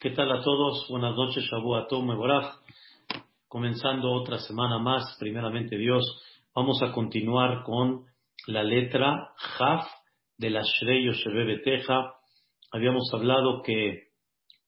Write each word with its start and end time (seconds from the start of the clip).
¿Qué 0.00 0.10
tal 0.10 0.30
a 0.30 0.40
todos? 0.44 0.86
Buenas 0.88 1.16
noches, 1.16 1.42
Shabu 1.50 1.74
Atom 1.74 2.06
Meborach. 2.06 2.60
Comenzando 3.48 4.12
otra 4.12 4.38
semana 4.38 4.78
más, 4.78 5.16
primeramente 5.18 5.76
Dios, 5.76 6.04
vamos 6.54 6.80
a 6.84 6.92
continuar 6.92 7.64
con 7.64 8.04
la 8.46 8.62
letra 8.62 9.32
Jaf 9.36 9.88
de 10.36 10.50
la 10.50 10.62
Shrey 10.62 11.04
Yoshebe 11.04 11.46
Beteja. 11.46 12.14
Habíamos 12.70 13.12
hablado 13.12 13.62
que 13.64 14.10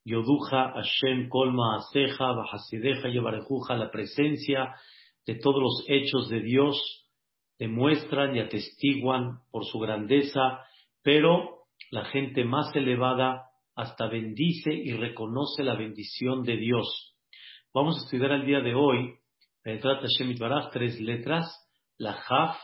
Yoduja 0.05 0.73
Hashem 0.73 1.29
Kolma 1.29 1.77
Aseja 1.77 2.33
Bajasideja 2.33 3.09
Yevarejuja, 3.09 3.77
la 3.77 3.93
presencia 3.93 4.75
de 5.27 5.37
todos 5.37 5.63
los 5.63 5.85
hechos 5.87 6.29
de 6.29 6.41
Dios 6.41 7.07
demuestran 7.57 8.35
y 8.35 8.41
atestiguan 8.41 9.43
por 9.53 9.65
su 9.65 9.79
grandeza, 9.79 10.59
pero 11.05 11.67
la 11.93 12.05
gente 12.07 12.45
más 12.45 12.75
elevada 12.75 13.50
hasta 13.75 14.09
bendice 14.09 14.73
y 14.73 14.93
reconoce 14.93 15.63
la 15.63 15.75
bendición 15.75 16.43
de 16.43 16.57
Dios. 16.57 17.15
Vamos 17.73 17.97
a 17.97 18.05
estudiar 18.05 18.33
el 18.33 18.47
día 18.47 18.61
de 18.61 18.75
hoy, 18.75 19.15
Be'edrat 19.65 20.03
Hashem 20.03 20.37
tres 20.73 21.01
letras, 21.01 21.47
la 21.99 22.15
Jaf, 22.15 22.57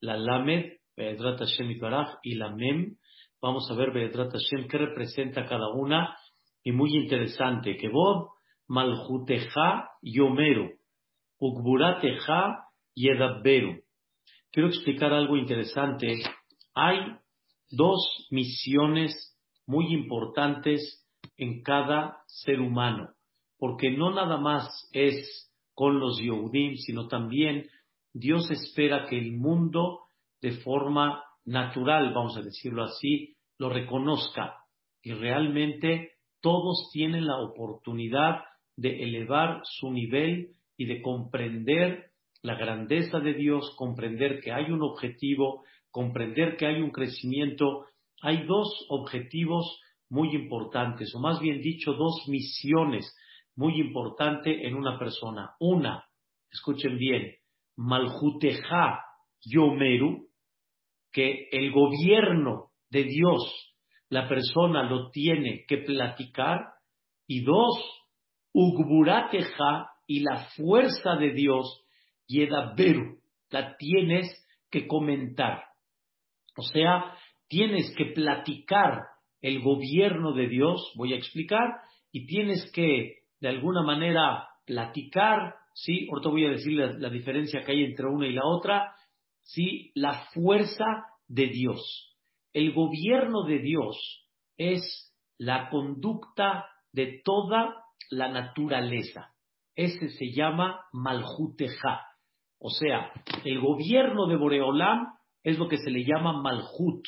la 0.00 0.16
Lamed, 0.16 0.78
Be'edrat 0.96 1.38
Hashem 1.38 1.78
y 2.22 2.34
la 2.34 2.50
Mem. 2.50 2.96
Vamos 3.40 3.70
a 3.70 3.74
ver 3.74 3.92
Be'edrat 3.92 4.32
Hashem 4.32 4.68
qué 4.68 4.78
representa 4.78 5.46
cada 5.46 5.68
una 5.74 6.16
y 6.62 6.72
muy 6.72 6.96
interesante, 6.96 7.76
que 7.76 7.88
Bob 7.88 8.30
Maljuteja 8.68 9.90
Yomeru, 10.02 10.70
Ukburateja 11.38 12.64
Yedabberu. 12.94 13.82
Quiero 14.50 14.68
explicar 14.68 15.12
algo 15.12 15.36
interesante. 15.36 16.14
Hay 16.74 16.98
dos 17.70 18.26
misiones 18.30 19.25
muy 19.66 19.92
importantes 19.92 21.06
en 21.36 21.62
cada 21.62 22.18
ser 22.26 22.60
humano, 22.60 23.10
porque 23.58 23.90
no 23.90 24.14
nada 24.14 24.38
más 24.38 24.88
es 24.92 25.52
con 25.74 26.00
los 26.00 26.18
Yehudim, 26.18 26.76
sino 26.76 27.08
también 27.08 27.68
Dios 28.12 28.50
espera 28.50 29.06
que 29.06 29.18
el 29.18 29.32
mundo 29.32 30.06
de 30.40 30.52
forma 30.52 31.22
natural, 31.44 32.12
vamos 32.14 32.36
a 32.36 32.42
decirlo 32.42 32.84
así, 32.84 33.36
lo 33.58 33.68
reconozca. 33.68 34.54
Y 35.02 35.12
realmente 35.12 36.12
todos 36.40 36.90
tienen 36.92 37.26
la 37.26 37.38
oportunidad 37.38 38.42
de 38.76 39.02
elevar 39.02 39.60
su 39.64 39.90
nivel 39.90 40.52
y 40.76 40.86
de 40.86 41.02
comprender 41.02 42.10
la 42.42 42.54
grandeza 42.54 43.20
de 43.20 43.34
Dios, 43.34 43.74
comprender 43.76 44.40
que 44.40 44.52
hay 44.52 44.70
un 44.70 44.82
objetivo, 44.82 45.64
comprender 45.90 46.56
que 46.56 46.66
hay 46.66 46.80
un 46.80 46.90
crecimiento 46.90 47.86
hay 48.22 48.44
dos 48.46 48.86
objetivos 48.88 49.80
muy 50.08 50.34
importantes, 50.34 51.14
o 51.14 51.20
más 51.20 51.40
bien 51.40 51.60
dicho, 51.60 51.92
dos 51.94 52.24
misiones 52.28 53.14
muy 53.54 53.80
importantes 53.80 54.56
en 54.62 54.74
una 54.74 54.98
persona. 54.98 55.54
Una, 55.60 56.04
escuchen 56.50 56.98
bien, 56.98 57.34
Maljuteja 57.76 59.02
Yomeru, 59.44 60.28
que 61.12 61.48
el 61.50 61.72
gobierno 61.72 62.70
de 62.90 63.04
Dios, 63.04 63.74
la 64.08 64.28
persona 64.28 64.82
lo 64.84 65.10
tiene 65.10 65.64
que 65.66 65.78
platicar. 65.78 66.60
Y 67.26 67.42
dos, 67.42 67.82
Ugburateja 68.52 69.90
y 70.06 70.20
la 70.20 70.48
fuerza 70.56 71.16
de 71.16 71.32
Dios, 71.32 71.84
Yedaberu, 72.26 73.18
la 73.50 73.76
tienes 73.76 74.26
que 74.70 74.86
comentar. 74.86 75.64
O 76.56 76.62
sea, 76.62 77.16
tienes 77.48 77.94
que 77.96 78.06
platicar 78.06 79.02
el 79.40 79.62
gobierno 79.62 80.32
de 80.32 80.48
Dios, 80.48 80.92
voy 80.96 81.12
a 81.12 81.16
explicar, 81.16 81.80
y 82.10 82.26
tienes 82.26 82.70
que, 82.72 83.18
de 83.40 83.48
alguna 83.48 83.82
manera, 83.82 84.48
platicar, 84.64 85.54
¿sí? 85.74 86.08
Ahorita 86.10 86.30
voy 86.30 86.46
a 86.46 86.50
decir 86.50 86.72
la, 86.72 87.10
diferencia 87.10 87.62
que 87.62 87.72
hay 87.72 87.84
entre 87.84 88.06
una 88.06 88.26
y 88.26 88.32
la 88.32 88.44
otra, 88.44 88.94
¿sí? 89.42 89.92
La 89.94 90.26
fuerza 90.32 90.84
de 91.28 91.48
Dios. 91.48 92.16
El 92.52 92.72
gobierno 92.72 93.44
de 93.44 93.58
Dios 93.58 94.26
es 94.56 95.12
la 95.38 95.68
conducta 95.68 96.66
de 96.92 97.20
toda 97.22 97.74
la 98.10 98.28
naturaleza. 98.28 99.34
Ese 99.74 100.08
se 100.08 100.32
llama 100.32 100.80
Malhuteja. 100.92 102.06
O 102.58 102.70
sea, 102.70 103.12
el 103.44 103.60
gobierno 103.60 104.26
de 104.26 104.36
Boreolam 104.36 105.06
es 105.42 105.58
lo 105.58 105.68
que 105.68 105.76
se 105.76 105.90
le 105.90 106.04
llama 106.04 106.40
Malhut 106.40 107.04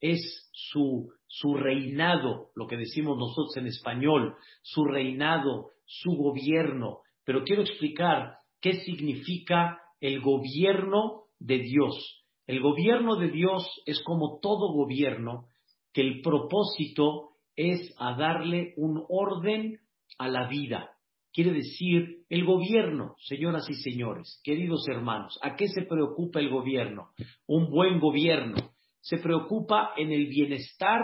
es 0.00 0.50
su, 0.52 1.12
su 1.26 1.54
reinado, 1.54 2.50
lo 2.54 2.66
que 2.66 2.76
decimos 2.76 3.16
nosotros 3.18 3.56
en 3.56 3.66
español, 3.66 4.36
su 4.62 4.84
reinado, 4.84 5.70
su 5.84 6.12
gobierno. 6.12 7.00
Pero 7.24 7.44
quiero 7.44 7.62
explicar 7.62 8.38
qué 8.60 8.80
significa 8.80 9.78
el 10.00 10.20
gobierno 10.20 11.24
de 11.38 11.58
Dios. 11.58 12.24
El 12.46 12.60
gobierno 12.60 13.16
de 13.16 13.30
Dios 13.30 13.64
es 13.86 14.02
como 14.02 14.40
todo 14.40 14.72
gobierno, 14.72 15.46
que 15.92 16.00
el 16.00 16.20
propósito 16.22 17.30
es 17.54 17.94
a 17.98 18.16
darle 18.16 18.74
un 18.76 19.04
orden 19.08 19.80
a 20.18 20.28
la 20.28 20.48
vida. 20.48 20.90
Quiere 21.32 21.52
decir, 21.52 22.24
el 22.28 22.44
gobierno, 22.44 23.14
señoras 23.18 23.68
y 23.68 23.74
señores, 23.74 24.40
queridos 24.42 24.84
hermanos, 24.88 25.38
¿a 25.42 25.54
qué 25.54 25.68
se 25.68 25.82
preocupa 25.82 26.40
el 26.40 26.50
gobierno? 26.50 27.10
Un 27.46 27.70
buen 27.70 28.00
gobierno 28.00 28.56
se 29.00 29.18
preocupa 29.18 29.92
en 29.96 30.12
el 30.12 30.26
bienestar 30.26 31.00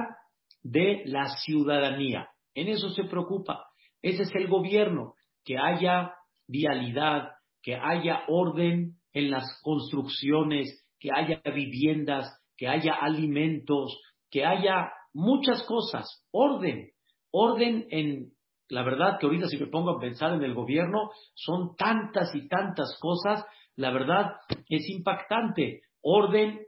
de 0.63 1.03
la 1.07 1.29
ciudadanía. 1.45 2.29
En 2.55 2.69
eso 2.69 2.91
se 2.91 3.05
preocupa. 3.05 3.67
Ese 4.03 4.23
es 4.23 4.35
el 4.35 4.49
gobierno, 4.49 5.15
que 5.45 5.59
haya 5.59 6.15
vialidad, 6.47 7.31
que 7.63 7.77
haya 7.77 8.23
orden 8.29 8.97
en 9.13 9.31
las 9.31 9.61
construcciones, 9.63 10.87
que 10.99 11.11
haya 11.15 11.41
viviendas, 11.45 12.29
que 12.57 12.69
haya 12.69 12.95
alimentos, 12.95 13.99
que 14.31 14.45
haya 14.45 14.91
muchas 15.13 15.63
cosas. 15.65 16.07
Orden. 16.31 16.91
Orden 17.31 17.87
en, 17.91 18.33
la 18.69 18.83
verdad 18.83 19.19
que 19.19 19.27
ahorita 19.27 19.49
si 19.49 19.59
me 19.59 19.67
pongo 19.67 19.91
a 19.91 20.01
pensar 20.01 20.35
en 20.35 20.43
el 20.43 20.55
gobierno, 20.55 21.11
son 21.35 21.75
tantas 21.77 22.35
y 22.35 22.49
tantas 22.49 22.99
cosas, 23.01 23.45
la 23.77 23.91
verdad 23.91 24.33
es 24.69 24.89
impactante. 24.89 25.83
Orden 26.03 26.61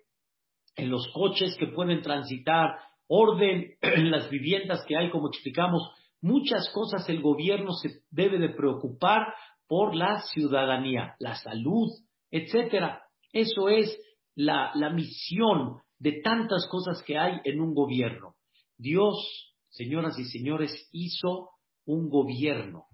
en 0.79 0.91
los 0.91 1.09
coches 1.13 1.57
que 1.59 1.67
pueden 1.67 2.01
transitar, 2.03 2.79
orden 3.09 3.75
en 3.83 4.11
las 4.11 4.31
viviendas 4.31 4.85
que 4.87 4.97
hay, 4.97 5.11
como 5.11 5.29
explicamos, 5.29 5.83
muchas 6.23 6.71
cosas 6.73 7.09
el 7.09 7.21
gobierno 7.21 7.73
se 7.73 8.01
debe 8.11 8.39
de 8.39 8.51
preocupar 8.51 9.35
por 9.67 9.95
la 9.95 10.23
ciudadanía, 10.23 11.15
la 11.19 11.35
salud, 11.35 11.89
etcétera. 12.31 13.03
Eso 13.33 13.69
es 13.69 14.01
la, 14.35 14.71
la 14.75 14.91
misión 14.91 15.81
de 15.99 16.21
tantas 16.23 16.67
cosas 16.71 17.03
que 17.03 17.19
hay 17.19 17.41
en 17.45 17.61
un 17.61 17.75
gobierno. 17.75 18.35
Dios, 18.79 19.53
señoras 19.69 20.19
y 20.19 20.25
señores, 20.25 20.89
hizo 20.93 21.51
un 21.85 22.09
gobierno. 22.09 22.85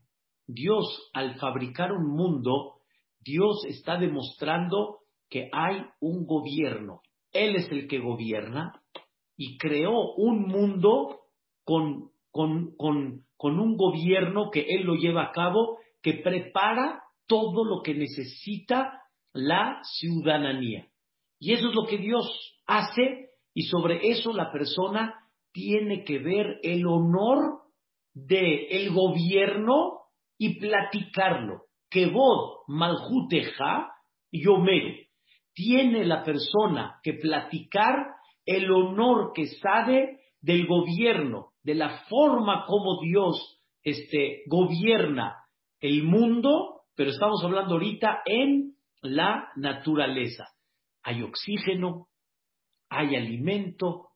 Dios, 0.46 1.10
al 1.12 1.36
fabricar 1.36 1.92
un 1.92 2.14
mundo, 2.16 2.80
Dios 3.20 3.64
está 3.66 3.98
demostrando 3.98 5.00
que 5.28 5.48
hay 5.52 5.84
un 6.00 6.26
gobierno. 6.26 7.00
Él 7.34 7.56
es 7.56 7.70
el 7.70 7.88
que 7.88 7.98
gobierna 7.98 8.80
y 9.36 9.58
creó 9.58 10.14
un 10.14 10.42
mundo 10.42 11.20
con, 11.64 12.12
un 12.32 13.76
gobierno 13.76 14.50
que 14.50 14.60
Él 14.60 14.84
lo 14.84 14.94
lleva 14.94 15.24
a 15.24 15.32
cabo, 15.32 15.78
que 16.00 16.14
prepara 16.14 17.02
todo 17.26 17.64
lo 17.64 17.82
que 17.82 17.94
necesita 17.94 19.02
la 19.32 19.80
ciudadanía. 19.82 20.88
Y 21.38 21.52
eso 21.52 21.68
es 21.68 21.74
lo 21.74 21.86
que 21.86 21.98
Dios 21.98 22.56
hace 22.66 23.30
y 23.52 23.62
sobre 23.64 24.08
eso 24.08 24.32
la 24.32 24.52
persona 24.52 25.14
tiene 25.52 26.04
que 26.04 26.18
ver 26.18 26.58
el 26.62 26.86
honor 26.86 27.62
del 28.12 28.66
el 28.70 28.92
gobierno 28.92 30.04
y 30.38 30.60
platicarlo. 30.60 31.64
Que 31.90 32.06
vos, 32.06 32.62
maljuteja, 32.68 33.92
yomero 34.32 35.03
tiene 35.54 36.04
la 36.04 36.22
persona 36.22 37.00
que 37.02 37.14
platicar 37.14 37.94
el 38.44 38.70
honor 38.70 39.32
que 39.34 39.46
sabe 39.46 40.20
del 40.40 40.66
gobierno, 40.66 41.52
de 41.62 41.74
la 41.74 42.04
forma 42.08 42.66
como 42.66 43.00
Dios 43.00 43.62
este, 43.82 44.42
gobierna 44.46 45.36
el 45.80 46.02
mundo, 46.02 46.82
pero 46.94 47.10
estamos 47.10 47.42
hablando 47.44 47.74
ahorita 47.74 48.22
en 48.26 48.74
la 49.02 49.48
naturaleza. 49.56 50.44
Hay 51.02 51.22
oxígeno, 51.22 52.08
hay 52.88 53.16
alimento, 53.16 54.08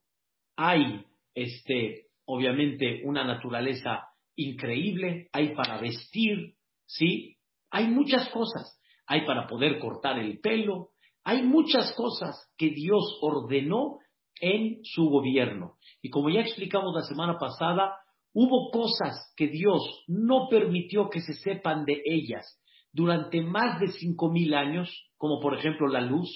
hay 0.56 1.04
este, 1.34 2.06
obviamente 2.24 3.02
una 3.04 3.24
naturaleza 3.24 4.08
increíble, 4.36 5.28
hay 5.32 5.54
para 5.54 5.80
vestir, 5.80 6.54
¿sí? 6.86 7.36
Hay 7.70 7.88
muchas 7.88 8.28
cosas. 8.30 8.80
Hay 9.06 9.24
para 9.24 9.46
poder 9.46 9.78
cortar 9.78 10.18
el 10.18 10.38
pelo, 10.40 10.90
hay 11.28 11.42
muchas 11.42 11.92
cosas 11.92 12.50
que 12.56 12.70
Dios 12.70 13.18
ordenó 13.20 13.98
en 14.40 14.78
su 14.82 15.10
gobierno. 15.10 15.74
Y 16.00 16.08
como 16.08 16.30
ya 16.30 16.40
explicamos 16.40 16.94
la 16.94 17.02
semana 17.02 17.36
pasada, 17.38 17.96
hubo 18.32 18.70
cosas 18.70 19.34
que 19.36 19.48
Dios 19.48 20.06
no 20.06 20.48
permitió 20.48 21.10
que 21.10 21.20
se 21.20 21.34
sepan 21.34 21.84
de 21.84 22.00
ellas 22.06 22.58
durante 22.94 23.42
más 23.42 23.78
de 23.78 23.88
cinco 23.88 24.30
mil 24.30 24.54
años, 24.54 24.88
como 25.18 25.38
por 25.38 25.54
ejemplo 25.54 25.86
la 25.88 26.00
luz, 26.00 26.30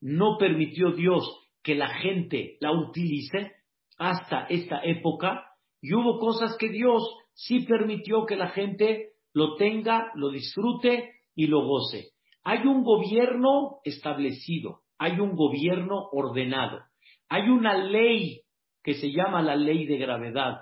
no 0.00 0.36
permitió 0.36 0.90
Dios 0.90 1.24
que 1.62 1.76
la 1.76 1.94
gente 1.94 2.56
la 2.58 2.72
utilice 2.72 3.52
hasta 3.98 4.46
esta 4.46 4.80
época, 4.82 5.44
y 5.80 5.94
hubo 5.94 6.18
cosas 6.18 6.56
que 6.58 6.70
Dios 6.70 7.08
sí 7.34 7.60
permitió 7.60 8.26
que 8.26 8.34
la 8.34 8.48
gente 8.48 9.12
lo 9.32 9.54
tenga, 9.54 10.10
lo 10.16 10.30
disfrute 10.30 11.20
y 11.36 11.46
lo 11.46 11.64
goce. 11.64 12.13
Hay 12.44 12.66
un 12.66 12.84
gobierno 12.84 13.78
establecido, 13.84 14.80
hay 14.98 15.18
un 15.18 15.34
gobierno 15.34 16.08
ordenado, 16.12 16.80
hay 17.28 17.48
una 17.48 17.76
ley 17.76 18.42
que 18.82 18.94
se 18.94 19.10
llama 19.10 19.42
la 19.42 19.56
ley 19.56 19.86
de 19.86 19.96
gravedad, 19.96 20.60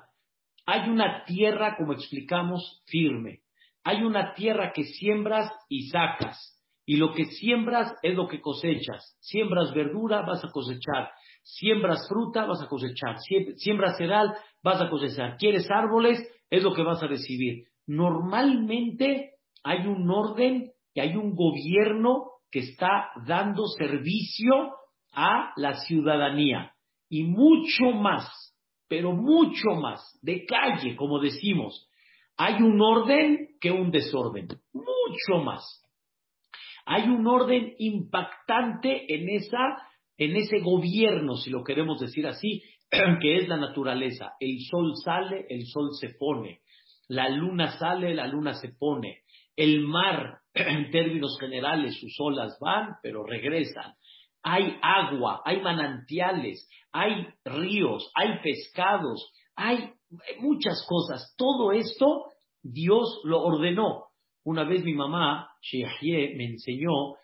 hay 0.65 0.89
una 0.89 1.25
tierra, 1.25 1.77
como 1.77 1.93
explicamos, 1.93 2.83
firme, 2.87 3.41
hay 3.83 4.05
una 4.05 4.35
tierra 4.35 4.73
que 4.73 4.85
siembras 4.85 5.53
y 5.69 5.89
sacas, 5.89 6.53
y 6.85 6.97
lo 6.97 7.13
que 7.13 7.27
siembras 7.27 7.95
es 8.03 8.15
lo 8.15 8.27
que 8.27 8.41
cosechas. 8.41 9.17
Siembras 9.21 9.73
verdura, 9.73 10.23
vas 10.23 10.45
a 10.45 10.51
cosechar. 10.51 11.11
Siembras 11.43 12.09
fruta, 12.09 12.45
vas 12.45 12.61
a 12.61 12.67
cosechar. 12.67 13.17
Siembras 13.57 13.97
cereal, 13.97 14.35
vas 14.63 14.81
a 14.81 14.91
cosechar. 14.91 15.37
Quieres 15.37 15.71
árboles, 15.71 16.19
es 16.51 16.63
lo 16.63 16.75
que 16.75 16.83
vas 16.83 17.03
a 17.03 17.07
recibir. 17.07 17.67
Normalmente 17.87 19.35
hay 19.63 19.87
un 19.87 20.11
orden 20.11 20.72
y 20.95 21.01
hay 21.01 21.17
un 21.17 21.35
gobierno 21.35 22.31
que 22.51 22.61
está 22.61 23.09
dando 23.27 23.67
servicio 23.67 24.73
a 25.13 25.53
la 25.57 25.75
ciudadanía. 25.75 26.73
Y 27.09 27.25
mucho 27.25 27.93
más, 27.95 28.29
pero 28.89 29.13
mucho 29.13 29.71
más, 29.81 30.01
de 30.23 30.45
calle, 30.45 30.97
como 30.97 31.19
decimos. 31.19 31.89
Hay 32.37 32.63
un 32.63 32.81
orden 32.81 33.57
que 33.61 33.71
un 33.71 33.91
desorden. 33.91 34.49
Mucho 34.73 35.43
más. 35.45 35.63
Hay 36.85 37.09
un 37.09 37.27
orden 37.27 37.75
impactante 37.79 39.15
en 39.15 39.29
esa 39.29 39.89
en 40.19 40.37
ese 40.37 40.61
gobierno, 40.61 41.37
si 41.37 41.51
lo 41.51 41.65
queremos 41.65 42.01
decir 42.01 42.27
así, 42.27 42.63
que 43.21 43.37
es 43.37 43.49
la 43.49 43.57
naturaleza. 43.57 44.35
El 44.39 44.59
sol 44.71 44.93
sale, 45.03 45.47
el 45.49 45.67
sol 45.67 45.91
se 45.99 46.11
pone. 46.11 46.61
La 47.09 47.29
luna 47.29 47.79
sale, 47.79 48.15
la 48.15 48.27
luna 48.27 48.55
se 48.55 48.69
pone. 48.69 49.23
El 49.57 49.81
mar, 49.87 50.39
en 50.55 50.91
términos 50.91 51.37
generales, 51.41 51.99
sus 52.01 52.15
olas 52.21 52.57
van, 52.61 52.97
pero 53.03 53.25
regresan. 53.25 53.95
Hay 54.43 54.77
agua, 54.83 55.41
hay 55.45 55.61
manantiales, 55.61 56.69
hay 56.91 57.27
ríos, 57.45 58.11
hay 58.15 58.41
pescados, 58.43 59.33
hay 59.55 59.93
muchas 60.41 60.85
cosas. 60.89 61.35
Todo 61.37 61.73
esto 61.73 62.25
Dios 62.63 63.21
lo 63.25 63.43
ordenó. 63.43 64.07
Una 64.45 64.65
vez 64.65 64.83
mi 64.85 64.95
mamá, 64.95 65.49
Shehye, 65.61 66.35
me 66.37 66.47
enseñó, 66.47 67.15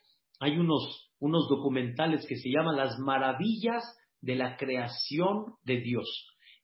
hay 0.41 0.57
unos, 0.57 1.11
unos 1.19 1.49
documentales 1.49 2.27
que 2.27 2.37
se 2.37 2.51
llaman 2.51 2.77
Las 2.77 2.99
maravillas 2.99 3.83
de 4.21 4.37
la 4.37 4.57
creación 4.57 5.55
de 5.65 5.81
Dios. 5.81 6.09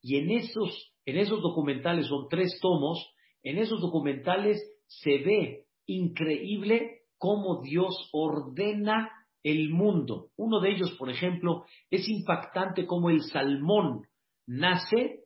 Y 0.00 0.18
en 0.18 0.30
esos, 0.30 0.92
en 1.04 1.18
esos 1.18 1.40
documentales, 1.40 2.06
son 2.06 2.28
tres 2.28 2.58
tomos, 2.60 3.12
en 3.42 3.58
esos 3.58 3.80
documentales 3.80 4.58
se 5.02 5.18
ve 5.18 5.64
increíble 5.86 7.02
cómo 7.18 7.60
Dios 7.62 8.08
ordena 8.12 9.10
el 9.42 9.70
mundo. 9.70 10.30
Uno 10.36 10.60
de 10.60 10.70
ellos, 10.70 10.92
por 10.98 11.10
ejemplo, 11.10 11.64
es 11.90 12.08
impactante 12.08 12.86
cómo 12.86 13.10
el 13.10 13.22
salmón 13.22 14.06
nace 14.46 15.20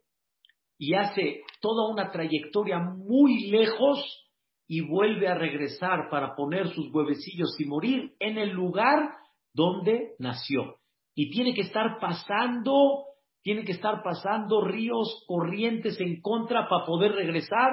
y 0.78 0.94
hace 0.94 1.42
toda 1.60 1.90
una 1.90 2.10
trayectoria 2.10 2.78
muy 2.78 3.48
lejos 3.50 4.28
y 4.68 4.82
vuelve 4.82 5.28
a 5.28 5.34
regresar 5.34 6.08
para 6.10 6.34
poner 6.36 6.68
sus 6.68 6.92
huevecillos 6.92 7.58
y 7.58 7.64
morir 7.64 8.12
en 8.20 8.38
el 8.38 8.50
lugar 8.50 9.10
donde 9.54 10.12
nació. 10.18 10.76
Y 11.14 11.30
tiene 11.30 11.54
que 11.54 11.62
estar 11.62 11.98
pasando, 12.00 13.06
tiene 13.42 13.64
que 13.64 13.72
estar 13.72 14.02
pasando 14.04 14.64
ríos, 14.64 15.24
corrientes 15.26 15.98
en 16.00 16.20
contra 16.20 16.68
para 16.68 16.84
poder 16.84 17.12
regresar. 17.12 17.70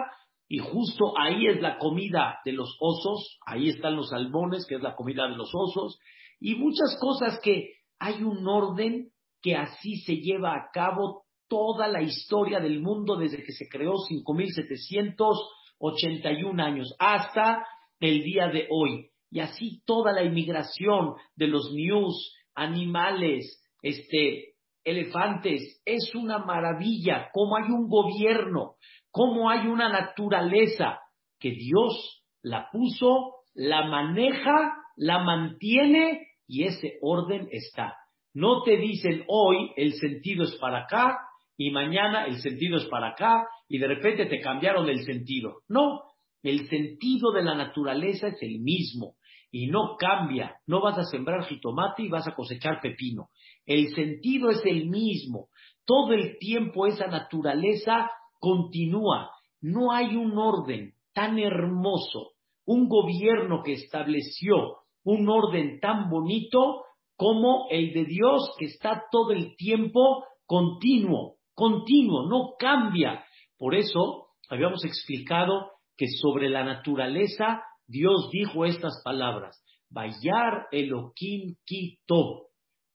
Y 0.47 0.59
justo 0.59 1.13
ahí 1.17 1.47
es 1.47 1.61
la 1.61 1.77
comida 1.77 2.39
de 2.45 2.51
los 2.51 2.77
osos, 2.79 3.39
ahí 3.45 3.69
están 3.69 3.95
los 3.95 4.09
salmones, 4.09 4.65
que 4.67 4.75
es 4.75 4.81
la 4.81 4.95
comida 4.95 5.27
de 5.27 5.35
los 5.35 5.49
osos, 5.53 5.99
y 6.39 6.55
muchas 6.55 6.97
cosas 6.99 7.39
que 7.41 7.75
hay 7.99 8.23
un 8.23 8.47
orden 8.47 9.11
que 9.41 9.55
así 9.55 9.97
se 10.01 10.17
lleva 10.17 10.55
a 10.55 10.69
cabo 10.71 11.25
toda 11.47 11.87
la 11.87 12.01
historia 12.01 12.59
del 12.59 12.81
mundo 12.81 13.15
desde 13.15 13.43
que 13.43 13.53
se 13.53 13.69
creó 13.69 13.93
5.781 13.93 16.63
años 16.63 16.95
hasta 16.99 17.65
el 17.99 18.23
día 18.23 18.47
de 18.47 18.67
hoy. 18.69 19.09
Y 19.31 19.39
así 19.39 19.81
toda 19.85 20.11
la 20.13 20.23
inmigración 20.23 21.15
de 21.35 21.47
los 21.47 21.73
news, 21.73 22.35
animales, 22.53 23.59
este, 23.81 24.53
elefantes, 24.83 25.81
es 25.85 26.13
una 26.15 26.39
maravilla 26.39 27.29
cómo 27.33 27.55
hay 27.57 27.71
un 27.71 27.87
gobierno, 27.87 28.75
cómo 29.15 29.49
hay 29.49 29.65
una 29.67 29.87
naturaleza 29.87 30.99
que 31.39 31.51
Dios 31.51 32.21
la 32.41 32.67
puso, 32.69 33.35
la 33.53 33.85
maneja, 33.85 34.73
la 34.97 35.19
mantiene 35.19 36.27
y 36.45 36.65
ese 36.65 36.97
orden 37.01 37.47
está. 37.49 37.95
No 38.33 38.63
te 38.63 38.75
dicen 38.75 39.23
hoy 39.29 39.71
el 39.77 39.93
sentido 39.93 40.43
es 40.43 40.57
para 40.57 40.79
acá 40.79 41.17
y 41.55 41.71
mañana 41.71 42.25
el 42.25 42.41
sentido 42.41 42.75
es 42.75 42.87
para 42.87 43.11
acá 43.11 43.47
y 43.69 43.77
de 43.77 43.87
repente 43.87 44.25
te 44.25 44.41
cambiaron 44.41 44.89
el 44.89 45.05
sentido. 45.05 45.61
No, 45.69 46.01
el 46.43 46.67
sentido 46.67 47.31
de 47.31 47.43
la 47.43 47.55
naturaleza 47.55 48.27
es 48.27 48.41
el 48.41 48.59
mismo 48.59 49.15
y 49.49 49.67
no 49.67 49.95
cambia. 49.97 50.57
No 50.67 50.81
vas 50.81 50.97
a 50.97 51.05
sembrar 51.05 51.45
jitomate 51.45 52.03
y 52.03 52.09
vas 52.09 52.27
a 52.27 52.35
cosechar 52.35 52.81
pepino. 52.81 53.29
El 53.65 53.95
sentido 53.95 54.49
es 54.49 54.59
el 54.65 54.89
mismo. 54.89 55.47
Todo 55.85 56.11
el 56.11 56.37
tiempo 56.37 56.85
esa 56.85 57.07
naturaleza 57.07 58.11
continúa. 58.45 59.31
No 59.61 59.91
hay 59.91 60.15
un 60.15 60.37
orden 60.37 60.93
tan 61.13 61.39
hermoso, 61.39 62.33
un 62.65 62.87
gobierno 62.87 63.63
que 63.63 63.73
estableció 63.73 64.77
un 65.03 65.27
orden 65.29 65.79
tan 65.79 66.09
bonito 66.09 66.83
como 67.15 67.67
el 67.71 67.93
de 67.93 68.05
Dios 68.05 68.51
que 68.59 68.65
está 68.65 69.05
todo 69.11 69.31
el 69.31 69.55
tiempo 69.55 70.25
continuo 70.45 71.35
continuo, 71.55 72.27
no 72.27 72.55
cambia. 72.59 73.25
Por 73.57 73.73
eso 73.73 74.27
habíamos 74.49 74.85
explicado 74.85 75.71
que 75.97 76.07
sobre 76.07 76.49
la 76.49 76.63
naturaleza 76.63 77.63
Dios 77.87 78.29
dijo 78.31 78.65
estas 78.65 79.01
palabras, 79.03 79.63
Bayar 79.89 80.67
Elohim 80.71 81.55
Kitov. 81.65 82.47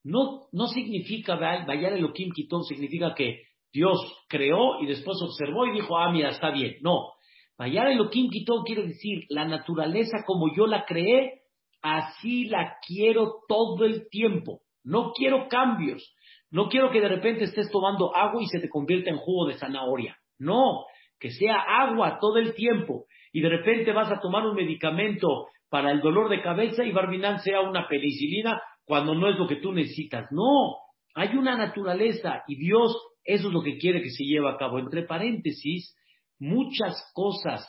No, 0.03 0.47
no 0.51 0.67
significa 0.67 1.35
Bayar 1.35 1.93
Elohim 1.93 2.31
Kitov, 2.33 2.63
significa 2.63 3.13
que 3.15 3.41
Dios 3.73 3.99
creó 4.27 4.81
y 4.81 4.85
después 4.85 5.17
observó 5.21 5.65
y 5.65 5.73
dijo, 5.73 5.97
ah, 5.97 6.11
mira, 6.11 6.29
está 6.29 6.51
bien. 6.51 6.75
No. 6.81 7.13
Bayar 7.57 7.87
Elohim 7.87 8.29
Kitov 8.29 8.63
quiere 8.65 8.87
decir, 8.87 9.25
la 9.29 9.45
naturaleza 9.45 10.23
como 10.25 10.53
yo 10.55 10.67
la 10.67 10.85
creé, 10.85 11.41
así 11.81 12.45
la 12.45 12.77
quiero 12.85 13.41
todo 13.47 13.85
el 13.85 14.09
tiempo. 14.09 14.61
No 14.83 15.11
quiero 15.13 15.47
cambios. 15.47 16.15
No 16.49 16.67
quiero 16.67 16.91
que 16.91 16.99
de 16.99 17.07
repente 17.07 17.45
estés 17.45 17.71
tomando 17.71 18.15
agua 18.15 18.41
y 18.41 18.47
se 18.47 18.59
te 18.59 18.67
convierta 18.67 19.09
en 19.09 19.17
jugo 19.17 19.47
de 19.47 19.53
zanahoria. 19.53 20.17
No, 20.37 20.85
que 21.19 21.29
sea 21.29 21.55
agua 21.55 22.17
todo 22.19 22.37
el 22.37 22.53
tiempo. 22.53 23.05
Y 23.31 23.41
de 23.41 23.49
repente 23.49 23.93
vas 23.93 24.11
a 24.11 24.19
tomar 24.19 24.45
un 24.45 24.55
medicamento 24.55 25.47
para 25.69 25.91
el 25.91 26.01
dolor 26.01 26.29
de 26.29 26.41
cabeza 26.41 26.83
y 26.83 26.91
Barbinan 26.91 27.39
sea 27.39 27.61
una 27.61 27.87
penicilina 27.87 28.61
cuando 28.83 29.15
no 29.15 29.29
es 29.29 29.37
lo 29.37 29.47
que 29.47 29.55
tú 29.57 29.71
necesitas. 29.71 30.25
No, 30.31 30.75
hay 31.15 31.37
una 31.37 31.55
naturaleza 31.55 32.43
y 32.47 32.55
Dios 32.55 32.97
eso 33.23 33.47
es 33.47 33.53
lo 33.53 33.61
que 33.61 33.77
quiere 33.77 34.01
que 34.01 34.09
se 34.09 34.23
lleve 34.23 34.49
a 34.49 34.57
cabo. 34.57 34.79
Entre 34.79 35.03
paréntesis, 35.03 35.95
muchas 36.39 37.11
cosas 37.13 37.65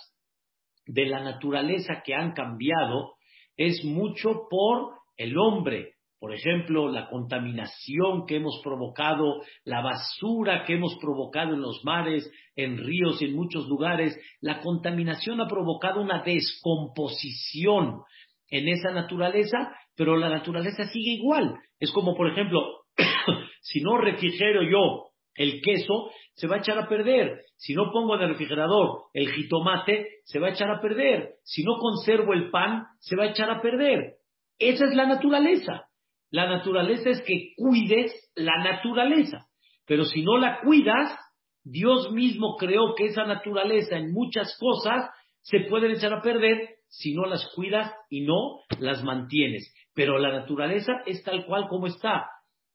de 0.86 1.06
la 1.06 1.20
naturaleza 1.20 2.02
que 2.04 2.14
han 2.14 2.32
cambiado 2.32 3.14
es 3.56 3.84
mucho 3.84 4.46
por 4.50 4.94
el 5.16 5.36
hombre. 5.38 5.94
Por 6.18 6.32
ejemplo, 6.32 6.88
la 6.88 7.08
contaminación 7.08 8.26
que 8.26 8.36
hemos 8.36 8.60
provocado, 8.62 9.42
la 9.64 9.82
basura 9.82 10.64
que 10.64 10.74
hemos 10.74 10.96
provocado 11.00 11.54
en 11.54 11.60
los 11.60 11.80
mares, 11.84 12.30
en 12.54 12.78
ríos 12.78 13.20
y 13.20 13.26
en 13.26 13.34
muchos 13.34 13.66
lugares, 13.66 14.16
la 14.40 14.60
contaminación 14.60 15.40
ha 15.40 15.48
provocado 15.48 16.00
una 16.00 16.22
descomposición 16.22 18.02
en 18.48 18.68
esa 18.68 18.92
naturaleza, 18.92 19.74
pero 19.96 20.16
la 20.16 20.28
naturaleza 20.28 20.86
sigue 20.86 21.14
igual. 21.14 21.56
Es 21.80 21.90
como, 21.90 22.14
por 22.14 22.30
ejemplo, 22.30 22.84
si 23.60 23.80
no 23.80 23.98
refrigero 23.98 24.62
yo 24.62 25.11
el 25.34 25.60
queso, 25.62 26.10
se 26.34 26.46
va 26.46 26.56
a 26.56 26.58
echar 26.58 26.78
a 26.78 26.88
perder. 26.88 27.42
Si 27.56 27.74
no 27.74 27.90
pongo 27.92 28.16
en 28.16 28.22
el 28.22 28.28
refrigerador 28.30 29.04
el 29.14 29.30
jitomate, 29.32 30.08
se 30.24 30.38
va 30.38 30.48
a 30.48 30.50
echar 30.50 30.70
a 30.70 30.80
perder. 30.80 31.34
Si 31.44 31.62
no 31.64 31.76
conservo 31.78 32.32
el 32.32 32.50
pan, 32.50 32.86
se 32.98 33.16
va 33.16 33.24
a 33.24 33.30
echar 33.30 33.50
a 33.50 33.60
perder. 33.60 34.16
Esa 34.58 34.84
es 34.84 34.94
la 34.94 35.06
naturaleza. 35.06 35.86
La 36.30 36.48
naturaleza 36.48 37.10
es 37.10 37.22
que 37.22 37.52
cuides 37.56 38.12
la 38.34 38.56
naturaleza. 38.62 39.46
Pero 39.86 40.04
si 40.04 40.22
no 40.22 40.38
la 40.38 40.60
cuidas, 40.60 41.18
Dios 41.64 42.10
mismo 42.12 42.56
creó 42.56 42.94
que 42.96 43.06
esa 43.06 43.24
naturaleza 43.24 43.96
en 43.96 44.12
muchas 44.12 44.56
cosas 44.58 45.10
se 45.42 45.60
pueden 45.68 45.92
echar 45.92 46.12
a 46.12 46.22
perder 46.22 46.76
si 46.88 47.14
no 47.14 47.26
las 47.26 47.48
cuidas 47.54 47.92
y 48.08 48.22
no 48.22 48.60
las 48.78 49.02
mantienes. 49.02 49.72
Pero 49.94 50.18
la 50.18 50.32
naturaleza 50.32 50.92
es 51.06 51.22
tal 51.22 51.46
cual 51.46 51.68
como 51.68 51.86
está. 51.86 52.26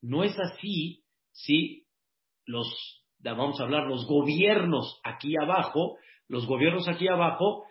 No 0.02 0.24
es 0.24 0.38
así 0.40 1.04
si 1.32 1.87
los, 2.48 2.68
vamos 3.20 3.60
a 3.60 3.64
hablar, 3.64 3.88
los 3.88 4.08
gobiernos 4.08 5.00
aquí 5.04 5.36
abajo, 5.40 5.98
los 6.28 6.48
gobiernos 6.48 6.88
aquí 6.88 7.08
abajo 7.08 7.66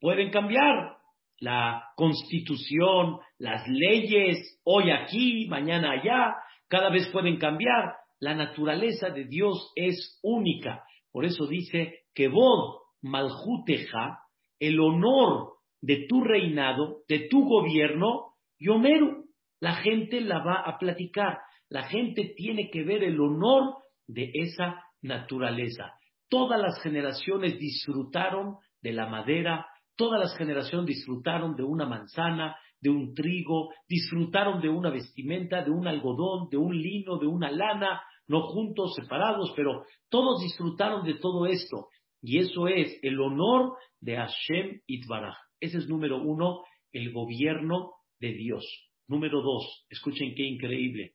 pueden 0.00 0.30
cambiar 0.30 0.96
la 1.38 1.88
constitución, 1.96 3.18
las 3.38 3.66
leyes, 3.66 4.60
hoy 4.64 4.90
aquí, 4.92 5.48
mañana 5.48 5.90
allá, 5.92 6.36
cada 6.68 6.88
vez 6.88 7.08
pueden 7.08 7.36
cambiar. 7.38 7.96
La 8.20 8.34
naturaleza 8.36 9.10
de 9.10 9.24
Dios 9.24 9.72
es 9.74 10.20
única. 10.22 10.84
Por 11.10 11.24
eso 11.24 11.46
dice 11.46 12.02
que 12.14 12.28
vos, 12.28 12.82
Maljuteja, 13.02 14.20
el 14.60 14.78
honor 14.78 15.54
de 15.80 16.06
tu 16.08 16.22
reinado, 16.22 16.98
de 17.08 17.26
tu 17.28 17.44
gobierno, 17.44 18.34
Yomeru, 18.60 19.24
la 19.58 19.74
gente 19.74 20.20
la 20.20 20.38
va 20.44 20.62
a 20.64 20.78
platicar. 20.78 21.38
La 21.68 21.82
gente 21.88 22.34
tiene 22.36 22.70
que 22.70 22.84
ver 22.84 23.02
el 23.02 23.20
honor 23.20 23.78
de 24.12 24.30
esa 24.34 24.82
naturaleza. 25.00 25.92
Todas 26.28 26.60
las 26.60 26.80
generaciones 26.82 27.58
disfrutaron 27.58 28.56
de 28.80 28.92
la 28.92 29.06
madera, 29.06 29.66
todas 29.96 30.20
las 30.20 30.36
generaciones 30.36 30.86
disfrutaron 30.86 31.56
de 31.56 31.62
una 31.62 31.86
manzana, 31.86 32.56
de 32.80 32.90
un 32.90 33.14
trigo, 33.14 33.70
disfrutaron 33.88 34.60
de 34.60 34.68
una 34.68 34.90
vestimenta, 34.90 35.62
de 35.62 35.70
un 35.70 35.86
algodón, 35.86 36.48
de 36.50 36.56
un 36.56 36.76
lino, 36.76 37.18
de 37.18 37.26
una 37.26 37.50
lana, 37.50 38.02
no 38.26 38.42
juntos, 38.48 38.94
separados, 38.94 39.52
pero 39.54 39.84
todos 40.08 40.40
disfrutaron 40.42 41.04
de 41.04 41.14
todo 41.14 41.46
esto. 41.46 41.88
Y 42.20 42.38
eso 42.38 42.68
es 42.68 42.98
el 43.02 43.20
honor 43.20 43.76
de 44.00 44.16
Hashem 44.16 44.80
Itbaraj. 44.86 45.36
Ese 45.60 45.78
es 45.78 45.88
número 45.88 46.20
uno, 46.22 46.62
el 46.92 47.12
gobierno 47.12 47.92
de 48.20 48.32
Dios. 48.32 48.64
Número 49.06 49.42
dos, 49.42 49.86
escuchen 49.90 50.34
qué 50.34 50.44
increíble. 50.44 51.14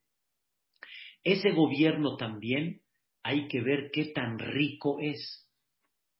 Ese 1.24 1.51
gobierno 1.51 2.16
también 2.16 2.82
hay 3.28 3.50
que 3.50 3.60
ver 3.60 3.92
qué 3.92 4.06
tan 4.16 4.40
rico 4.40 5.00
es. 5.02 5.46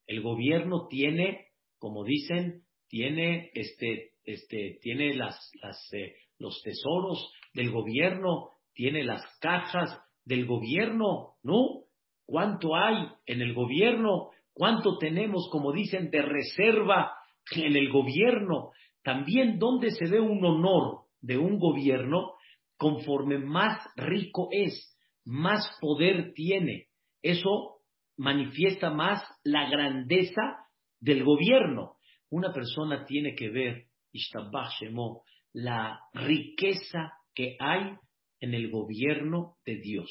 El 0.08 0.22
gobierno 0.22 0.88
tiene, 0.90 1.48
como 1.80 2.04
dicen, 2.04 2.64
tiene 2.90 3.50
este, 3.54 4.12
este, 4.26 4.78
tiene 4.82 5.14
las, 5.14 5.40
las, 5.62 5.78
eh, 5.94 6.16
los 6.38 6.62
tesoros 6.64 7.32
del 7.54 7.72
gobierno, 7.72 8.50
tiene 8.74 9.06
las 9.06 9.24
cajas 9.40 9.98
del 10.26 10.46
gobierno, 10.46 11.36
¿no? 11.44 11.86
¿Cuánto 12.26 12.76
hay 12.76 13.08
en 13.26 13.42
el 13.42 13.54
gobierno? 13.54 14.32
¿Cuánto 14.52 14.98
tenemos, 14.98 15.48
como 15.50 15.72
dicen, 15.72 16.12
de 16.12 16.22
reserva 16.22 17.14
en 17.56 17.78
el 17.78 17.90
gobierno? 17.90 18.72
También 19.02 19.60
dónde 19.60 19.92
se 19.92 20.10
ve 20.10 20.20
un 20.20 20.44
honor 20.44 21.06
de 21.22 21.38
un 21.38 21.58
gobierno, 21.58 22.34
conforme 22.76 23.38
más 23.38 23.80
rico 23.96 24.50
es, 24.52 24.94
más 25.24 25.66
poder 25.80 26.34
tiene. 26.34 26.87
Eso 27.27 27.81
manifiesta 28.15 28.89
más 28.89 29.22
la 29.43 29.69
grandeza 29.69 30.41
del 31.01 31.25
gobierno. 31.25 31.98
Una 32.29 32.53
persona 32.53 33.03
tiene 33.03 33.36
que 33.36 33.50
ver, 33.50 33.88
la 35.51 36.00
riqueza 36.13 37.12
que 37.36 37.57
hay 37.60 37.98
en 38.39 38.53
el 38.53 38.72
gobierno 38.72 39.57
de 39.65 39.75
Dios. 39.75 40.10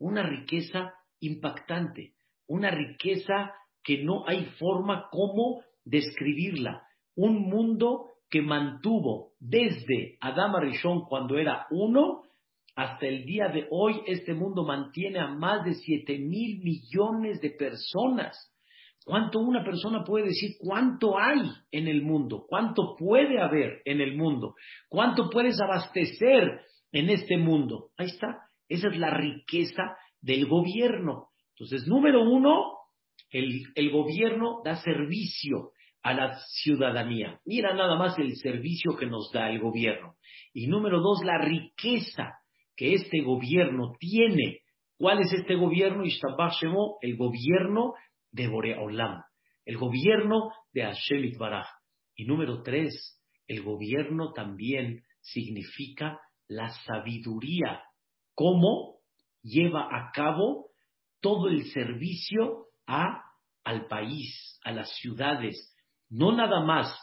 Una 0.00 0.24
riqueza 0.24 0.92
impactante, 1.20 2.14
una 2.48 2.72
riqueza 2.72 3.52
que 3.84 4.02
no 4.02 4.26
hay 4.26 4.46
forma 4.58 5.08
como 5.12 5.62
describirla. 5.84 6.82
Un 7.14 7.48
mundo 7.48 8.06
que 8.28 8.42
mantuvo 8.42 9.34
desde 9.38 10.18
Adama 10.20 10.60
Rishon 10.60 11.02
cuando 11.08 11.38
era 11.38 11.68
uno 11.70 12.24
hasta 12.80 13.06
el 13.06 13.26
día 13.26 13.48
de 13.48 13.66
hoy, 13.70 14.00
este 14.06 14.32
mundo 14.32 14.64
mantiene 14.64 15.18
a 15.18 15.26
más 15.26 15.66
de 15.66 15.74
siete 15.74 16.18
mil 16.18 16.62
millones 16.62 17.38
de 17.42 17.50
personas. 17.50 18.50
¿Cuánto 19.04 19.38
una 19.38 19.62
persona 19.62 20.02
puede 20.02 20.28
decir 20.28 20.52
cuánto 20.58 21.18
hay 21.18 21.42
en 21.72 21.88
el 21.88 22.00
mundo? 22.00 22.46
¿Cuánto 22.48 22.96
puede 22.96 23.38
haber 23.38 23.82
en 23.84 24.00
el 24.00 24.16
mundo? 24.16 24.54
¿Cuánto 24.88 25.28
puedes 25.28 25.60
abastecer 25.60 26.62
en 26.90 27.10
este 27.10 27.36
mundo? 27.36 27.90
Ahí 27.98 28.06
está. 28.06 28.46
Esa 28.66 28.88
es 28.88 28.96
la 28.96 29.10
riqueza 29.10 29.82
del 30.22 30.46
gobierno. 30.46 31.28
Entonces, 31.50 31.86
número 31.86 32.22
uno, 32.22 32.78
el, 33.30 33.90
gobierno 33.90 34.62
da 34.64 34.76
servicio 34.76 35.72
a 36.02 36.14
la 36.14 36.38
ciudadanía. 36.62 37.40
Mira 37.44 37.74
nada 37.74 37.96
más 37.96 38.18
el 38.18 38.34
servicio 38.36 38.96
que 38.96 39.04
nos 39.04 39.30
da 39.32 39.50
el 39.50 39.60
gobierno. 39.60 40.14
Y 40.54 40.66
número 40.66 41.00
dos, 41.00 41.22
la 41.22 41.36
riqueza 41.36 42.39
que 42.76 42.94
este 42.94 43.20
gobierno 43.22 43.94
tiene. 43.98 44.60
¿Cuál 44.98 45.20
es 45.20 45.32
este 45.32 45.54
gobierno? 45.54 46.04
el 47.00 47.16
gobierno 47.16 47.94
de 48.32 48.48
Boreolam, 48.48 49.22
el 49.64 49.78
gobierno 49.78 50.50
de 50.72 50.82
Hashem 50.82 51.24
Itbaraj. 51.24 51.66
Y 52.14 52.24
número 52.24 52.62
tres, 52.62 53.20
el 53.46 53.62
gobierno 53.62 54.32
también 54.32 55.02
significa 55.20 56.20
la 56.48 56.68
sabiduría, 56.86 57.82
cómo 58.34 59.00
lleva 59.42 59.88
a 59.90 60.10
cabo 60.12 60.70
todo 61.20 61.48
el 61.48 61.64
servicio 61.70 62.66
a, 62.86 63.22
al 63.64 63.86
país, 63.86 64.58
a 64.64 64.72
las 64.72 64.94
ciudades, 64.96 65.74
no 66.08 66.32
nada 66.32 66.64
más 66.64 66.94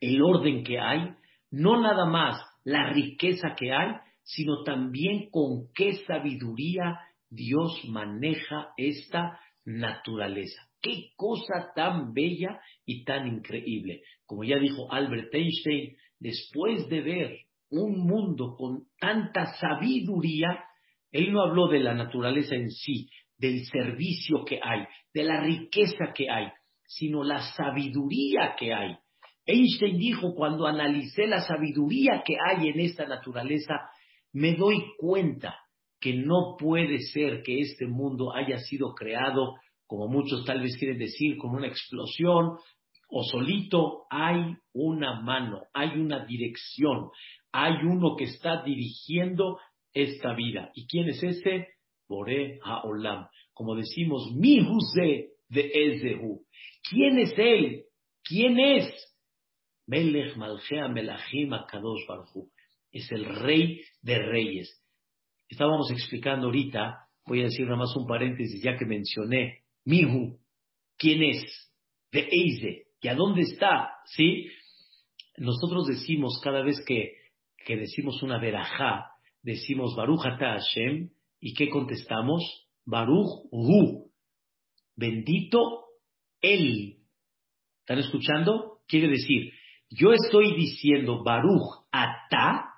el 0.00 0.22
orden 0.22 0.64
que 0.64 0.78
hay, 0.78 1.14
no 1.50 1.80
nada 1.80 2.06
más 2.06 2.40
la 2.64 2.90
riqueza 2.92 3.54
que 3.56 3.72
hay, 3.72 3.94
sino 4.34 4.62
también 4.62 5.28
con 5.30 5.72
qué 5.74 5.94
sabiduría 6.06 7.00
Dios 7.28 7.84
maneja 7.88 8.72
esta 8.76 9.40
naturaleza. 9.64 10.62
Qué 10.80 11.10
cosa 11.16 11.72
tan 11.74 12.12
bella 12.12 12.60
y 12.86 13.04
tan 13.04 13.26
increíble. 13.26 14.02
Como 14.24 14.44
ya 14.44 14.58
dijo 14.58 14.90
Albert 14.92 15.34
Einstein, 15.34 15.96
después 16.18 16.88
de 16.88 17.00
ver 17.00 17.38
un 17.70 18.06
mundo 18.06 18.56
con 18.56 18.84
tanta 18.98 19.54
sabiduría, 19.54 20.64
él 21.10 21.32
no 21.32 21.42
habló 21.42 21.68
de 21.68 21.80
la 21.80 21.94
naturaleza 21.94 22.54
en 22.54 22.70
sí, 22.70 23.10
del 23.36 23.64
servicio 23.66 24.44
que 24.44 24.60
hay, 24.62 24.86
de 25.12 25.24
la 25.24 25.40
riqueza 25.40 26.12
que 26.14 26.30
hay, 26.30 26.48
sino 26.86 27.24
la 27.24 27.40
sabiduría 27.56 28.54
que 28.58 28.72
hay. 28.72 28.96
Einstein 29.44 29.98
dijo, 29.98 30.34
cuando 30.34 30.66
analicé 30.66 31.26
la 31.26 31.40
sabiduría 31.40 32.22
que 32.24 32.36
hay 32.48 32.68
en 32.68 32.80
esta 32.80 33.06
naturaleza, 33.06 33.74
me 34.32 34.54
doy 34.56 34.82
cuenta 34.98 35.56
que 36.00 36.14
no 36.14 36.56
puede 36.58 36.98
ser 36.98 37.42
que 37.42 37.60
este 37.60 37.86
mundo 37.86 38.34
haya 38.34 38.58
sido 38.58 38.94
creado, 38.94 39.56
como 39.86 40.08
muchos 40.08 40.44
tal 40.44 40.60
vez 40.62 40.76
quieren 40.78 40.98
decir, 40.98 41.36
con 41.36 41.54
una 41.54 41.66
explosión 41.66 42.56
o 43.08 43.22
solito. 43.24 44.04
Hay 44.10 44.56
una 44.72 45.20
mano, 45.20 45.62
hay 45.74 45.98
una 45.98 46.24
dirección, 46.24 47.10
hay 47.52 47.74
uno 47.84 48.16
que 48.16 48.24
está 48.24 48.62
dirigiendo 48.62 49.58
esta 49.92 50.34
vida. 50.34 50.70
¿Y 50.74 50.86
quién 50.86 51.08
es 51.08 51.22
ese? 51.22 51.68
Bore 52.08 52.58
Haolam. 52.64 53.26
Como 53.52 53.74
decimos, 53.74 54.32
mi 54.34 54.60
de 55.48 55.70
Ezehu. 55.74 56.44
¿Quién 56.88 57.18
es 57.18 57.34
él? 57.36 57.84
¿Quién 58.24 58.58
es? 58.58 59.10
Melech 59.86 60.36
Malchea 60.36 60.88
Melachim 60.88 61.52
Akadosh 61.52 62.06
Barhu. 62.06 62.48
Es 62.92 63.10
el 63.12 63.24
rey 63.24 63.82
de 64.02 64.18
reyes. 64.18 64.82
Estábamos 65.48 65.90
explicando 65.90 66.46
ahorita, 66.46 67.08
voy 67.26 67.40
a 67.40 67.44
decir 67.44 67.64
nada 67.64 67.78
más 67.78 67.94
un 67.96 68.06
paréntesis 68.06 68.62
ya 68.62 68.76
que 68.76 68.86
mencioné, 68.86 69.60
Mihu, 69.84 70.38
¿quién 70.96 71.22
es? 71.22 71.42
De 72.12 72.28
Eize, 72.30 72.86
¿y 73.00 73.08
a 73.08 73.14
dónde 73.14 73.42
está? 73.42 73.90
¿Sí? 74.06 74.46
Nosotros 75.36 75.86
decimos 75.86 76.40
cada 76.42 76.62
vez 76.62 76.76
que, 76.86 77.14
que 77.64 77.76
decimos 77.76 78.22
una 78.22 78.38
verajá, 78.38 79.06
decimos 79.42 79.94
Baruch 79.96 80.26
Ata 80.26 80.58
Hashem, 80.58 81.10
¿y 81.40 81.54
qué 81.54 81.68
contestamos? 81.68 82.42
Baruch 82.84 83.48
Hu, 83.50 84.10
bendito 84.96 85.86
Él. 86.40 86.98
¿Están 87.80 87.98
escuchando? 87.98 88.80
Quiere 88.86 89.08
decir, 89.08 89.52
yo 89.88 90.12
estoy 90.12 90.54
diciendo 90.54 91.22
Baruch 91.24 91.86
Ata, 91.90 92.69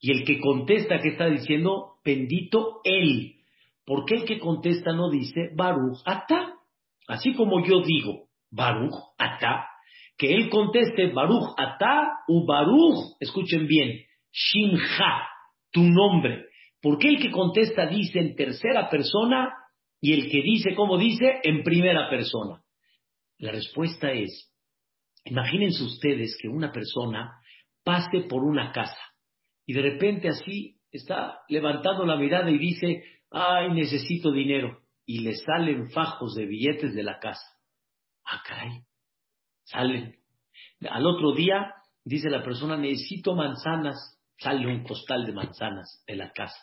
y 0.00 0.12
el 0.12 0.24
que 0.24 0.40
contesta, 0.40 1.00
¿qué 1.00 1.08
está 1.10 1.26
diciendo? 1.26 1.96
Bendito 2.04 2.80
Él. 2.84 3.34
¿Por 3.84 4.04
qué 4.04 4.16
el 4.16 4.24
que 4.24 4.38
contesta 4.38 4.92
no 4.92 5.10
dice 5.10 5.50
Baruch 5.56 5.98
Ata? 6.04 6.54
Así 7.08 7.34
como 7.34 7.64
yo 7.64 7.80
digo 7.80 8.28
Baruch 8.50 8.94
Ata, 9.18 9.66
que 10.16 10.34
él 10.34 10.50
conteste 10.50 11.10
Baruch 11.10 11.54
Ata 11.56 12.10
u 12.28 12.46
Baruch, 12.46 13.16
escuchen 13.18 13.66
bien, 13.66 14.04
Shinja, 14.30 15.26
tu 15.72 15.82
nombre. 15.82 16.44
¿Por 16.82 16.98
qué 16.98 17.08
el 17.08 17.18
que 17.18 17.30
contesta 17.30 17.86
dice 17.86 18.20
en 18.20 18.36
tercera 18.36 18.90
persona 18.90 19.54
y 20.00 20.12
el 20.12 20.30
que 20.30 20.42
dice 20.42 20.74
como 20.74 20.98
dice 20.98 21.40
en 21.42 21.62
primera 21.62 22.10
persona? 22.10 22.62
La 23.38 23.52
respuesta 23.52 24.12
es, 24.12 24.52
imagínense 25.24 25.82
ustedes 25.82 26.36
que 26.40 26.48
una 26.48 26.72
persona 26.72 27.40
pase 27.82 28.20
por 28.28 28.44
una 28.44 28.70
casa 28.70 29.07
y 29.68 29.74
de 29.74 29.82
repente 29.82 30.30
así 30.30 30.80
está 30.90 31.42
levantando 31.46 32.06
la 32.06 32.16
mirada 32.16 32.50
y 32.50 32.56
dice, 32.56 33.02
ay, 33.30 33.70
necesito 33.74 34.32
dinero. 34.32 34.80
Y 35.04 35.20
le 35.20 35.34
salen 35.34 35.90
fajos 35.90 36.34
de 36.34 36.46
billetes 36.46 36.94
de 36.94 37.02
la 37.02 37.18
casa. 37.18 37.46
Ah, 38.24 38.42
caray, 38.48 38.80
salen. 39.64 40.16
Al 40.88 41.04
otro 41.04 41.34
día 41.34 41.74
dice 42.02 42.30
la 42.30 42.42
persona, 42.42 42.78
necesito 42.78 43.34
manzanas. 43.34 44.18
Sale 44.38 44.66
un 44.66 44.84
costal 44.84 45.26
de 45.26 45.34
manzanas 45.34 46.02
de 46.06 46.16
la 46.16 46.32
casa. 46.32 46.58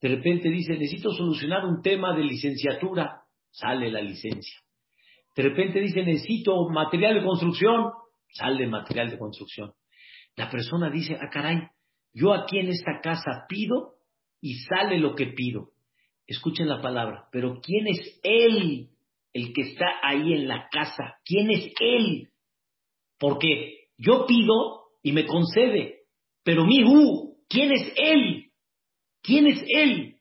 De 0.00 0.08
repente 0.08 0.48
dice, 0.48 0.72
necesito 0.72 1.12
solucionar 1.12 1.64
un 1.64 1.80
tema 1.80 2.12
de 2.16 2.24
licenciatura. 2.24 3.22
Sale 3.52 3.88
la 3.88 4.00
licencia. 4.00 4.58
De 5.36 5.44
repente 5.44 5.78
dice, 5.78 6.02
necesito 6.02 6.68
material 6.70 7.14
de 7.14 7.22
construcción. 7.22 7.92
Sale 8.32 8.66
material 8.66 9.10
de 9.10 9.18
construcción. 9.18 9.74
La 10.34 10.50
persona 10.50 10.90
dice, 10.90 11.16
ah, 11.20 11.28
caray, 11.30 11.68
yo 12.12 12.32
aquí 12.32 12.58
en 12.58 12.68
esta 12.68 13.00
casa 13.02 13.46
pido 13.48 13.94
y 14.40 14.54
sale 14.54 14.98
lo 14.98 15.14
que 15.14 15.26
pido. 15.26 15.70
Escuchen 16.26 16.68
la 16.68 16.80
palabra, 16.80 17.28
pero 17.32 17.60
¿quién 17.60 17.88
es 17.88 18.20
Él 18.22 18.88
el 19.32 19.52
que 19.52 19.62
está 19.62 19.86
ahí 20.02 20.34
en 20.34 20.48
la 20.48 20.68
casa? 20.70 21.16
¿Quién 21.24 21.50
es 21.50 21.72
Él? 21.80 22.28
Porque 23.18 23.88
yo 23.96 24.26
pido 24.26 24.82
y 25.02 25.12
me 25.12 25.26
concede, 25.26 26.00
pero 26.42 26.64
mi 26.64 26.82
Hu, 26.84 27.36
¿quién 27.48 27.72
es 27.72 27.92
Él? 27.96 28.50
¿Quién 29.22 29.46
es 29.46 29.64
Él? 29.68 30.16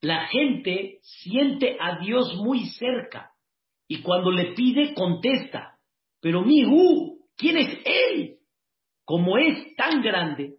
La 0.00 0.28
gente 0.28 0.98
siente 1.02 1.76
a 1.80 1.98
Dios 1.98 2.36
muy 2.36 2.66
cerca 2.66 3.32
y 3.88 4.02
cuando 4.02 4.30
le 4.30 4.52
pide 4.52 4.94
contesta, 4.94 5.78
pero 6.20 6.42
mi 6.42 6.64
Hu, 6.64 7.26
¿quién 7.36 7.56
es 7.56 7.80
Él? 7.84 8.36
Como 9.04 9.38
es 9.38 9.74
tan 9.76 10.02
grande, 10.02 10.57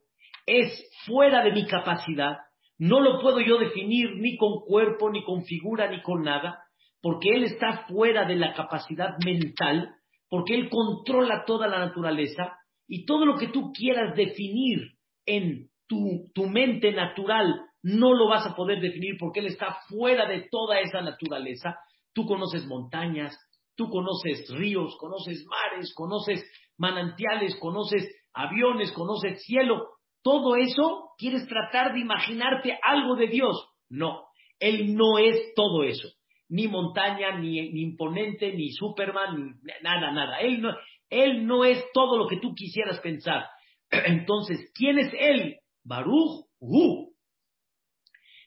es 0.49 0.89
fuera 1.05 1.43
de 1.43 1.51
mi 1.51 1.65
capacidad, 1.65 2.37
no 2.77 2.99
lo 2.99 3.21
puedo 3.21 3.39
yo 3.41 3.57
definir 3.57 4.15
ni 4.15 4.37
con 4.37 4.61
cuerpo, 4.65 5.09
ni 5.09 5.23
con 5.23 5.43
figura, 5.43 5.89
ni 5.89 6.01
con 6.01 6.23
nada, 6.23 6.63
porque 7.01 7.29
Él 7.29 7.43
está 7.43 7.85
fuera 7.87 8.25
de 8.25 8.35
la 8.35 8.53
capacidad 8.53 9.15
mental, 9.23 9.95
porque 10.29 10.55
Él 10.55 10.69
controla 10.69 11.43
toda 11.45 11.67
la 11.67 11.79
naturaleza 11.79 12.57
y 12.87 13.05
todo 13.05 13.25
lo 13.25 13.37
que 13.37 13.47
tú 13.47 13.71
quieras 13.73 14.15
definir 14.15 14.93
en 15.25 15.69
tu, 15.87 16.31
tu 16.33 16.47
mente 16.47 16.91
natural 16.91 17.61
no 17.81 18.13
lo 18.13 18.27
vas 18.27 18.45
a 18.45 18.55
poder 18.55 18.81
definir 18.81 19.15
porque 19.19 19.39
Él 19.39 19.47
está 19.47 19.77
fuera 19.87 20.27
de 20.27 20.47
toda 20.49 20.79
esa 20.79 21.01
naturaleza. 21.01 21.77
Tú 22.13 22.25
conoces 22.25 22.65
montañas, 22.65 23.37
tú 23.75 23.89
conoces 23.89 24.49
ríos, 24.49 24.95
conoces 24.99 25.45
mares, 25.45 25.93
conoces 25.95 26.43
manantiales, 26.77 27.55
conoces 27.59 28.07
aviones, 28.33 28.91
conoces 28.91 29.43
cielo, 29.43 29.87
todo 30.21 30.55
eso 30.55 31.11
quieres 31.17 31.47
tratar 31.47 31.93
de 31.93 31.99
imaginarte 31.99 32.77
algo 32.81 33.15
de 33.15 33.27
Dios. 33.27 33.69
No, 33.89 34.25
Él 34.59 34.95
no 34.95 35.17
es 35.17 35.53
todo 35.55 35.83
eso. 35.83 36.07
Ni 36.49 36.67
montaña, 36.67 37.37
ni, 37.39 37.59
imponente, 37.59 38.51
ni 38.53 38.71
Superman, 38.71 39.35
ni 39.35 39.71
nada, 39.83 40.11
nada. 40.11 40.39
Él 40.39 40.61
no, 40.61 40.75
él 41.09 41.45
no 41.45 41.63
es 41.63 41.83
todo 41.93 42.17
lo 42.17 42.27
que 42.27 42.37
tú 42.37 42.53
quisieras 42.55 42.99
pensar. 42.99 43.45
Entonces, 43.91 44.71
¿quién 44.73 44.97
es 44.99 45.13
Él? 45.17 45.57
Baruch 45.83 46.45
Hu. 46.59 47.13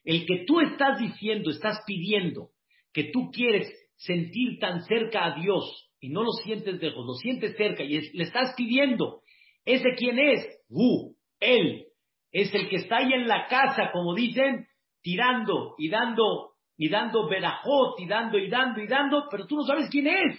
El 0.04 0.26
que 0.26 0.44
tú 0.46 0.60
estás 0.60 0.98
diciendo, 0.98 1.50
estás 1.50 1.78
pidiendo, 1.86 2.50
que 2.92 3.04
tú 3.12 3.30
quieres 3.32 3.72
sentir 3.96 4.58
tan 4.58 4.82
cerca 4.84 5.26
a 5.26 5.40
Dios 5.40 5.90
y 6.00 6.08
no 6.08 6.24
lo 6.24 6.32
sientes 6.32 6.80
lejos, 6.82 7.06
lo 7.06 7.14
sientes 7.14 7.56
cerca 7.56 7.84
y 7.84 8.00
le 8.12 8.24
estás 8.24 8.54
pidiendo, 8.56 9.22
¿ese 9.64 9.94
quién 9.96 10.18
es? 10.18 10.44
Hu. 10.68 11.14
Él 11.42 11.86
es 12.30 12.54
el 12.54 12.68
que 12.68 12.76
está 12.76 12.98
ahí 12.98 13.12
en 13.12 13.26
la 13.26 13.46
casa, 13.48 13.90
como 13.92 14.14
dicen, 14.14 14.66
tirando 15.02 15.74
y 15.76 15.90
dando 15.90 16.52
y 16.76 16.88
dando 16.88 17.28
verajot 17.28 17.98
y 18.00 18.06
dando 18.06 18.38
y 18.38 18.48
dando 18.48 18.80
y 18.80 18.86
dando, 18.86 19.26
pero 19.30 19.46
tú 19.46 19.56
no 19.56 19.62
sabes 19.64 19.88
quién 19.90 20.06
es. 20.06 20.38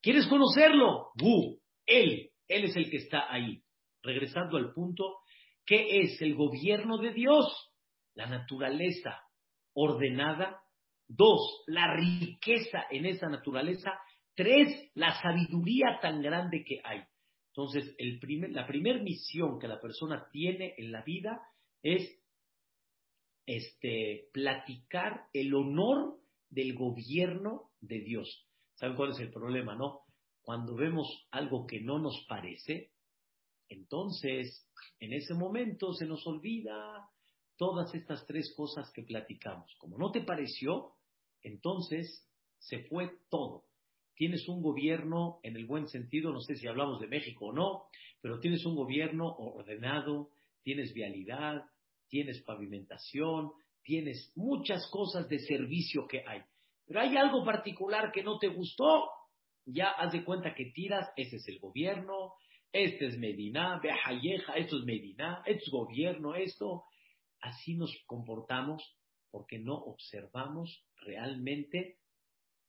¿Quieres 0.00 0.26
conocerlo? 0.26 1.10
Él, 1.86 2.30
él 2.46 2.64
es 2.64 2.76
el 2.76 2.90
que 2.90 2.98
está 2.98 3.32
ahí. 3.32 3.62
Regresando 4.02 4.56
al 4.56 4.72
punto, 4.72 5.18
¿qué 5.66 6.00
es 6.00 6.20
el 6.22 6.34
gobierno 6.34 6.98
de 6.98 7.12
Dios? 7.12 7.46
La 8.14 8.26
naturaleza 8.26 9.20
ordenada. 9.74 10.60
Dos, 11.06 11.64
la 11.66 11.94
riqueza 11.94 12.86
en 12.90 13.06
esa 13.06 13.28
naturaleza. 13.28 13.92
Tres, 14.34 14.90
la 14.94 15.20
sabiduría 15.20 15.98
tan 16.00 16.22
grande 16.22 16.64
que 16.64 16.80
hay. 16.84 17.02
Entonces, 17.56 17.94
la 18.50 18.66
primera 18.66 19.00
misión 19.00 19.60
que 19.60 19.68
la 19.68 19.80
persona 19.80 20.28
tiene 20.32 20.74
en 20.76 20.90
la 20.90 21.02
vida 21.02 21.40
es 21.84 22.18
este, 23.46 24.28
platicar 24.32 25.28
el 25.32 25.54
honor 25.54 26.18
del 26.50 26.74
gobierno 26.74 27.70
de 27.80 28.00
Dios. 28.00 28.48
¿Saben 28.74 28.96
cuál 28.96 29.12
es 29.12 29.20
el 29.20 29.30
problema, 29.30 29.76
no? 29.76 30.00
Cuando 30.42 30.74
vemos 30.74 31.06
algo 31.30 31.64
que 31.64 31.80
no 31.80 32.00
nos 32.00 32.26
parece, 32.28 32.90
entonces, 33.68 34.68
en 34.98 35.12
ese 35.12 35.34
momento 35.34 35.92
se 35.92 36.06
nos 36.06 36.26
olvida 36.26 37.08
todas 37.56 37.94
estas 37.94 38.26
tres 38.26 38.52
cosas 38.56 38.90
que 38.92 39.04
platicamos. 39.04 39.72
Como 39.78 39.96
no 39.96 40.10
te 40.10 40.22
pareció, 40.22 40.96
entonces 41.40 42.28
se 42.58 42.82
fue 42.88 43.12
todo 43.30 43.64
tienes 44.16 44.48
un 44.48 44.62
gobierno 44.62 45.40
en 45.42 45.56
el 45.56 45.66
buen 45.66 45.88
sentido, 45.88 46.32
no 46.32 46.40
sé 46.40 46.56
si 46.56 46.66
hablamos 46.66 47.00
de 47.00 47.08
México 47.08 47.46
o 47.46 47.52
no, 47.52 47.84
pero 48.20 48.40
tienes 48.40 48.64
un 48.64 48.74
gobierno 48.74 49.34
ordenado, 49.36 50.30
tienes 50.62 50.94
vialidad, 50.94 51.64
tienes 52.08 52.42
pavimentación, 52.42 53.52
tienes 53.82 54.32
muchas 54.34 54.88
cosas 54.90 55.28
de 55.28 55.38
servicio 55.40 56.06
que 56.06 56.24
hay. 56.26 56.42
Pero 56.86 57.00
hay 57.00 57.16
algo 57.16 57.44
particular 57.44 58.12
que 58.12 58.22
no 58.22 58.38
te 58.38 58.48
gustó, 58.48 59.08
ya 59.66 59.88
haz 59.88 60.12
de 60.12 60.24
cuenta 60.24 60.54
que 60.54 60.66
tiras, 60.66 61.08
ese 61.16 61.36
es 61.36 61.48
el 61.48 61.58
gobierno, 61.58 62.34
este 62.72 63.06
es 63.06 63.18
Medina, 63.18 63.78
Bejayeja, 63.82 64.54
esto 64.54 64.78
es 64.78 64.84
Medina, 64.84 65.42
esto 65.46 65.62
es 65.64 65.70
gobierno, 65.70 66.34
esto. 66.34 66.84
Así 67.40 67.74
nos 67.74 67.94
comportamos 68.06 68.82
porque 69.30 69.58
no 69.58 69.74
observamos 69.74 70.84
realmente 70.96 71.98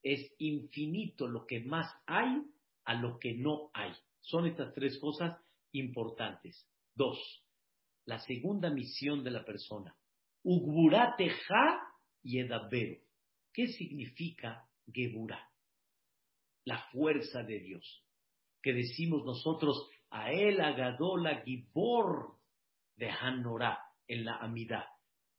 es 0.06 0.32
infinito 0.38 1.28
lo 1.28 1.48
que 1.48 1.62
más 1.62 1.92
hay 2.06 2.44
a 2.84 2.94
lo 2.94 3.18
que 3.18 3.34
no 3.34 3.72
hay. 3.74 3.92
Son 4.22 4.46
estas 4.46 4.72
tres 4.76 5.00
cosas 5.00 5.36
importantes. 5.72 6.70
Dos, 6.94 7.18
la 8.06 8.20
segunda 8.20 8.70
misión 8.70 9.24
de 9.24 9.32
la 9.32 9.44
persona. 9.44 9.98
Ugburateja 10.44 11.82
y 12.22 12.38
Edaberu. 12.38 13.00
¿Qué 13.52 13.68
significa 13.68 14.70
Geburá? 14.94 15.50
La 16.66 16.86
fuerza 16.92 17.42
de 17.42 17.60
Dios. 17.60 18.04
Que 18.62 18.74
decimos 18.74 19.26
nosotros, 19.26 19.90
a 20.12 20.32
él 20.32 20.62
agadola 20.62 21.42
gibor 21.42 22.38
de 22.96 23.10
Hanorá 23.10 23.80
en 24.08 24.24
la 24.24 24.38
Amidad. 24.38 24.86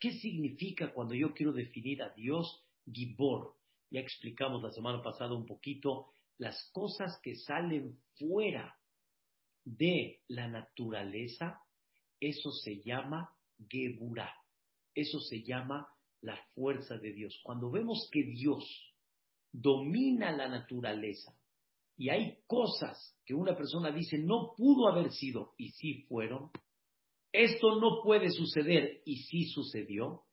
¿Qué 0.00 0.10
significa 0.10 0.92
cuando 0.92 1.14
yo 1.14 1.32
quiero 1.34 1.52
definir 1.52 2.02
a 2.02 2.10
Dios 2.10 2.64
Gibor? 2.92 3.55
Ya 3.90 4.00
explicamos 4.00 4.62
la 4.62 4.70
semana 4.70 5.02
pasada 5.02 5.34
un 5.34 5.46
poquito 5.46 6.08
las 6.38 6.70
cosas 6.72 7.18
que 7.22 7.36
salen 7.36 7.98
fuera 8.18 8.76
de 9.64 10.22
la 10.28 10.48
naturaleza, 10.48 11.60
eso 12.20 12.50
se 12.52 12.82
llama 12.82 13.34
Geburah, 13.68 14.32
eso 14.94 15.18
se 15.20 15.42
llama 15.42 15.88
la 16.20 16.38
fuerza 16.54 16.96
de 16.98 17.12
Dios. 17.12 17.40
Cuando 17.42 17.70
vemos 17.70 18.08
que 18.12 18.22
Dios 18.22 18.64
domina 19.52 20.30
la 20.32 20.48
naturaleza 20.48 21.34
y 21.96 22.10
hay 22.10 22.38
cosas 22.46 23.16
que 23.24 23.34
una 23.34 23.56
persona 23.56 23.90
dice 23.90 24.18
no 24.18 24.54
pudo 24.56 24.88
haber 24.88 25.12
sido 25.12 25.54
y 25.56 25.70
sí 25.70 26.04
fueron, 26.08 26.50
esto 27.32 27.80
no 27.80 28.02
puede 28.02 28.30
suceder 28.30 29.02
y 29.04 29.16
sí 29.24 29.46
sucedió, 29.46 30.24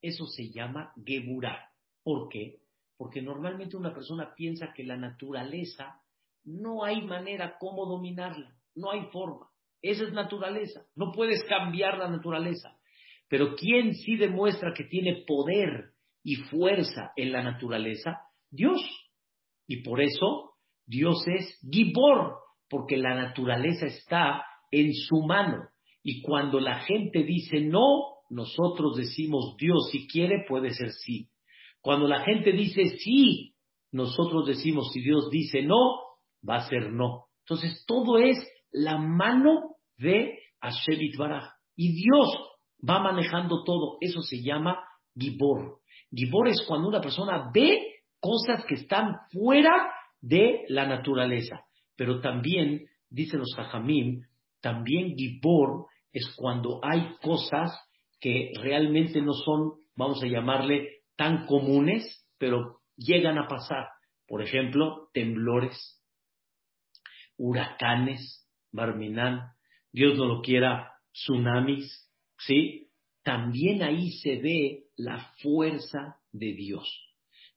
eso 0.00 0.26
se 0.26 0.50
llama 0.50 0.92
Geburah. 1.04 1.70
¿Por 2.02 2.28
qué? 2.28 2.61
Porque 3.02 3.20
normalmente 3.20 3.76
una 3.76 3.92
persona 3.92 4.32
piensa 4.32 4.72
que 4.72 4.84
la 4.84 4.96
naturaleza 4.96 6.00
no 6.44 6.84
hay 6.84 7.02
manera 7.02 7.56
cómo 7.58 7.84
dominarla, 7.84 8.54
no 8.76 8.92
hay 8.92 9.06
forma. 9.10 9.48
Esa 9.80 10.04
es 10.04 10.12
naturaleza, 10.12 10.86
no 10.94 11.10
puedes 11.10 11.42
cambiar 11.48 11.98
la 11.98 12.08
naturaleza. 12.08 12.78
Pero 13.26 13.56
¿quién 13.56 13.94
sí 13.94 14.14
demuestra 14.14 14.72
que 14.72 14.84
tiene 14.84 15.24
poder 15.26 15.94
y 16.22 16.36
fuerza 16.36 17.10
en 17.16 17.32
la 17.32 17.42
naturaleza? 17.42 18.20
Dios. 18.48 18.80
Y 19.66 19.82
por 19.82 20.00
eso 20.00 20.52
Dios 20.86 21.24
es 21.26 21.58
Gibor, 21.68 22.36
porque 22.70 22.98
la 22.98 23.16
naturaleza 23.16 23.86
está 23.86 24.44
en 24.70 24.92
su 24.94 25.22
mano. 25.22 25.70
Y 26.04 26.22
cuando 26.22 26.60
la 26.60 26.78
gente 26.84 27.24
dice 27.24 27.62
no, 27.62 28.18
nosotros 28.30 28.96
decimos 28.96 29.56
Dios 29.58 29.88
si 29.90 30.06
quiere 30.06 30.44
puede 30.48 30.70
ser 30.70 30.92
sí. 30.92 31.31
Cuando 31.82 32.08
la 32.08 32.20
gente 32.20 32.52
dice 32.52 32.96
sí, 32.98 33.54
nosotros 33.90 34.46
decimos 34.46 34.90
si 34.92 35.02
Dios 35.02 35.28
dice 35.30 35.62
no, 35.62 35.76
va 36.48 36.56
a 36.56 36.68
ser 36.68 36.92
no. 36.92 37.26
Entonces 37.40 37.84
todo 37.86 38.18
es 38.18 38.36
la 38.70 38.96
mano 38.98 39.76
de 39.98 40.38
Hashem 40.60 41.10
Baraj. 41.18 41.52
Y 41.76 41.92
Dios 41.92 42.28
va 42.88 43.00
manejando 43.00 43.64
todo. 43.64 43.98
Eso 44.00 44.22
se 44.22 44.42
llama 44.42 44.78
Gibor. 45.14 45.80
Gibor 46.10 46.48
es 46.48 46.64
cuando 46.66 46.88
una 46.88 47.00
persona 47.00 47.50
ve 47.52 48.02
cosas 48.20 48.64
que 48.66 48.74
están 48.74 49.16
fuera 49.32 49.90
de 50.20 50.64
la 50.68 50.86
naturaleza. 50.86 51.64
Pero 51.96 52.20
también, 52.20 52.86
dicen 53.10 53.40
los 53.40 53.54
Jajamim, 53.54 54.22
también 54.60 55.16
Gibor 55.16 55.86
es 56.12 56.32
cuando 56.36 56.80
hay 56.82 57.16
cosas 57.22 57.76
que 58.20 58.52
realmente 58.60 59.20
no 59.20 59.32
son, 59.32 59.72
vamos 59.96 60.22
a 60.22 60.28
llamarle, 60.28 61.01
tan 61.16 61.46
comunes, 61.46 62.26
pero 62.38 62.80
llegan 62.96 63.38
a 63.38 63.48
pasar. 63.48 63.86
Por 64.26 64.42
ejemplo, 64.42 65.08
temblores, 65.12 66.02
huracanes, 67.36 68.48
Barminán, 68.72 69.52
Dios 69.92 70.16
no 70.16 70.26
lo 70.26 70.40
quiera, 70.40 70.92
tsunamis, 71.12 72.10
¿sí? 72.38 72.90
También 73.22 73.82
ahí 73.82 74.10
se 74.22 74.36
ve 74.36 74.84
la 74.96 75.32
fuerza 75.42 76.16
de 76.32 76.52
Dios. 76.54 76.88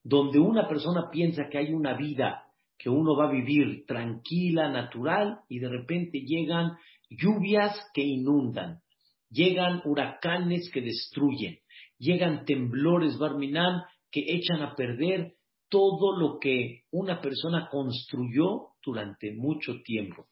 Donde 0.03 0.39
una 0.39 0.67
persona 0.67 1.09
piensa 1.09 1.49
que 1.49 1.57
hay 1.57 1.73
una 1.73 1.95
vida 1.95 2.43
que 2.77 2.89
uno 2.89 3.15
va 3.15 3.29
a 3.29 3.31
vivir 3.31 3.85
tranquila, 3.85 4.69
natural, 4.69 5.39
y 5.47 5.59
de 5.59 5.69
repente 5.69 6.19
llegan 6.19 6.77
lluvias 7.09 7.89
que 7.93 8.01
inundan, 8.01 8.81
llegan 9.29 9.81
huracanes 9.85 10.69
que 10.71 10.81
destruyen, 10.81 11.59
llegan 11.97 12.45
temblores, 12.45 13.17
Barminán, 13.17 13.83
que 14.11 14.23
echan 14.27 14.61
a 14.61 14.75
perder 14.75 15.33
todo 15.69 16.17
lo 16.17 16.39
que 16.39 16.83
una 16.91 17.21
persona 17.21 17.67
construyó 17.69 18.69
durante 18.83 19.33
mucho 19.33 19.81
tiempo. 19.83 20.27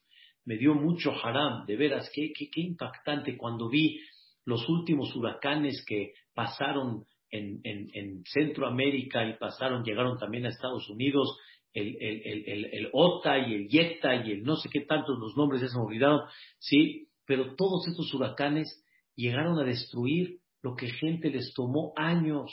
Me 0.46 0.58
dio 0.58 0.74
mucho 0.74 1.12
haram, 1.12 1.66
de 1.66 1.76
veras, 1.76 2.10
qué, 2.14 2.32
qué, 2.34 2.62
impactante 2.62 3.38
cuando 3.38 3.70
vi 3.70 4.00
los 4.46 4.68
últimos 4.70 5.16
huracanes 5.16 5.84
que 5.88 6.14
pasaron 6.34 7.06
en, 7.32 7.62
en, 7.64 8.24
Centroamérica 8.26 9.28
y 9.28 9.38
pasaron, 9.38 9.84
llegaron 9.84 10.18
también 10.18 10.46
a 10.46 10.50
Estados 10.50 10.88
Unidos, 10.90 11.38
el, 11.74 11.98
el, 12.00 12.66
el, 12.72 12.90
OTA 12.92 13.40
y 13.40 13.56
el 13.56 13.68
YETA 13.68 14.28
y 14.28 14.32
el 14.32 14.44
no 14.44 14.56
sé 14.58 14.70
qué 14.72 14.82
tantos 14.82 15.18
los 15.18 15.36
nombres 15.36 15.62
ya 15.62 15.70
se 15.70 15.76
han 15.76 15.86
olvidado, 15.86 16.28
sí, 16.60 17.08
pero 17.26 17.56
todos 17.56 17.88
estos 17.88 18.14
huracanes 18.14 18.86
llegaron 19.16 19.58
a 19.58 19.64
destruir 19.64 20.43
lo 20.64 20.76
que 20.76 20.90
gente 20.90 21.30
les 21.30 21.54
tomó 21.54 21.94
años, 21.96 22.52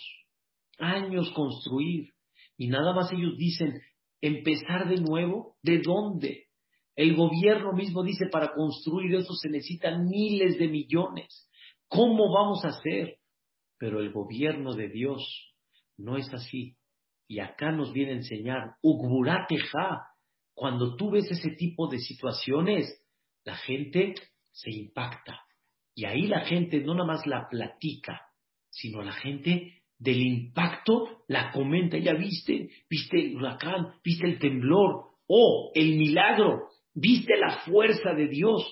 años 0.78 1.30
construir. 1.30 2.10
Y 2.58 2.68
nada 2.68 2.92
más 2.92 3.10
ellos 3.12 3.36
dicen, 3.38 3.80
empezar 4.20 4.88
de 4.88 5.00
nuevo, 5.00 5.56
¿de 5.62 5.78
dónde? 5.78 6.48
El 6.96 7.16
gobierno 7.16 7.72
mismo 7.72 8.02
dice, 8.02 8.26
para 8.30 8.52
construir 8.52 9.14
eso 9.14 9.32
se 9.34 9.48
necesitan 9.48 10.04
miles 10.04 10.58
de 10.58 10.68
millones. 10.68 11.48
¿Cómo 11.88 12.32
vamos 12.32 12.64
a 12.64 12.68
hacer? 12.68 13.16
Pero 13.78 14.00
el 14.00 14.12
gobierno 14.12 14.74
de 14.74 14.88
Dios 14.88 15.54
no 15.96 16.16
es 16.16 16.28
así. 16.34 16.76
Y 17.28 17.38
acá 17.38 17.70
nos 17.70 17.92
viene 17.92 18.12
a 18.12 18.16
enseñar, 18.16 18.74
Ugburateja, 18.82 20.08
cuando 20.52 20.96
tú 20.96 21.12
ves 21.12 21.30
ese 21.30 21.52
tipo 21.52 21.88
de 21.88 21.98
situaciones, 22.00 23.02
la 23.44 23.56
gente 23.56 24.14
se 24.50 24.70
impacta. 24.70 25.40
Y 26.00 26.06
ahí 26.06 26.28
la 26.28 26.40
gente 26.46 26.80
no 26.80 26.94
nada 26.94 27.06
más 27.06 27.26
la 27.26 27.46
platica, 27.50 28.22
sino 28.70 29.02
la 29.02 29.12
gente 29.12 29.82
del 29.98 30.22
impacto 30.22 31.24
la 31.28 31.52
comenta. 31.52 31.98
Ya 31.98 32.14
viste, 32.14 32.70
viste 32.88 33.20
el 33.20 33.36
huracán, 33.36 33.96
viste 34.02 34.26
el 34.26 34.38
temblor, 34.38 35.08
oh, 35.26 35.70
el 35.74 35.98
milagro, 35.98 36.68
viste 36.94 37.36
la 37.36 37.58
fuerza 37.66 38.14
de 38.14 38.28
Dios, 38.28 38.62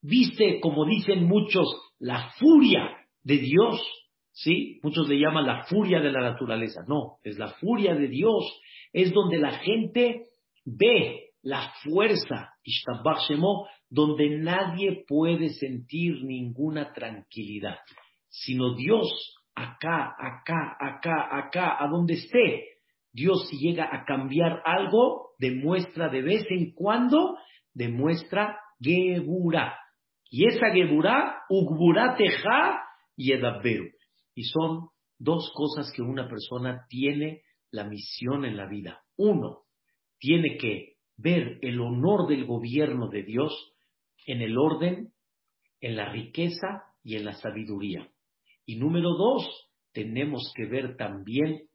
viste, 0.00 0.60
como 0.60 0.86
dicen 0.86 1.24
muchos, 1.24 1.66
la 1.98 2.30
furia 2.38 2.96
de 3.24 3.38
Dios. 3.38 3.82
¿Sí? 4.30 4.78
Muchos 4.84 5.08
le 5.08 5.18
llaman 5.18 5.44
la 5.44 5.64
furia 5.64 5.98
de 5.98 6.12
la 6.12 6.20
naturaleza. 6.20 6.82
No, 6.86 7.16
es 7.24 7.36
la 7.36 7.48
furia 7.54 7.96
de 7.96 8.06
Dios. 8.06 8.44
Es 8.92 9.12
donde 9.12 9.38
la 9.38 9.58
gente 9.58 10.26
ve 10.64 11.25
la 11.46 11.72
fuerza, 11.84 12.54
donde 13.88 14.38
nadie 14.38 15.04
puede 15.06 15.50
sentir 15.50 16.24
ninguna 16.24 16.92
tranquilidad, 16.92 17.78
sino 18.28 18.74
Dios 18.74 19.06
acá, 19.54 20.12
acá, 20.18 20.76
acá, 20.80 21.28
acá, 21.30 21.76
a 21.78 21.86
donde 21.86 22.14
esté. 22.14 22.64
Dios 23.12 23.46
si 23.48 23.58
llega 23.58 23.84
a 23.84 24.04
cambiar 24.04 24.60
algo, 24.64 25.34
demuestra 25.38 26.08
de 26.08 26.22
vez 26.22 26.44
en 26.50 26.72
cuando, 26.74 27.38
demuestra 27.72 28.58
Geburá. 28.80 29.78
Y 30.28 30.48
esa 30.48 30.72
Geburá, 30.72 31.42
Ugbura 31.48 32.16
Teja 32.16 32.82
y 33.16 33.32
Edaberu. 33.32 33.86
Y 34.34 34.42
son 34.42 34.88
dos 35.16 35.52
cosas 35.54 35.92
que 35.94 36.02
una 36.02 36.28
persona 36.28 36.86
tiene 36.88 37.42
la 37.70 37.84
misión 37.84 38.44
en 38.44 38.56
la 38.56 38.66
vida. 38.66 39.00
Uno, 39.16 39.60
tiene 40.18 40.56
que 40.58 40.95
ver 41.16 41.58
el 41.62 41.80
honor 41.80 42.28
del 42.28 42.44
gobierno 42.44 43.08
de 43.08 43.22
Dios 43.22 43.72
en 44.26 44.42
el 44.42 44.58
orden, 44.58 45.12
en 45.80 45.96
la 45.96 46.10
riqueza 46.10 46.84
y 47.02 47.16
en 47.16 47.24
la 47.24 47.34
sabiduría. 47.34 48.08
Y 48.64 48.76
número 48.76 49.10
dos, 49.14 49.70
tenemos 49.92 50.52
que 50.54 50.66
ver 50.66 50.96
también 50.96 51.68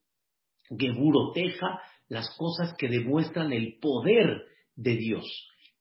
Geburoteja, 0.78 1.82
las 2.08 2.30
cosas 2.38 2.76
que 2.78 2.88
demuestran 2.88 3.52
el 3.54 3.78
poder 3.80 4.44
de 4.76 4.96
Dios. 4.96 5.26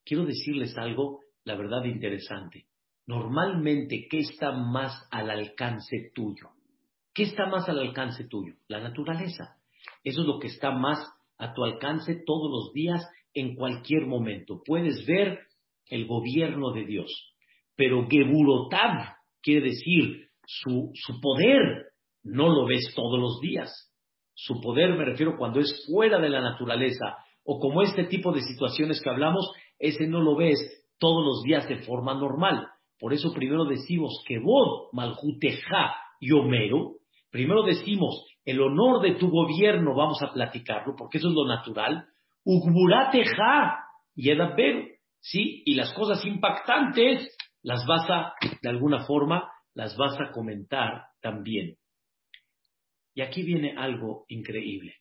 Quiero 0.03 0.25
decirles 0.25 0.77
algo, 0.77 1.19
la 1.43 1.55
verdad 1.55 1.83
interesante. 1.85 2.65
Normalmente, 3.05 4.07
¿qué 4.09 4.19
está 4.19 4.51
más 4.51 5.07
al 5.11 5.29
alcance 5.29 6.11
tuyo? 6.13 6.49
¿Qué 7.13 7.23
está 7.23 7.45
más 7.47 7.67
al 7.67 7.79
alcance 7.79 8.25
tuyo? 8.25 8.55
La 8.67 8.79
naturaleza. 8.79 9.57
Eso 10.03 10.21
es 10.21 10.27
lo 10.27 10.39
que 10.39 10.47
está 10.47 10.71
más 10.71 10.99
a 11.37 11.53
tu 11.53 11.63
alcance 11.63 12.23
todos 12.25 12.49
los 12.51 12.73
días, 12.73 13.05
en 13.33 13.55
cualquier 13.55 14.05
momento. 14.05 14.61
Puedes 14.65 15.05
ver 15.05 15.39
el 15.87 16.07
gobierno 16.07 16.71
de 16.71 16.85
Dios. 16.85 17.11
Pero 17.75 18.07
Geburotav 18.09 19.15
quiere 19.41 19.69
decir 19.69 20.27
su, 20.45 20.91
poder 21.21 21.87
no 22.23 22.49
lo 22.49 22.65
ves 22.65 22.93
todos 22.95 23.19
los 23.19 23.39
días. 23.41 23.71
Su 24.33 24.59
poder 24.61 24.91
me 24.97 25.05
refiero 25.05 25.37
cuando 25.37 25.59
es 25.59 25.85
fuera 25.87 26.19
de 26.19 26.29
la 26.29 26.41
naturaleza 26.41 27.17
o 27.43 27.59
como 27.59 27.81
este 27.81 28.05
tipo 28.05 28.31
de 28.31 28.41
situaciones 28.41 29.01
que 29.01 29.09
hablamos, 29.09 29.49
ese 29.79 30.07
no 30.07 30.21
lo 30.21 30.35
ves 30.35 30.59
todos 30.99 31.25
los 31.25 31.43
días 31.43 31.67
de 31.67 31.83
forma 31.83 32.13
normal. 32.13 32.67
Por 32.99 33.13
eso 33.13 33.33
primero 33.33 33.65
decimos 33.65 34.23
que 34.27 34.37
vos, 34.39 34.89
Maljuteja 34.93 35.95
y 36.19 36.31
Homero, 36.31 36.97
primero 37.31 37.63
decimos 37.63 38.25
el 38.45 38.61
honor 38.61 39.01
de 39.01 39.15
tu 39.15 39.29
gobierno, 39.29 39.95
vamos 39.95 40.21
a 40.21 40.31
platicarlo, 40.33 40.95
porque 40.97 41.17
eso 41.17 41.29
es 41.29 41.33
lo 41.33 41.47
natural. 41.47 42.05
Ugburateja 42.43 43.85
y 44.15 44.31
Edaberu, 44.31 44.87
¿sí? 45.19 45.63
Y 45.65 45.75
las 45.75 45.93
cosas 45.93 46.25
impactantes 46.25 47.35
las 47.61 47.85
vas 47.85 48.09
a, 48.09 48.33
de 48.61 48.69
alguna 48.69 49.05
forma, 49.05 49.51
las 49.73 49.95
vas 49.95 50.19
a 50.19 50.31
comentar 50.31 51.05
también. 51.21 51.77
Y 53.13 53.21
aquí 53.21 53.43
viene 53.43 53.75
algo 53.77 54.25
increíble. 54.29 54.95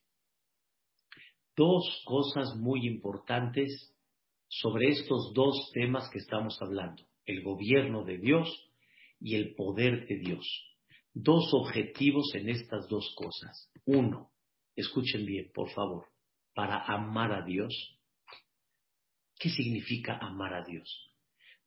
Dos 1.57 2.03
cosas 2.05 2.57
muy 2.57 2.87
importantes 2.87 3.95
sobre 4.49 4.89
estos 4.89 5.33
dos 5.35 5.71
temas 5.73 6.11
que 6.11 6.19
estamos 6.19 6.61
hablando, 6.61 7.05
el 7.25 7.43
gobierno 7.43 8.05
de 8.05 8.19
Dios 8.19 8.49
y 9.21 9.37
el 9.37 9.55
poder 9.55 10.07
de 10.07 10.19
Dios. 10.19 10.47
Dos 11.13 11.51
objetivos 11.53 12.35
en 12.35 12.49
estas 12.49 12.89
dos 12.89 13.15
cosas. 13.17 13.71
Uno, 13.85 14.31
escuchen 14.75 15.25
bien, 15.25 15.51
por 15.55 15.71
favor, 15.71 16.07
para 16.61 16.85
amar 16.85 17.33
a 17.33 17.41
Dios. 17.41 17.73
¿Qué 19.39 19.49
significa 19.49 20.19
amar 20.19 20.53
a 20.53 20.63
Dios? 20.63 21.11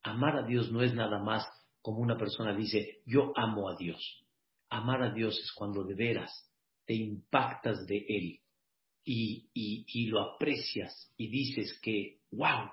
Amar 0.03 0.37
a 0.37 0.45
Dios 0.45 0.71
no 0.71 0.83
es 0.83 0.93
nada 0.93 1.17
más 1.17 1.47
como 1.81 1.97
una 1.97 2.15
persona 2.15 2.55
dice, 2.55 3.01
yo 3.07 3.33
amo 3.35 3.67
a 3.69 3.75
Dios. 3.75 4.23
Amar 4.69 5.01
a 5.01 5.11
Dios 5.11 5.35
es 5.39 5.51
cuando 5.51 5.83
de 5.83 5.95
veras 5.95 6.31
te 6.85 6.93
impactas 6.93 7.87
de 7.87 8.05
Él 8.07 8.39
y, 9.03 9.49
y, 9.55 10.05
lo 10.05 10.21
aprecias 10.21 11.11
y 11.17 11.27
dices 11.27 11.79
que, 11.81 12.19
wow, 12.29 12.69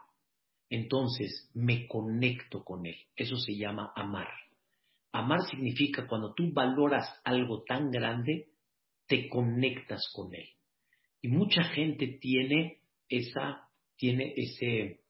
entonces 0.68 1.50
me 1.54 1.88
conecto 1.88 2.62
con 2.62 2.84
Él. 2.84 2.96
Eso 3.16 3.36
se 3.36 3.56
llama 3.56 3.94
amar. 3.96 4.28
Amar 5.12 5.40
significa 5.48 6.06
cuando 6.06 6.34
tú 6.34 6.52
valoras 6.52 7.18
algo 7.24 7.62
tan 7.62 7.90
grande, 7.90 8.50
te 9.06 9.26
conectas 9.30 10.06
con 10.12 10.34
Él. 10.34 10.50
Y 11.22 11.28
mucha 11.28 11.64
gente 11.64 12.18
tiene 12.20 12.80
esa, 13.08 13.68
tiene 13.96 14.32
ese, 14.36 15.00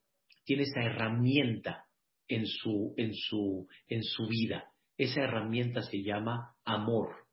tiene 0.44 0.62
esa 0.64 0.82
herramienta 0.82 1.86
en 2.28 2.46
su, 2.46 2.94
en 2.96 3.14
su, 3.14 3.68
en 3.88 4.02
su 4.02 4.26
vida. 4.26 4.72
Esa 4.96 5.22
herramienta 5.22 5.82
se 5.82 6.02
llama 6.02 6.56
amor. 6.64 7.26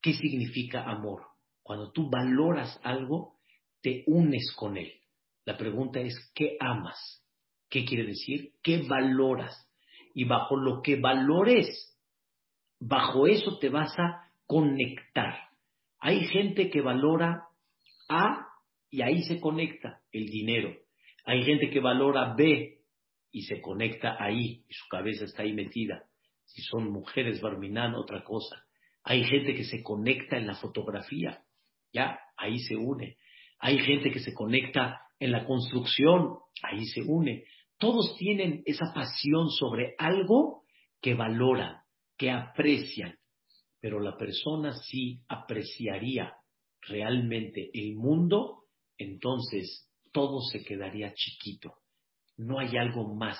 ¿Qué 0.00 0.14
significa 0.14 0.84
amor? 0.84 1.22
Cuando 1.62 1.92
tú 1.92 2.08
valoras 2.08 2.80
algo, 2.82 3.38
te 3.82 4.04
unes 4.06 4.52
con 4.56 4.76
él. 4.76 4.92
La 5.44 5.56
pregunta 5.56 6.00
es, 6.00 6.14
¿qué 6.34 6.56
amas? 6.60 7.24
¿Qué 7.68 7.84
quiere 7.84 8.04
decir? 8.06 8.52
¿Qué 8.62 8.82
valoras? 8.82 9.68
Y 10.14 10.24
bajo 10.24 10.56
lo 10.56 10.82
que 10.82 10.96
valores, 10.96 11.96
bajo 12.80 13.26
eso 13.26 13.58
te 13.58 13.68
vas 13.68 13.92
a 13.98 14.32
conectar. 14.46 15.50
Hay 15.98 16.26
gente 16.26 16.70
que 16.70 16.80
valora 16.80 17.49
A 18.10 18.48
y 18.90 19.02
ahí 19.02 19.22
se 19.22 19.40
conecta 19.40 20.02
el 20.10 20.26
dinero. 20.26 20.74
Hay 21.24 21.44
gente 21.44 21.70
que 21.70 21.78
valora 21.78 22.34
B 22.34 22.80
y 23.30 23.42
se 23.42 23.60
conecta 23.60 24.16
ahí 24.18 24.64
y 24.68 24.74
su 24.74 24.88
cabeza 24.88 25.24
está 25.24 25.44
ahí 25.44 25.52
metida. 25.52 26.04
Si 26.44 26.60
son 26.62 26.90
mujeres 26.90 27.40
barminan, 27.40 27.94
otra 27.94 28.24
cosa. 28.24 28.64
Hay 29.04 29.22
gente 29.24 29.54
que 29.54 29.62
se 29.62 29.82
conecta 29.84 30.36
en 30.36 30.48
la 30.48 30.56
fotografía, 30.56 31.42
ya, 31.92 32.18
ahí 32.36 32.58
se 32.58 32.76
une. 32.76 33.16
Hay 33.60 33.78
gente 33.78 34.10
que 34.10 34.18
se 34.18 34.34
conecta 34.34 35.00
en 35.20 35.30
la 35.30 35.44
construcción, 35.44 36.38
ahí 36.62 36.84
se 36.86 37.02
une. 37.02 37.44
Todos 37.78 38.16
tienen 38.18 38.62
esa 38.66 38.92
pasión 38.92 39.50
sobre 39.50 39.94
algo 39.98 40.64
que 41.00 41.14
valoran, 41.14 41.76
que 42.18 42.30
aprecian, 42.30 43.16
pero 43.80 44.00
la 44.00 44.16
persona 44.16 44.72
sí 44.72 45.22
apreciaría 45.28 46.34
realmente 46.88 47.70
el 47.74 47.94
mundo, 47.96 48.64
entonces 48.98 49.88
todo 50.12 50.40
se 50.42 50.62
quedaría 50.64 51.12
chiquito. 51.14 51.74
No 52.36 52.58
hay 52.58 52.76
algo 52.76 53.14
más 53.14 53.38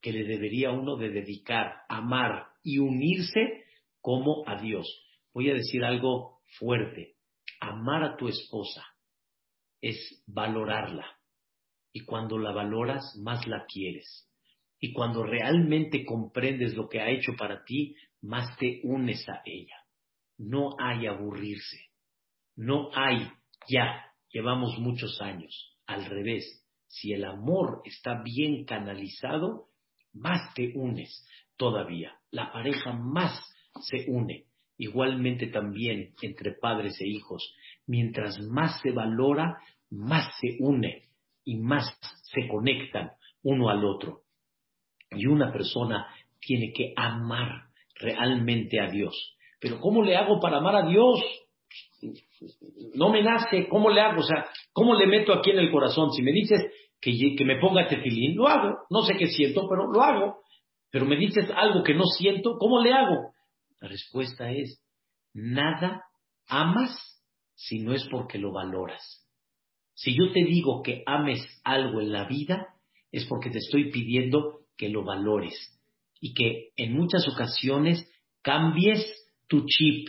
que 0.00 0.12
le 0.12 0.24
debería 0.24 0.70
uno 0.70 0.96
de 0.96 1.10
dedicar, 1.10 1.82
amar 1.88 2.46
y 2.62 2.78
unirse 2.78 3.64
como 4.00 4.42
a 4.46 4.60
Dios. 4.60 4.88
Voy 5.32 5.50
a 5.50 5.54
decir 5.54 5.84
algo 5.84 6.40
fuerte. 6.58 7.16
Amar 7.60 8.02
a 8.02 8.16
tu 8.16 8.28
esposa 8.28 8.82
es 9.80 10.22
valorarla. 10.26 11.06
Y 11.92 12.00
cuando 12.00 12.38
la 12.38 12.52
valoras, 12.52 13.16
más 13.22 13.46
la 13.46 13.66
quieres. 13.66 14.28
Y 14.78 14.92
cuando 14.92 15.22
realmente 15.22 16.04
comprendes 16.04 16.74
lo 16.74 16.88
que 16.88 17.00
ha 17.00 17.10
hecho 17.10 17.32
para 17.36 17.64
ti, 17.64 17.94
más 18.22 18.56
te 18.56 18.80
unes 18.84 19.28
a 19.28 19.42
ella. 19.44 19.76
No 20.38 20.70
hay 20.78 21.06
aburrirse. 21.06 21.89
No 22.60 22.90
hay 22.94 23.26
ya. 23.70 24.04
Llevamos 24.30 24.78
muchos 24.78 25.18
años. 25.22 25.78
Al 25.86 26.04
revés. 26.04 26.44
Si 26.88 27.10
el 27.12 27.24
amor 27.24 27.80
está 27.86 28.22
bien 28.22 28.66
canalizado, 28.66 29.68
más 30.12 30.52
te 30.52 30.72
unes 30.74 31.26
todavía. 31.56 32.12
La 32.30 32.52
pareja 32.52 32.92
más 32.92 33.32
se 33.80 34.04
une. 34.10 34.44
Igualmente 34.76 35.46
también 35.46 36.12
entre 36.20 36.52
padres 36.52 37.00
e 37.00 37.06
hijos. 37.08 37.54
Mientras 37.86 38.38
más 38.40 38.78
se 38.82 38.90
valora, 38.90 39.56
más 39.88 40.30
se 40.38 40.58
une 40.58 41.08
y 41.44 41.56
más 41.56 41.98
se 42.24 42.46
conectan 42.46 43.12
uno 43.42 43.70
al 43.70 43.86
otro. 43.86 44.24
Y 45.12 45.24
una 45.26 45.50
persona 45.50 46.14
tiene 46.38 46.74
que 46.74 46.92
amar 46.94 47.70
realmente 47.94 48.80
a 48.80 48.90
Dios. 48.90 49.38
Pero 49.58 49.80
¿cómo 49.80 50.02
le 50.02 50.14
hago 50.14 50.38
para 50.40 50.58
amar 50.58 50.76
a 50.76 50.86
Dios? 50.86 51.20
No 52.94 53.10
me 53.10 53.22
nace, 53.22 53.68
¿cómo 53.68 53.90
le 53.90 54.00
hago? 54.00 54.20
O 54.20 54.24
sea, 54.24 54.46
¿cómo 54.72 54.94
le 54.94 55.06
meto 55.06 55.32
aquí 55.32 55.50
en 55.50 55.58
el 55.58 55.70
corazón? 55.70 56.10
Si 56.12 56.22
me 56.22 56.32
dices 56.32 56.60
que, 57.00 57.12
que 57.36 57.44
me 57.44 57.58
ponga 57.60 57.86
tefilín, 57.86 58.36
lo 58.36 58.48
hago. 58.48 58.78
No 58.90 59.02
sé 59.02 59.14
qué 59.16 59.26
siento, 59.26 59.68
pero 59.68 59.90
lo 59.90 60.02
hago. 60.02 60.40
Pero 60.90 61.06
me 61.06 61.16
dices 61.16 61.50
algo 61.54 61.82
que 61.82 61.94
no 61.94 62.04
siento, 62.04 62.56
¿cómo 62.58 62.82
le 62.82 62.92
hago? 62.92 63.32
La 63.80 63.88
respuesta 63.88 64.50
es, 64.50 64.82
nada 65.32 66.04
amas 66.48 66.96
si 67.54 67.78
no 67.78 67.94
es 67.94 68.06
porque 68.10 68.38
lo 68.38 68.52
valoras. 68.52 69.26
Si 69.94 70.16
yo 70.16 70.32
te 70.32 70.44
digo 70.44 70.82
que 70.82 71.02
ames 71.06 71.46
algo 71.62 72.00
en 72.00 72.12
la 72.12 72.24
vida, 72.26 72.68
es 73.12 73.26
porque 73.26 73.50
te 73.50 73.58
estoy 73.58 73.90
pidiendo 73.90 74.60
que 74.76 74.88
lo 74.88 75.04
valores 75.04 75.54
y 76.20 76.34
que 76.34 76.70
en 76.76 76.94
muchas 76.94 77.26
ocasiones 77.28 78.10
cambies 78.42 79.04
tu 79.46 79.64
chip. 79.66 80.08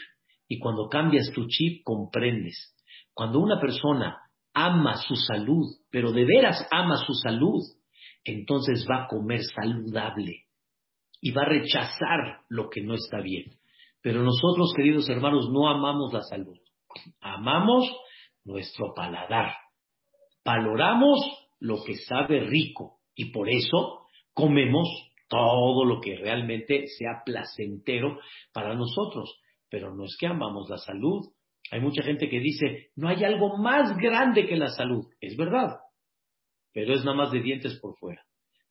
Y 0.52 0.60
cuando 0.60 0.90
cambias 0.90 1.32
tu 1.34 1.48
chip, 1.48 1.82
comprendes. 1.82 2.76
Cuando 3.14 3.40
una 3.40 3.58
persona 3.62 4.18
ama 4.54 4.98
su 4.98 5.16
salud, 5.16 5.66
pero 5.90 6.12
de 6.12 6.26
veras 6.26 6.68
ama 6.70 6.98
su 6.98 7.14
salud, 7.14 7.62
entonces 8.26 8.86
va 8.86 9.04
a 9.04 9.08
comer 9.08 9.40
saludable 9.46 10.48
y 11.22 11.32
va 11.32 11.44
a 11.44 11.50
rechazar 11.50 12.42
lo 12.50 12.70
que 12.70 12.82
no 12.82 12.96
está 12.96 13.22
bien. 13.22 13.46
Pero 14.02 14.24
nosotros, 14.24 14.74
queridos 14.76 15.08
hermanos, 15.08 15.50
no 15.50 15.70
amamos 15.70 16.12
la 16.12 16.22
salud. 16.24 16.58
Amamos 17.22 17.90
nuestro 18.44 18.94
paladar. 18.94 19.54
Valoramos 20.44 21.22
lo 21.62 21.82
que 21.86 21.96
sabe 21.96 22.42
rico 22.42 22.98
y 23.16 23.32
por 23.32 23.48
eso 23.48 24.02
comemos 24.34 24.90
todo 25.30 25.86
lo 25.86 26.02
que 26.02 26.18
realmente 26.18 26.88
sea 26.88 27.22
placentero 27.26 28.20
para 28.52 28.76
nosotros. 28.76 29.41
Pero 29.72 29.96
no 29.96 30.04
es 30.04 30.16
que 30.20 30.28
amamos 30.28 30.70
la 30.70 30.78
salud. 30.78 31.26
Hay 31.72 31.80
mucha 31.80 32.04
gente 32.04 32.30
que 32.30 32.40
dice, 32.40 32.92
no 32.96 33.08
hay 33.08 33.24
algo 33.24 33.58
más 33.58 33.98
grande 33.98 34.46
que 34.46 34.58
la 34.58 34.68
salud. 34.68 35.08
Es 35.22 35.38
verdad, 35.38 35.78
pero 36.74 36.94
es 36.94 37.06
nada 37.06 37.18
más 37.18 37.32
de 37.32 37.42
dientes 37.42 37.80
por 37.80 37.98
fuera. 37.98 38.22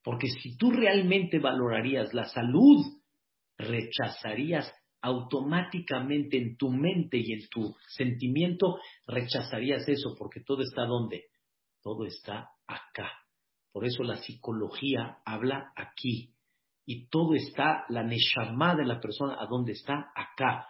Porque 0.04 0.28
si 0.28 0.56
tú 0.56 0.70
realmente 0.70 1.38
valorarías 1.38 2.12
la 2.12 2.26
salud, 2.26 2.84
rechazarías 3.56 4.72
automáticamente 5.02 6.36
en 6.36 6.56
tu 6.58 6.70
mente 6.70 7.16
y 7.16 7.32
en 7.32 7.48
tu 7.48 7.74
sentimiento, 7.88 8.78
rechazarías 9.06 9.88
eso, 9.88 10.14
porque 10.18 10.40
todo 10.44 10.62
está 10.62 10.84
donde? 10.84 11.24
Todo 11.82 12.04
está 12.04 12.50
acá. 12.66 13.10
Por 13.72 13.86
eso 13.86 14.02
la 14.02 14.16
psicología 14.16 15.18
habla 15.24 15.72
aquí. 15.74 16.34
Y 16.84 17.08
todo 17.08 17.34
está, 17.34 17.84
la 17.88 18.02
neshama 18.02 18.74
de 18.74 18.84
la 18.84 19.00
persona, 19.00 19.36
¿a 19.40 19.46
dónde 19.46 19.72
está? 19.72 20.10
Acá. 20.14 20.66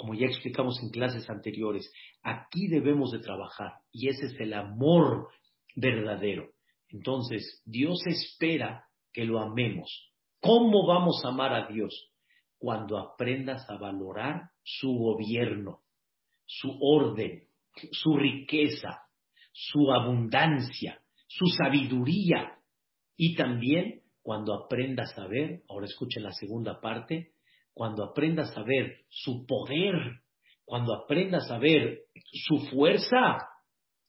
Como 0.00 0.14
ya 0.14 0.28
explicamos 0.28 0.82
en 0.82 0.88
clases 0.88 1.28
anteriores, 1.28 1.92
aquí 2.22 2.68
debemos 2.68 3.12
de 3.12 3.18
trabajar. 3.18 3.74
Y 3.92 4.08
ese 4.08 4.28
es 4.28 4.40
el 4.40 4.54
amor 4.54 5.28
verdadero. 5.76 6.52
Entonces, 6.88 7.60
Dios 7.66 7.98
espera 8.06 8.86
que 9.12 9.26
lo 9.26 9.38
amemos. 9.40 10.10
¿Cómo 10.40 10.86
vamos 10.86 11.22
a 11.22 11.28
amar 11.28 11.52
a 11.52 11.66
Dios? 11.66 12.14
Cuando 12.56 12.96
aprendas 12.96 13.68
a 13.68 13.76
valorar 13.76 14.52
su 14.62 14.90
gobierno, 14.90 15.82
su 16.46 16.78
orden, 16.80 17.44
su 17.92 18.16
riqueza, 18.16 19.02
su 19.52 19.92
abundancia, 19.92 21.02
su 21.26 21.44
sabiduría 21.44 22.58
y 23.18 23.34
también 23.36 24.00
cuando 24.22 24.54
aprendas 24.54 25.18
a 25.18 25.26
ver, 25.26 25.62
ahora 25.68 25.84
escuchen 25.84 26.22
la 26.22 26.32
segunda 26.32 26.80
parte, 26.80 27.34
cuando 27.80 28.04
aprendas 28.04 28.54
a 28.58 28.62
ver 28.62 29.06
su 29.08 29.46
poder, 29.46 29.94
cuando 30.66 30.92
aprendas 30.92 31.50
a 31.50 31.56
ver 31.56 32.00
su 32.30 32.58
fuerza, 32.66 33.38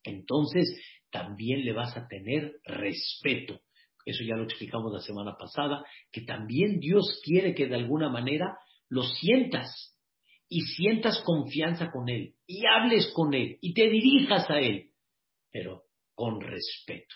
entonces 0.03 0.77
también 1.09 1.63
le 1.63 1.71
vas 1.71 1.95
a 1.95 2.05
tener 2.05 2.59
respeto. 2.65 3.61
Eso 4.05 4.25
ya 4.25 4.35
lo 4.35 4.43
explicamos 4.43 4.91
la 4.91 4.99
semana 4.99 5.37
pasada, 5.39 5.85
que 6.11 6.23
también 6.23 6.81
Dios 6.81 7.21
quiere 7.23 7.55
que 7.55 7.67
de 7.67 7.77
alguna 7.77 8.09
manera 8.09 8.57
lo 8.89 9.03
sientas 9.03 9.97
y 10.49 10.63
sientas 10.63 11.21
confianza 11.23 11.91
con 11.91 12.09
Él 12.09 12.33
y 12.45 12.63
hables 12.65 13.09
con 13.15 13.33
Él 13.33 13.57
y 13.61 13.73
te 13.73 13.89
dirijas 13.89 14.49
a 14.49 14.59
Él, 14.59 14.89
pero 15.49 15.83
con 16.13 16.41
respeto, 16.41 17.15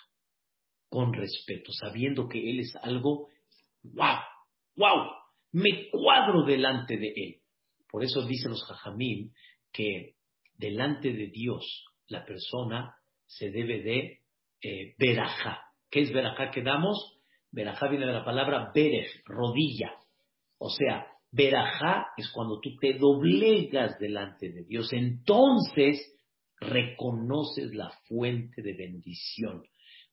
con 0.88 1.12
respeto, 1.12 1.74
sabiendo 1.74 2.30
que 2.30 2.50
Él 2.50 2.62
es 2.62 2.74
algo, 2.82 3.28
wow, 3.84 4.20
wow, 4.78 5.25
me 5.56 5.90
cuadro 5.90 6.44
delante 6.44 6.98
de 6.98 7.14
Él. 7.16 7.36
Por 7.90 8.04
eso 8.04 8.26
dicen 8.28 8.52
los 8.52 8.66
jajamín 8.66 9.32
que 9.72 10.16
delante 10.58 11.14
de 11.14 11.28
Dios 11.28 11.86
la 12.08 12.26
persona 12.26 12.94
se 13.26 13.52
debe 13.52 13.82
de 13.82 14.20
eh, 14.62 14.96
verajá. 15.00 15.62
¿Qué 15.90 16.02
es 16.02 16.12
verajá 16.12 16.52
que 16.52 16.62
damos? 16.62 17.22
Verajá 17.52 17.88
viene 17.88 18.06
de 18.06 18.12
la 18.12 18.26
palabra 18.26 18.72
berej, 18.76 19.08
rodilla. 19.24 19.94
O 20.58 20.70
sea, 20.70 21.08
verajá 21.32 22.08
es 22.18 22.30
cuando 22.34 22.60
tú 22.60 22.76
te 22.76 22.96
doblegas 22.96 23.98
delante 23.98 24.52
de 24.52 24.66
Dios. 24.66 24.92
Entonces 24.92 26.16
reconoces 26.60 27.74
la 27.74 27.92
fuente 28.10 28.62
de 28.62 28.74
bendición. 28.74 29.64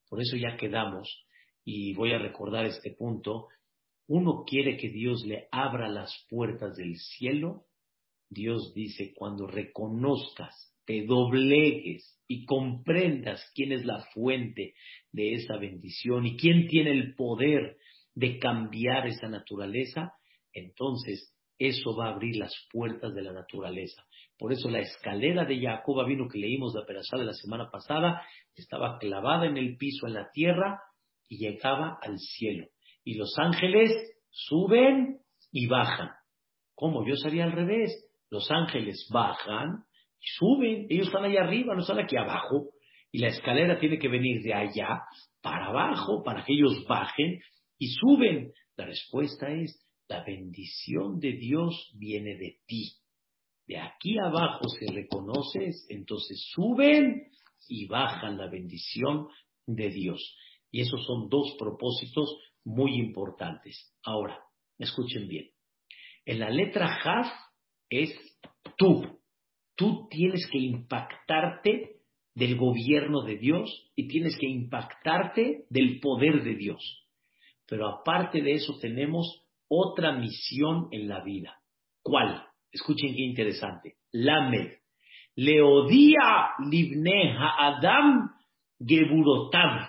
Por 0.09 0.21
eso 0.21 0.37
ya 0.37 0.57
quedamos, 0.57 1.27
y 1.65 1.95
voy 1.95 2.13
a 2.13 2.19
recordar 2.19 2.65
este 2.67 2.93
punto, 2.93 3.49
uno 4.07 4.45
quiere 4.47 4.77
que 4.77 4.89
Dios 4.89 5.25
le 5.25 5.49
abra 5.51 5.89
las 5.89 6.13
puertas 6.29 6.77
del 6.77 6.97
cielo. 6.97 7.65
Dios 8.29 8.73
dice, 8.75 9.13
cuando 9.15 9.47
reconozcas 9.47 10.73
te 10.85 11.07
doblegues 11.07 12.19
y 12.27 12.45
comprendas 12.45 13.41
quién 13.55 13.73
es 13.73 13.85
la 13.85 14.05
fuente 14.15 14.75
de 15.13 15.35
esa 15.35 15.57
bendición 15.57 16.27
y 16.27 16.37
quién 16.37 16.67
tiene 16.67 16.91
el 16.91 17.15
poder 17.15 17.77
de 18.15 18.39
cambiar 18.39 19.07
esa 19.07 19.29
naturaleza, 19.29 20.15
entonces 20.53 21.33
eso 21.59 21.97
va 21.97 22.09
a 22.09 22.15
abrir 22.15 22.37
las 22.37 22.53
puertas 22.73 23.15
de 23.15 23.23
la 23.23 23.33
naturaleza. 23.33 24.03
Por 24.37 24.53
eso 24.53 24.69
la 24.69 24.81
escalera 24.81 25.45
de 25.45 25.61
Jacob 25.61 26.05
vino 26.07 26.27
que 26.29 26.39
leímos 26.39 26.75
la 26.75 26.85
perashá 26.85 27.17
de 27.17 27.27
la 27.27 27.33
semana 27.33 27.71
pasada 27.71 28.23
estaba 28.55 28.99
clavada 28.99 29.47
en 29.47 29.57
el 29.57 29.77
piso, 29.77 30.07
en 30.07 30.15
la 30.15 30.31
tierra, 30.33 30.81
y 31.29 31.39
llegaba 31.39 31.99
al 32.03 32.19
cielo. 32.19 32.67
Y 33.05 33.15
los 33.15 33.35
ángeles 33.39 33.91
suben 34.31 35.19
y 35.51 35.67
bajan. 35.67 36.11
¿Cómo? 36.75 37.07
Yo 37.07 37.17
sería 37.17 37.45
al 37.45 37.53
revés. 37.53 37.93
Los 38.31 38.51
ángeles 38.51 39.09
bajan 39.13 39.85
y 40.21 40.27
suben. 40.39 40.87
Ellos 40.89 41.09
están 41.09 41.25
allá 41.25 41.43
arriba, 41.43 41.75
no 41.75 41.83
están 41.83 41.99
aquí 41.99 42.17
abajo. 42.17 42.71
Y 43.11 43.19
la 43.19 43.29
escalera 43.29 43.79
tiene 43.79 43.99
que 43.99 44.09
venir 44.09 44.43
de 44.43 44.55
allá 44.55 45.03
para 45.43 45.67
abajo, 45.67 46.23
para 46.23 46.45
que 46.45 46.55
ellos 46.55 46.85
bajen 46.89 47.41
y 47.79 47.89
suben. 47.89 48.53
La 48.77 48.87
respuesta 48.87 49.51
es, 49.51 49.79
la 50.09 50.25
bendición 50.25 51.19
de 51.21 51.33
Dios 51.33 51.93
viene 51.99 52.37
de 52.37 52.59
ti. 52.67 52.93
De 53.67 53.79
aquí 53.79 54.19
abajo, 54.19 54.67
si 54.69 54.87
reconoces, 54.87 55.87
entonces 55.89 56.43
suben 56.55 57.29
y 57.69 57.87
bajan 57.87 58.39
la 58.39 58.49
bendición 58.49 59.29
de 59.67 59.91
Dios. 59.91 60.37
Y 60.71 60.81
esos 60.81 61.05
son 61.07 61.29
dos 61.29 61.55
propósitos 61.59 62.37
muy 62.65 62.97
importantes. 62.97 63.95
Ahora, 64.05 64.39
escuchen 64.79 65.29
bien. 65.29 65.51
En 66.25 66.39
la 66.39 66.51
letra 66.51 66.89
Jaf 66.89 67.27
es 67.89 68.15
tú. 68.77 69.21
Tú 69.75 70.07
tienes 70.11 70.49
que 70.51 70.59
impactarte 70.59 71.97
del 72.35 72.57
gobierno 72.57 73.23
de 73.23 73.37
Dios 73.37 73.91
y 73.95 74.09
tienes 74.09 74.37
que 74.39 74.47
impactarte 74.47 75.67
del 75.69 76.01
poder 76.01 76.43
de 76.43 76.55
Dios. 76.55 77.07
Pero 77.67 77.89
aparte 77.89 78.43
de 78.43 78.53
eso 78.53 78.79
tenemos 78.81 79.43
otra 79.69 80.13
misión 80.13 80.89
en 80.91 81.09
la 81.09 81.23
vida. 81.23 81.59
¿Cuál? 82.03 82.47
Escuchen 82.71 83.15
qué 83.15 83.23
interesante. 83.23 83.97
Lamed. 84.13 84.79
Leodía 85.35 86.51
libne 86.71 87.37
Adam 87.39 88.31
geburotav. 88.85 89.89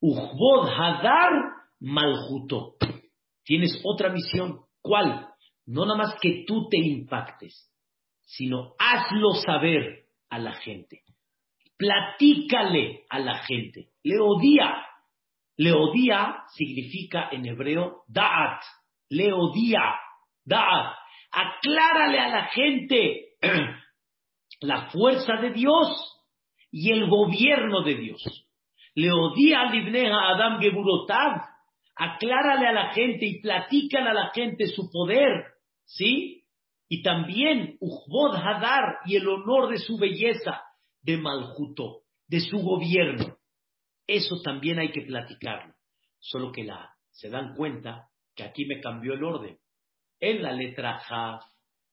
Uchbod 0.00 0.68
hadar 0.68 1.59
maljuto. 1.80 2.76
Tienes 3.44 3.80
otra 3.84 4.10
misión. 4.10 4.60
¿Cuál? 4.80 5.28
No 5.66 5.84
nada 5.84 5.98
más 5.98 6.14
que 6.20 6.44
tú 6.46 6.68
te 6.68 6.78
impactes, 6.78 7.70
sino 8.22 8.74
hazlo 8.78 9.34
saber 9.34 10.04
a 10.28 10.38
la 10.38 10.54
gente. 10.54 11.02
Platícale 11.76 13.04
a 13.08 13.18
la 13.18 13.42
gente. 13.44 13.90
Leodía. 14.02 14.86
Leodía 15.56 16.44
significa 16.54 17.28
en 17.30 17.46
hebreo 17.46 18.02
da'at. 18.08 18.62
Leodía. 19.08 19.94
Da'at. 20.44 20.96
Aclárale 21.32 22.18
a 22.18 22.28
la 22.28 22.44
gente 22.46 23.36
la 24.60 24.90
fuerza 24.90 25.36
de 25.36 25.50
Dios 25.50 26.20
y 26.70 26.92
el 26.92 27.08
gobierno 27.08 27.82
de 27.82 27.94
Dios. 27.94 28.48
Leodía 28.94 29.64
libneja 29.70 30.30
Adam 30.30 30.60
Geburotav. 30.60 31.49
Aclárale 32.02 32.66
a 32.66 32.72
la 32.72 32.94
gente 32.94 33.26
y 33.26 33.42
platícale 33.42 34.08
a 34.08 34.14
la 34.14 34.30
gente 34.30 34.68
su 34.68 34.90
poder, 34.90 35.44
¿sí? 35.84 36.46
Y 36.88 37.02
también 37.02 37.76
Ujbod 37.78 38.36
Hadar 38.36 39.00
y 39.04 39.16
el 39.16 39.28
honor 39.28 39.68
de 39.68 39.76
su 39.76 39.98
belleza, 39.98 40.62
de 41.02 41.18
Maljuto, 41.18 42.04
de 42.26 42.40
su 42.40 42.58
gobierno. 42.60 43.36
Eso 44.06 44.40
también 44.42 44.78
hay 44.78 44.92
que 44.92 45.02
platicarlo. 45.02 45.74
Solo 46.18 46.52
que 46.52 46.64
la, 46.64 46.90
se 47.10 47.28
dan 47.28 47.54
cuenta 47.54 48.08
que 48.34 48.44
aquí 48.44 48.64
me 48.64 48.80
cambió 48.80 49.12
el 49.12 49.22
orden. 49.22 49.58
En 50.20 50.42
la 50.42 50.52
letra 50.52 51.00
Ja, 51.00 51.40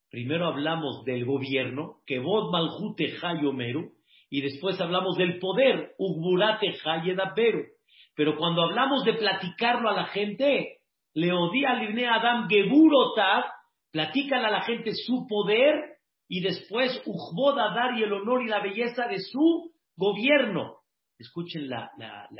primero 0.10 0.48
hablamos 0.48 1.04
del 1.04 1.26
gobierno, 1.26 1.98
que 2.06 2.20
Bod 2.20 2.50
Malhute 2.54 3.14
Hayomeru, 3.22 3.92
y 4.30 4.40
después 4.40 4.80
hablamos 4.80 5.18
del 5.18 5.38
poder, 5.40 5.96
Ugburate 5.98 6.78
Hayedaberu. 6.86 7.77
Pero 8.18 8.36
cuando 8.36 8.64
hablamos 8.64 9.06
de 9.06 9.14
platicarlo 9.14 9.90
a 9.90 9.94
la 9.94 10.08
gente, 10.08 10.80
Leodía 11.14 11.76
Livne 11.76 12.08
Adam 12.08 12.50
Geburotav, 12.50 13.44
platican 13.92 14.44
a 14.44 14.50
la 14.50 14.62
gente 14.64 14.96
su 14.96 15.28
poder 15.28 16.00
y 16.28 16.42
después 16.42 17.00
Ujbod 17.06 17.56
dar 17.56 17.96
y 17.96 18.02
el 18.02 18.12
honor 18.12 18.42
y 18.42 18.48
la 18.48 18.60
belleza 18.60 19.08
de 19.08 19.20
su 19.20 19.72
gobierno. 19.96 20.80
Escuchen 21.20 21.70
la 21.70 21.92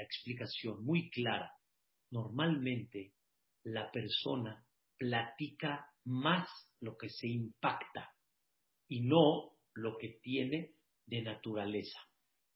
explicación 0.02 0.84
muy 0.84 1.12
clara. 1.12 1.52
Normalmente 2.10 3.14
la 3.64 3.92
persona 3.92 4.66
platica 4.98 5.86
más 6.06 6.50
lo 6.80 6.98
que 6.98 7.10
se 7.10 7.28
impacta 7.28 8.10
y 8.88 9.02
no 9.02 9.52
lo 9.76 9.96
que 9.98 10.18
tiene 10.24 10.72
de 11.06 11.22
naturaleza. 11.22 12.00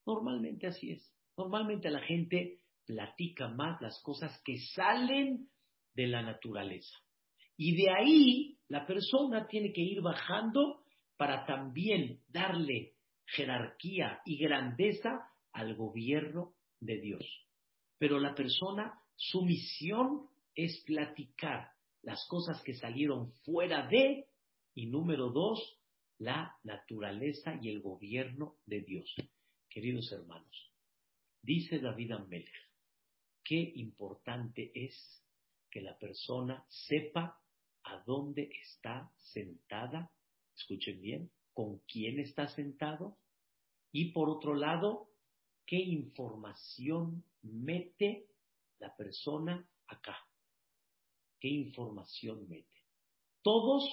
Normalmente 0.07 0.65
así 0.65 0.93
es. 0.93 1.15
Normalmente 1.37 1.91
la 1.91 2.01
gente 2.01 2.60
platica 2.91 3.47
más 3.47 3.81
las 3.81 4.01
cosas 4.03 4.41
que 4.43 4.59
salen 4.75 5.47
de 5.95 6.07
la 6.07 6.21
naturaleza. 6.21 6.93
Y 7.55 7.77
de 7.77 7.89
ahí 7.89 8.57
la 8.67 8.85
persona 8.85 9.47
tiene 9.47 9.71
que 9.71 9.81
ir 9.81 10.01
bajando 10.01 10.83
para 11.15 11.45
también 11.45 12.19
darle 12.27 12.95
jerarquía 13.27 14.19
y 14.25 14.37
grandeza 14.37 15.09
al 15.53 15.75
gobierno 15.75 16.53
de 16.81 16.99
Dios. 16.99 17.25
Pero 17.97 18.19
la 18.19 18.35
persona, 18.35 18.93
su 19.15 19.41
misión 19.43 20.27
es 20.53 20.83
platicar 20.85 21.69
las 22.01 22.27
cosas 22.27 22.61
que 22.61 22.73
salieron 22.73 23.31
fuera 23.45 23.87
de, 23.87 24.25
y 24.73 24.87
número 24.87 25.29
dos, 25.29 25.79
la 26.17 26.57
naturaleza 26.63 27.57
y 27.61 27.69
el 27.69 27.81
gobierno 27.81 28.57
de 28.65 28.81
Dios. 28.81 29.15
Queridos 29.69 30.11
hermanos, 30.11 30.73
dice 31.41 31.79
David 31.79 32.11
Amelech, 32.11 32.70
qué 33.51 33.73
importante 33.75 34.71
es 34.73 35.25
que 35.69 35.81
la 35.81 35.99
persona 35.99 36.65
sepa 36.69 37.37
a 37.83 38.03
dónde 38.05 38.49
está 38.61 39.11
sentada, 39.33 40.09
escuchen 40.55 41.01
bien, 41.01 41.31
con 41.53 41.79
quién 41.79 42.21
está 42.21 42.47
sentado, 42.47 43.17
y 43.91 44.13
por 44.13 44.29
otro 44.29 44.55
lado, 44.55 45.09
qué 45.65 45.75
información 45.75 47.25
mete 47.41 48.29
la 48.79 48.95
persona 48.95 49.67
acá 49.87 50.15
qué 51.41 51.49
información 51.49 52.47
mete. 52.47 52.69
Todos, 53.41 53.83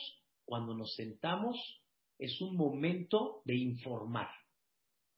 cuando 0.45 0.75
nos 0.75 0.95
sentamos, 0.95 1.57
es 2.19 2.41
un 2.41 2.57
momento 2.57 3.41
de 3.45 3.57
informar. 3.57 4.29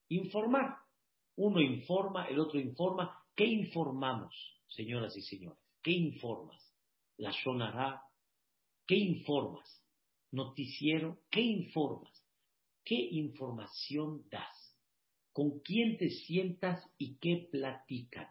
Informar. 0.08 0.78
Uno 1.36 1.60
informa, 1.60 2.26
el 2.28 2.38
otro 2.38 2.58
informa. 2.58 3.19
¿Qué 3.34 3.46
informamos, 3.46 4.34
señoras 4.68 5.16
y 5.16 5.22
señores? 5.22 5.58
¿Qué 5.82 5.92
informas? 5.92 6.60
La 7.16 7.32
sonará. 7.32 8.02
¿Qué 8.86 8.96
informas? 8.96 9.82
Noticiero. 10.30 11.20
¿Qué 11.30 11.40
informas? 11.40 12.26
¿Qué 12.84 12.96
información 12.96 14.28
das? 14.30 14.76
¿Con 15.32 15.60
quién 15.60 15.96
te 15.96 16.10
sientas 16.10 16.84
y 16.98 17.16
qué 17.18 17.48
platican? 17.50 18.28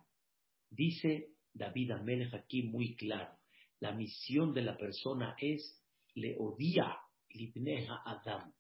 Dice 0.70 1.30
David 1.54 1.92
Amelech 1.92 2.34
aquí 2.34 2.64
muy 2.64 2.96
claro. 2.96 3.38
La 3.80 3.94
misión 3.94 4.54
de 4.54 4.62
la 4.62 4.78
persona 4.78 5.36
es 5.40 5.82
le 6.14 6.36
odia 6.38 6.98
libneja 7.30 8.02
Adam. 8.06 8.54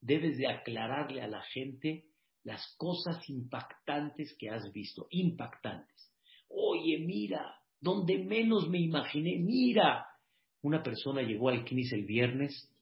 Debes 0.00 0.36
de 0.36 0.46
aclararle 0.48 1.22
a 1.22 1.28
la 1.28 1.42
gente 1.42 2.06
las 2.46 2.74
cosas 2.78 3.28
impactantes 3.28 4.34
que 4.38 4.48
has 4.48 4.72
visto, 4.72 5.06
impactantes. 5.10 6.12
Oye, 6.48 6.98
mira, 6.98 7.54
donde 7.80 8.18
menos 8.18 8.68
me 8.68 8.78
imaginé, 8.78 9.38
mira. 9.38 10.06
Una 10.62 10.82
persona 10.82 11.22
llegó 11.22 11.50
al 11.50 11.64
Knis 11.64 11.92
el 11.92 12.06
viernes, 12.06 12.72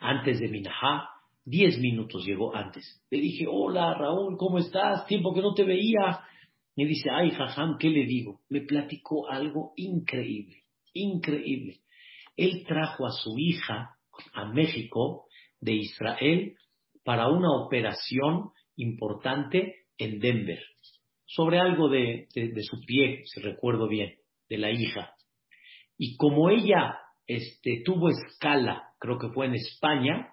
antes 0.00 0.38
de 0.38 0.48
Minajá, 0.48 1.08
diez 1.44 1.78
minutos 1.78 2.24
llegó 2.24 2.54
antes. 2.54 3.02
Le 3.10 3.18
dije, 3.18 3.46
hola 3.48 3.94
Raúl, 3.94 4.36
¿cómo 4.36 4.58
estás? 4.58 5.06
Tiempo 5.06 5.32
que 5.34 5.40
no 5.40 5.54
te 5.54 5.64
veía. 5.64 6.20
Me 6.76 6.84
dice, 6.84 7.08
ay, 7.10 7.30
jajam, 7.30 7.78
¿qué 7.78 7.88
le 7.88 8.04
digo? 8.04 8.42
Me 8.48 8.60
platicó 8.60 9.28
algo 9.28 9.72
increíble 9.76 10.64
increíble. 10.94 11.80
Él 12.36 12.64
trajo 12.66 13.06
a 13.06 13.10
su 13.10 13.38
hija 13.38 13.96
a 14.32 14.46
México 14.46 15.26
de 15.60 15.74
Israel 15.74 16.56
para 17.04 17.28
una 17.28 17.52
operación 17.52 18.50
importante 18.76 19.86
en 19.98 20.18
Denver, 20.18 20.60
sobre 21.26 21.58
algo 21.58 21.88
de, 21.88 22.28
su 22.62 22.80
pie, 22.86 23.22
si 23.24 23.40
recuerdo 23.40 23.88
bien, 23.88 24.14
de 24.48 24.58
la 24.58 24.70
hija. 24.70 25.14
Y 25.96 26.16
como 26.16 26.50
ella 26.50 26.98
este, 27.26 27.82
tuvo 27.84 28.10
escala, 28.10 28.90
creo 28.98 29.18
que 29.18 29.28
fue 29.28 29.46
en 29.46 29.54
España, 29.54 30.32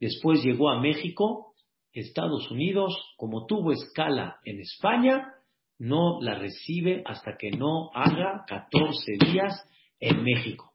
después 0.00 0.42
llegó 0.42 0.70
a 0.70 0.80
México, 0.80 1.54
Estados 1.92 2.50
Unidos, 2.50 2.94
como 3.16 3.46
tuvo 3.46 3.72
escala 3.72 4.36
en 4.44 4.60
España, 4.60 5.28
no 5.78 6.20
la 6.20 6.38
recibe 6.38 7.02
hasta 7.06 7.36
que 7.36 7.50
no 7.50 7.90
haga 7.92 8.44
14 8.46 9.12
días 9.26 9.54
en 9.98 10.22
México. 10.22 10.72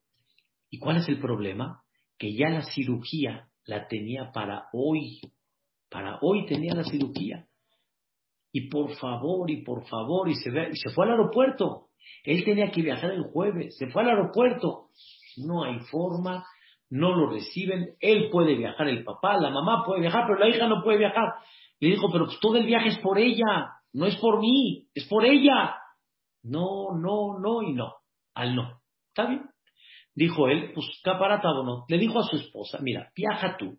¿Y 0.70 0.80
cuál 0.80 0.98
es 0.98 1.08
el 1.08 1.20
problema? 1.20 1.82
Que 2.18 2.36
ya 2.36 2.50
la 2.50 2.64
cirugía 2.64 3.48
la 3.66 3.88
tenía 3.88 4.32
para 4.34 4.66
hoy. 4.74 5.20
Para 5.90 6.20
hoy 6.22 6.46
tenía 6.46 6.74
la 6.74 6.84
cirugía. 6.84 7.46
Y 8.52 8.70
por 8.70 8.96
favor, 8.96 9.50
y 9.52 9.64
por 9.64 9.88
favor, 9.88 10.30
y 10.30 10.36
se, 10.36 10.50
ve, 10.50 10.70
y 10.72 10.76
se 10.76 10.90
fue 10.92 11.06
al 11.06 11.12
aeropuerto. 11.12 11.88
Él 12.24 12.44
tenía 12.44 12.72
que 12.72 12.82
viajar 12.82 13.12
el 13.12 13.24
jueves, 13.24 13.78
se 13.78 13.88
fue 13.88 14.02
al 14.04 14.10
aeropuerto. 14.10 14.88
No 15.38 15.64
hay 15.64 15.80
forma, 15.92 16.46
no 16.90 17.16
lo 17.16 17.30
reciben. 17.30 17.96
Él 18.00 18.30
puede 18.32 18.56
viajar, 18.56 18.88
el 18.88 19.04
papá, 19.04 19.38
la 19.38 19.50
mamá 19.50 19.84
puede 19.86 20.02
viajar, 20.02 20.26
pero 20.28 20.40
la 20.40 20.50
hija 20.50 20.68
no 20.68 20.84
puede 20.84 20.98
viajar. 20.98 21.36
Le 21.80 21.90
dijo, 21.90 22.10
pero 22.12 22.26
pues 22.26 22.40
todo 22.40 22.58
el 22.58 22.66
viaje 22.66 22.90
es 22.90 22.98
por 23.00 23.20
ella, 23.20 23.72
no 23.94 24.06
es 24.06 24.16
por 24.18 24.40
mí, 24.40 24.88
es 24.96 25.08
por 25.08 25.26
ella. 25.26 25.76
No, 26.44 26.98
no, 26.98 27.40
no 27.40 27.62
y 27.62 27.74
no. 27.74 27.94
Al 28.34 28.56
no. 28.56 28.82
¿Está 29.10 29.28
bien? 29.28 29.44
Dijo 30.16 30.48
él, 30.48 30.72
pues 30.74 30.88
caparata 31.04 31.50
no. 31.50 31.86
Le 31.88 31.98
dijo 31.98 32.20
a 32.20 32.24
su 32.24 32.38
esposa, 32.38 32.80
mira, 32.82 33.12
viaja 33.16 33.58
tú, 33.58 33.78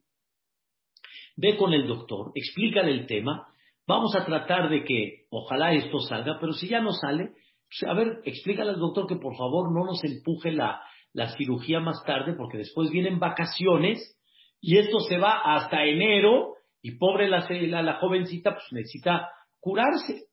ve 1.39 1.57
con 1.57 1.73
el 1.73 1.87
doctor, 1.87 2.33
explícale 2.35 2.91
el 2.91 3.07
tema, 3.07 3.47
vamos 3.87 4.15
a 4.17 4.27
tratar 4.27 4.69
de 4.69 4.83
que 4.83 5.27
ojalá 5.31 5.73
esto 5.73 6.01
salga, 6.01 6.39
pero 6.41 6.53
si 6.53 6.69
ya 6.69 6.81
no 6.81 6.91
sale, 6.93 7.31
pues, 7.69 7.89
a 7.89 7.95
ver, 7.95 8.21
explícale 8.25 8.71
al 8.71 8.81
doctor 8.81 9.07
que 9.07 9.17
por 9.17 9.37
favor 9.37 9.73
no 9.73 9.85
nos 9.85 10.03
empuje 10.03 10.51
la, 10.51 10.83
la 11.13 11.29
cirugía 11.37 11.79
más 11.79 12.03
tarde, 12.05 12.35
porque 12.37 12.59
después 12.59 12.91
vienen 12.91 13.21
vacaciones 13.21 14.19
y 14.61 14.79
esto 14.79 14.99
se 15.01 15.17
va 15.17 15.55
hasta 15.55 15.85
enero 15.85 16.55
y 16.83 16.99
pobre 16.99 17.29
la, 17.29 17.47
la, 17.49 17.83
la 17.83 17.95
jovencita 18.01 18.55
pues 18.55 18.67
necesita 18.73 19.31
curarse. 19.61 20.25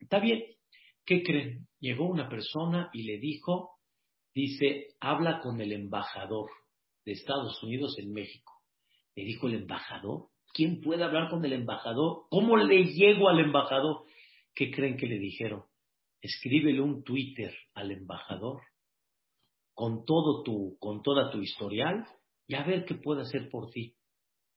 Está 0.00 0.18
bien. 0.18 0.42
¿Qué 1.04 1.22
creen? 1.22 1.68
Llegó 1.78 2.06
una 2.06 2.28
persona 2.28 2.88
y 2.94 3.02
le 3.02 3.18
dijo, 3.18 3.76
dice, 4.34 4.88
habla 4.98 5.40
con 5.40 5.60
el 5.60 5.72
embajador 5.72 6.50
de 7.04 7.12
Estados 7.12 7.62
Unidos 7.62 7.96
en 7.98 8.12
México. 8.12 8.55
Le 9.16 9.24
dijo 9.24 9.48
el 9.48 9.54
embajador, 9.54 10.28
¿quién 10.52 10.80
puede 10.80 11.02
hablar 11.02 11.30
con 11.30 11.44
el 11.44 11.54
embajador? 11.54 12.26
¿Cómo 12.28 12.56
le 12.58 12.84
llego 12.84 13.28
al 13.28 13.40
embajador? 13.40 14.04
¿Qué 14.54 14.70
creen 14.70 14.96
que 14.96 15.06
le 15.06 15.18
dijeron? 15.18 15.64
Escríbele 16.20 16.80
un 16.80 17.02
Twitter 17.02 17.54
al 17.74 17.90
embajador 17.90 18.60
con 19.74 20.04
todo 20.04 20.42
tu, 20.42 20.76
con 20.78 21.02
toda 21.02 21.30
tu 21.30 21.42
historial 21.42 22.06
y 22.46 22.54
a 22.54 22.64
ver 22.64 22.84
qué 22.84 22.94
puede 22.94 23.22
hacer 23.22 23.48
por 23.50 23.70
ti. 23.70 23.94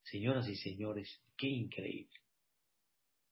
Señoras 0.03 0.47
y 0.47 0.55
señores, 0.55 1.21
qué 1.37 1.47
increíble. 1.47 2.15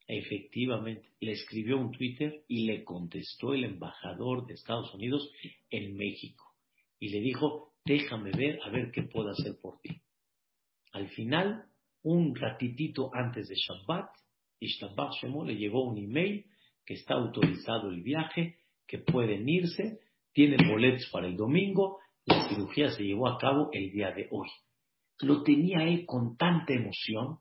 Efectivamente, 0.08 1.10
le 1.20 1.34
escribió 1.34 1.78
un 1.78 1.92
Twitter 1.92 2.46
y 2.48 2.66
le 2.66 2.84
contestó 2.86 3.54
el 3.54 3.66
embajador 3.66 4.46
de 4.46 4.54
Estados 4.54 4.94
Unidos 4.94 5.30
en 5.70 5.96
México. 5.96 6.54
Y 7.00 7.10
le 7.10 7.20
dijo, 7.20 7.74
déjame 7.84 8.32
ver 8.32 8.60
a 8.64 8.70
ver 8.70 8.92
qué 8.92 9.04
puedo 9.04 9.30
hacer 9.30 9.58
por 9.62 9.80
ti. 9.82 10.02
Al 10.98 11.10
final, 11.10 11.64
un 12.02 12.36
ratitito 12.36 13.12
antes 13.14 13.48
de 13.48 13.54
Shabbat, 13.54 14.10
Shabbat 14.60 15.12
Shemo 15.22 15.46
le 15.46 15.56
llegó 15.56 15.84
un 15.84 16.00
email 16.00 16.46
que 16.84 16.96
está 16.96 17.14
autorizado 17.14 17.92
el 17.92 18.02
viaje, 18.02 18.56
que 18.88 18.98
pueden 18.98 19.48
irse, 19.48 20.00
tienen 20.34 20.68
boletos 20.68 21.08
para 21.12 21.28
el 21.28 21.38
domingo, 21.38 22.00
la 22.26 22.50
cirugía 22.50 22.90
se 22.90 23.04
llevó 23.04 23.28
a 23.28 23.38
cabo 23.38 23.70
el 23.74 23.92
día 23.92 24.12
de 24.12 24.28
hoy. 24.32 24.48
Lo 25.22 25.44
tenía 25.44 25.84
él 25.84 26.04
con 26.08 26.36
tanta 26.36 26.74
emoción 26.74 27.38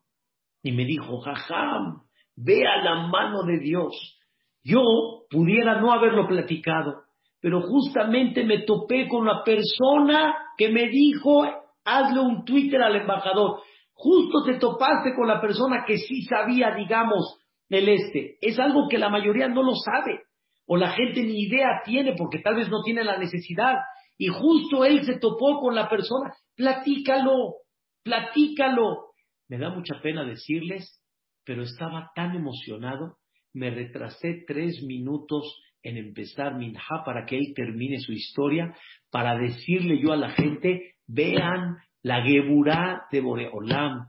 y 0.61 0.71
me 0.71 0.85
dijo, 0.85 1.19
jajam, 1.21 2.03
vea 2.35 2.83
la 2.83 3.07
mano 3.07 3.41
de 3.41 3.57
Dios. 3.57 4.19
Yo 4.63 4.83
pudiera 5.31 5.81
no 5.81 5.91
haberlo 5.91 6.27
platicado, 6.27 7.05
pero 7.39 7.61
justamente 7.61 8.43
me 8.43 8.59
topé 8.65 9.07
con 9.07 9.25
la 9.25 9.43
persona 9.43 10.35
que 10.55 10.69
me 10.69 10.89
dijo, 10.89 11.66
hazle 11.87 12.19
un 12.19 12.45
Twitter 12.45 12.81
al 12.81 12.95
embajador. 12.95 13.61
Justo 13.93 14.43
te 14.45 14.59
topaste 14.59 15.15
con 15.15 15.27
la 15.27 15.41
persona 15.41 15.83
que 15.87 15.97
sí 15.97 16.23
sabía, 16.23 16.75
digamos, 16.75 17.39
el 17.69 17.89
este. 17.89 18.37
Es 18.41 18.59
algo 18.59 18.87
que 18.89 18.97
la 18.97 19.09
mayoría 19.09 19.47
no 19.47 19.63
lo 19.63 19.73
sabe, 19.73 20.21
o 20.67 20.77
la 20.77 20.91
gente 20.91 21.23
ni 21.23 21.43
idea 21.43 21.81
tiene, 21.83 22.13
porque 22.15 22.39
tal 22.39 22.55
vez 22.55 22.69
no 22.69 22.83
tiene 22.83 23.03
la 23.03 23.17
necesidad. 23.17 23.75
Y 24.17 24.27
justo 24.27 24.85
él 24.85 25.03
se 25.05 25.19
topó 25.19 25.59
con 25.59 25.73
la 25.75 25.89
persona. 25.89 26.33
Platícalo, 26.55 27.55
platícalo. 28.03 29.13
Me 29.47 29.57
da 29.57 29.69
mucha 29.69 30.01
pena 30.01 30.23
decirles 30.25 31.01
pero 31.47 31.63
estaba 31.63 32.11
tan 32.13 32.35
emocionado, 32.35 33.15
me 33.53 33.69
retrasé 33.69 34.43
tres 34.45 34.83
minutos 34.83 35.45
en 35.81 35.95
empezar 35.95 36.57
Minha 36.57 37.03
para 37.05 37.25
que 37.25 37.37
él 37.37 37.53
termine 37.55 37.99
su 37.99 38.11
historia, 38.11 38.75
para 39.09 39.37
decirle 39.37 39.97
yo 40.03 40.11
a 40.11 40.17
la 40.17 40.31
gente, 40.31 40.96
vean 41.07 41.77
la 42.03 42.23
Geburá 42.23 43.07
de 43.11 43.21
Boreolam, 43.21 44.07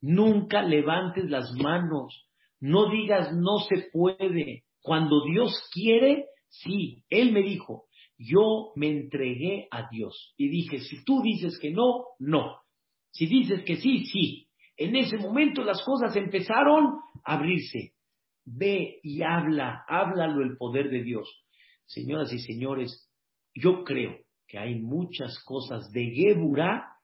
nunca 0.00 0.62
levantes 0.62 1.28
las 1.30 1.52
manos, 1.52 2.28
no 2.60 2.90
digas 2.90 3.32
no 3.34 3.58
se 3.60 3.88
puede, 3.92 4.64
cuando 4.82 5.24
Dios 5.24 5.52
quiere, 5.72 6.26
sí, 6.48 7.04
Él 7.08 7.32
me 7.32 7.42
dijo, 7.42 7.84
yo 8.18 8.72
me 8.76 8.88
entregué 8.88 9.68
a 9.70 9.88
Dios 9.90 10.34
y 10.36 10.48
dije, 10.48 10.80
si 10.80 11.04
tú 11.04 11.22
dices 11.22 11.58
que 11.58 11.70
no, 11.70 12.04
no, 12.18 12.58
si 13.10 13.26
dices 13.26 13.62
que 13.64 13.76
sí, 13.76 14.04
sí, 14.06 14.48
en 14.76 14.96
ese 14.96 15.18
momento 15.18 15.62
las 15.62 15.82
cosas 15.84 16.16
empezaron 16.16 16.98
a 17.24 17.34
abrirse. 17.34 17.92
Ve 18.46 18.98
y 19.02 19.22
habla, 19.22 19.84
háblalo 19.86 20.42
el 20.42 20.56
poder 20.56 20.90
de 20.90 21.02
Dios. 21.02 21.28
Señoras 21.84 22.32
y 22.32 22.38
señores, 22.38 23.10
yo 23.54 23.84
creo 23.84 24.16
que 24.50 24.58
hay 24.58 24.80
muchas 24.80 25.38
cosas 25.44 25.92
de 25.92 26.10
Geburah, 26.10 26.96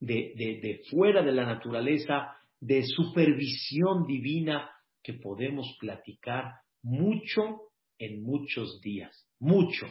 de, 0.00 0.32
de 0.34 0.80
fuera 0.90 1.22
de 1.22 1.32
la 1.32 1.44
naturaleza, 1.44 2.34
de 2.58 2.84
supervisión 2.84 4.06
divina, 4.06 4.70
que 5.02 5.12
podemos 5.12 5.76
platicar 5.78 6.54
mucho 6.82 7.60
en 7.98 8.22
muchos 8.22 8.80
días, 8.80 9.28
mucho. 9.38 9.86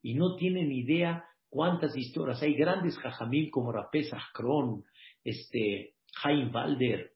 Y 0.00 0.14
no 0.14 0.36
tienen 0.36 0.70
idea 0.70 1.24
cuántas 1.50 1.96
historias. 1.96 2.40
Hay 2.40 2.54
grandes 2.54 2.96
jajamil 2.98 3.50
como 3.50 3.72
Rapés 3.72 4.12
Akron, 4.12 4.84
este, 5.24 5.94
Jaime 6.14 6.52
Balder. 6.52 7.10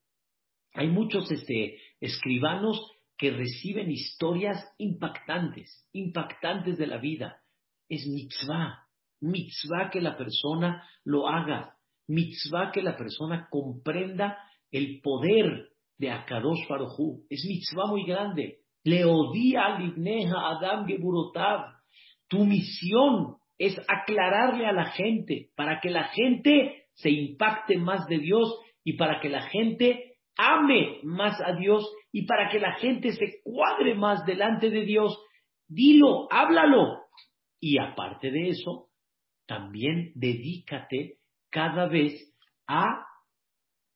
Hay 0.75 0.89
muchos 0.89 1.31
este, 1.31 1.79
escribanos 2.01 2.91
que 3.17 3.31
reciben 3.31 3.89
historias 3.89 4.65
impactantes, 4.79 5.89
impactantes 5.93 6.77
de 6.77 6.87
la 6.89 6.99
vida. 6.99 7.41
Es 7.89 8.05
mitzvah, 8.07 8.88
mitzvah 9.21 9.91
que 9.91 10.01
la 10.01 10.17
persona 10.17 10.85
lo 11.05 11.29
haga, 11.29 11.75
mitzvah 12.09 12.71
que 12.73 12.83
la 12.83 12.97
persona 12.97 13.49
comprenda 13.51 14.39
el 14.71 15.01
poder 15.03 15.69
de 15.99 16.11
Akadosh 16.11 16.69
Baruj 16.69 17.25
Es 17.29 17.45
mitzvah 17.47 17.87
muy 17.87 18.05
grande. 18.05 18.59
Le 18.85 19.05
odia 19.05 19.79
libneja 19.79 20.37
Adam 20.51 20.87
Geburotav. 20.87 21.75
Tu 22.29 22.45
misión 22.45 23.37
es 23.59 23.77
aclararle 23.89 24.67
a 24.67 24.73
la 24.73 24.87
gente 24.93 25.51
para 25.57 25.81
que 25.81 25.91
la 25.91 26.05
gente 26.05 26.85
se 26.95 27.11
impacte 27.11 27.77
más 27.79 28.07
de 28.07 28.19
Dios 28.19 28.55
y 28.85 28.97
para 28.97 29.21
que 29.21 29.29
la 29.29 29.43
gente 29.43 30.15
ame 30.37 31.01
más 31.03 31.41
a 31.41 31.53
Dios 31.55 31.85
y 32.13 32.27
para 32.27 32.49
que 32.49 32.61
la 32.61 32.75
gente 32.77 33.13
se 33.13 33.41
cuadre 33.43 33.95
más 33.95 34.25
delante 34.25 34.71
de 34.71 34.83
Dios, 34.83 35.19
dilo, 35.67 36.29
háblalo. 36.31 37.01
Y 37.61 37.79
aparte 37.79 38.31
de 38.31 38.51
eso, 38.51 38.88
también 39.49 40.13
dedícate 40.15 41.19
cada 41.51 41.89
vez 41.89 42.33
a 42.69 43.05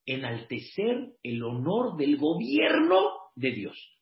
enaltecer 0.04 1.12
el 1.22 1.44
honor 1.44 1.96
del 1.96 2.16
gobierno 2.16 3.12
de 3.36 3.52
Dios. 3.52 3.98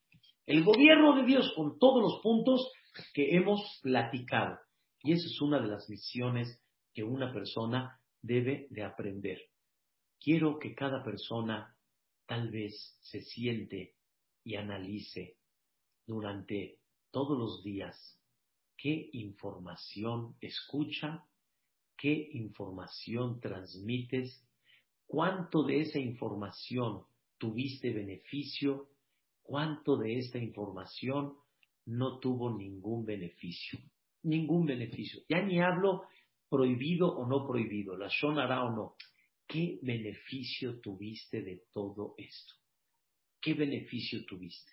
El 0.47 0.65
gobierno 0.65 1.17
de 1.17 1.27
Dios 1.27 1.53
con 1.55 1.79
todos 1.79 2.01
los 2.01 2.23
puntos 2.23 2.73
que 3.13 3.37
hemos 3.37 3.81
platicado. 3.83 4.59
Y 5.03 5.13
esa 5.13 5.27
es 5.27 5.41
una 5.43 5.61
de 5.61 5.69
las 5.69 5.91
misiones 5.91 6.63
que 6.95 7.05
una 7.05 7.33
persona 7.33 8.01
debe 8.23 8.67
de 8.71 8.85
aprender 8.85 9.51
quiero 10.21 10.59
que 10.59 10.75
cada 10.75 11.03
persona 11.03 11.75
tal 12.27 12.51
vez 12.51 12.97
se 13.01 13.23
siente 13.23 13.95
y 14.45 14.55
analice 14.55 15.37
durante 16.07 16.79
todos 17.11 17.37
los 17.39 17.65
días 17.65 18.19
qué 18.77 19.11
información 19.13 20.37
escucha, 20.41 21.27
qué 22.01 22.31
información 22.33 23.41
transmites, 23.41 24.43
cuánto 25.07 25.65
de 25.65 25.83
esa 25.83 25.99
información 25.99 27.05
tuviste 27.37 27.93
beneficio, 27.93 28.89
cuánto 29.43 29.99
de 29.99 30.17
esta 30.19 30.39
información 30.39 31.35
no 31.85 32.19
tuvo 32.19 32.57
ningún 32.57 33.05
beneficio. 33.05 33.79
Ningún 34.23 34.65
beneficio. 34.65 35.21
Ya 35.29 35.43
ni 35.43 35.61
hablo 35.61 36.05
prohibido 36.49 37.07
o 37.15 37.27
no 37.27 37.47
prohibido, 37.47 37.99
la 37.99 38.09
sonará 38.09 38.65
o 38.65 38.71
no. 38.75 38.97
¿Qué 39.47 39.79
beneficio 39.83 40.81
tuviste 40.81 41.43
de 41.43 41.65
todo 41.71 42.15
esto? 42.17 42.55
¿Qué 43.43 43.53
beneficio 43.53 44.25
tuviste? 44.25 44.73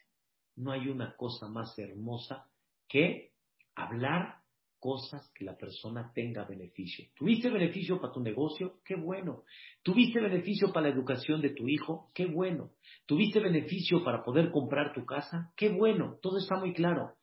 No 0.56 0.72
hay 0.72 0.88
una 0.88 1.14
cosa 1.18 1.50
más 1.50 1.78
hermosa 1.78 2.50
que 2.88 3.34
hablar 3.76 4.47
cosas 4.80 5.32
que 5.34 5.46
la 5.46 5.58
persona 5.58 6.12
tenga 6.14 6.46
beneficio. 6.46 7.06
¿Tuviste 7.16 7.50
beneficio 7.50 8.00
para 8.00 8.14
tu 8.14 8.20
negocio? 8.20 8.80
Qué 8.86 8.96
bueno. 8.96 9.44
¿Tuviste 9.84 10.20
beneficio 10.20 10.72
para 10.72 10.88
la 10.88 10.94
educación 10.94 11.42
de 11.42 11.52
tu 11.52 11.68
hijo? 11.68 12.12
Qué 12.14 12.26
bueno. 12.26 12.72
¿Tuviste 13.06 13.40
beneficio 13.40 14.04
para 14.04 14.24
poder 14.24 14.52
comprar 14.52 14.94
tu 14.94 15.06
casa? 15.06 15.52
Qué 15.56 15.70
bueno. 15.70 16.18
Todo 16.22 16.38
está 16.38 16.58
muy 16.58 16.74
claro. 16.74 17.14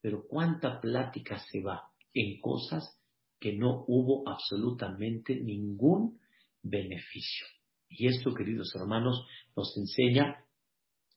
Pero 0.00 0.24
¿cuánta 0.28 0.80
plática 0.80 1.38
se 1.38 1.62
va 1.62 1.90
en 2.14 2.40
cosas 2.40 3.00
que 3.38 3.52
no 3.56 3.84
hubo 3.86 4.28
absolutamente 4.28 5.36
ningún 5.36 6.18
beneficio? 6.62 7.46
Y 7.88 8.06
esto, 8.06 8.32
queridos 8.32 8.72
hermanos, 8.74 9.26
nos 9.56 9.76
enseña 9.76 10.44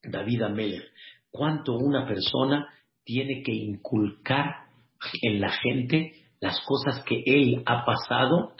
David 0.04 0.42
Ameller. 0.42 0.84
Cuánto 1.30 1.78
una 1.78 2.08
persona 2.08 2.68
tiene 3.04 3.44
que 3.44 3.54
inculcar 3.54 4.65
en 5.22 5.42
la 5.42 5.52
gente 5.52 6.14
las 6.40 6.60
cosas 6.62 7.04
que 7.04 7.24
él 7.26 7.64
ha 7.66 7.86
pasado, 7.86 8.54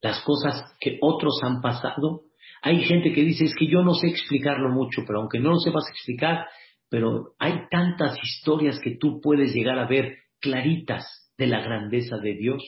las 0.00 0.20
cosas 0.22 0.62
que 0.80 0.98
otros 1.00 1.40
han 1.42 1.60
pasado. 1.60 2.22
Hay 2.62 2.84
gente 2.84 3.12
que 3.12 3.22
dice, 3.22 3.44
es 3.44 3.54
que 3.54 3.66
yo 3.66 3.82
no 3.82 3.94
sé 3.94 4.08
explicarlo 4.08 4.70
mucho, 4.70 5.02
pero 5.06 5.20
aunque 5.20 5.40
no 5.40 5.50
lo 5.50 5.58
sepas 5.58 5.84
explicar, 5.90 6.46
pero 6.88 7.34
hay 7.38 7.66
tantas 7.70 8.16
historias 8.22 8.78
que 8.80 8.96
tú 8.96 9.20
puedes 9.20 9.52
llegar 9.52 9.78
a 9.78 9.86
ver 9.86 10.18
claritas 10.40 11.32
de 11.36 11.46
la 11.46 11.60
grandeza 11.60 12.18
de 12.18 12.34
Dios, 12.34 12.62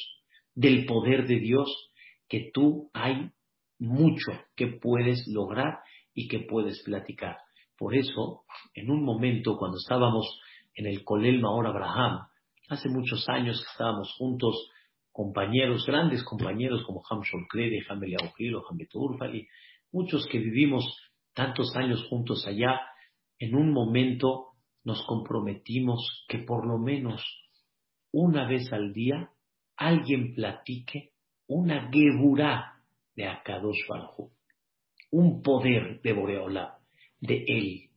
del 0.55 0.87
poder 0.87 1.27
de 1.27 1.39
Dios, 1.39 1.93
que 2.29 2.51
tú 2.53 2.91
hay 2.93 3.31
mucho 3.79 4.33
que 4.57 4.67
puedes 4.67 5.27
lograr 5.29 5.79
y 6.15 6.29
que 6.29 6.41
puedes 6.41 6.83
platicar. 6.83 7.37
Por 7.79 7.95
eso, 7.95 8.45
en 8.75 8.91
un 8.91 9.05
momento 9.05 9.57
cuando 9.59 9.77
estábamos 9.77 10.41
en 10.75 10.87
el 10.87 11.05
Colel 11.05 11.41
Maor 11.41 11.67
Abraham, 11.67 12.26
Hace 12.69 12.89
muchos 12.89 13.29
años 13.29 13.61
que 13.61 13.71
estábamos 13.71 14.13
juntos, 14.19 14.71
compañeros, 15.13 15.87
grandes 15.87 16.23
compañeros 16.25 16.83
como 16.85 17.03
Ham 17.09 17.23
Sholklede, 17.23 17.85
Ham 17.89 18.03
Eliaujilo, 18.03 18.63
Ham 18.69 18.79
Urfali, 18.95 19.47
muchos 19.93 20.27
que 20.27 20.39
vivimos 20.39 20.85
tantos 21.33 21.75
años 21.77 22.05
juntos 22.09 22.47
allá, 22.47 22.81
en 23.39 23.55
un 23.55 23.73
momento 23.73 24.53
nos 24.85 25.05
comprometimos 25.07 26.25
que 26.29 26.39
por 26.39 26.67
lo 26.67 26.79
menos 26.79 27.23
una 28.13 28.49
vez 28.49 28.73
al 28.73 28.93
día 28.93 29.31
alguien 29.77 30.35
platique 30.35 31.13
una 31.47 31.91
geburá 31.91 32.83
de 33.15 33.27
Akadosh 33.27 33.87
Baruj 33.89 34.31
un 35.11 35.43
poder 35.43 36.01
de 36.03 36.13
Boreola, 36.13 36.79
de 37.21 37.45
él, 37.47 37.91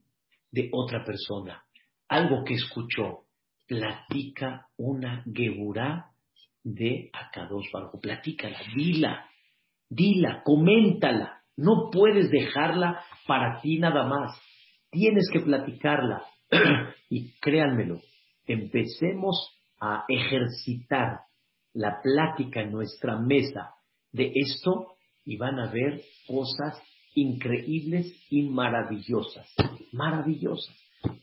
de 0.52 0.70
otra 0.72 1.04
persona, 1.04 1.64
algo 2.08 2.44
que 2.46 2.54
escuchó, 2.54 3.26
platica 3.70 4.66
una 4.78 5.24
geburá 5.32 6.08
de 6.64 7.12
Akadosh 7.14 7.72
Baruj. 7.72 8.02
Platícala, 8.02 8.58
dila, 8.76 9.26
dila, 9.88 10.42
coméntala. 10.44 11.44
No 11.56 11.90
puedes 11.92 12.32
dejarla 12.32 13.00
para 13.28 13.62
ti 13.62 13.78
nada 13.78 14.08
más. 14.08 14.42
Tienes 14.90 15.30
que 15.32 15.42
platicarla. 15.42 16.24
y 17.10 17.32
créanmelo, 17.40 18.02
empecemos 18.48 19.56
a 19.80 20.06
ejercitar 20.08 21.20
la 21.74 22.02
plática 22.02 22.62
en 22.62 22.72
nuestra 22.72 23.20
mesa 23.20 23.76
de 24.12 24.32
esto 24.34 24.96
y 25.26 25.38
van 25.38 25.60
a 25.60 25.72
ver 25.72 26.02
cosas 26.28 26.82
increíbles 27.14 28.12
y 28.32 28.50
maravillosas. 28.50 29.48
Maravillosas. 29.92 30.76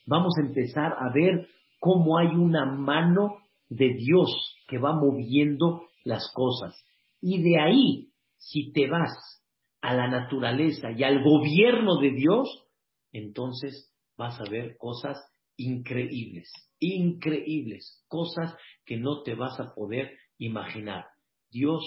Vamos 0.07 0.33
a 0.39 0.47
empezar 0.47 0.93
a 0.93 1.13
ver 1.13 1.49
cómo 1.79 2.19
hay 2.19 2.29
una 2.29 2.65
mano 2.65 3.39
de 3.69 3.95
Dios 3.95 4.57
que 4.69 4.79
va 4.79 4.93
moviendo 4.93 5.89
las 6.05 6.31
cosas. 6.33 6.75
Y 7.21 7.43
de 7.43 7.61
ahí, 7.61 8.09
si 8.37 8.73
te 8.73 8.89
vas 8.89 9.43
a 9.81 9.95
la 9.95 10.09
naturaleza 10.09 10.91
y 10.93 11.03
al 11.03 11.23
gobierno 11.23 11.99
de 12.01 12.11
Dios, 12.13 12.65
entonces 13.13 13.93
vas 14.17 14.41
a 14.41 14.51
ver 14.51 14.77
cosas 14.77 15.19
increíbles, 15.57 16.51
increíbles, 16.81 18.05
cosas 18.09 18.55
que 18.85 18.97
no 18.97 19.23
te 19.23 19.35
vas 19.35 19.59
a 19.61 19.75
poder 19.75 20.17
imaginar. 20.39 21.07
Dios 21.51 21.83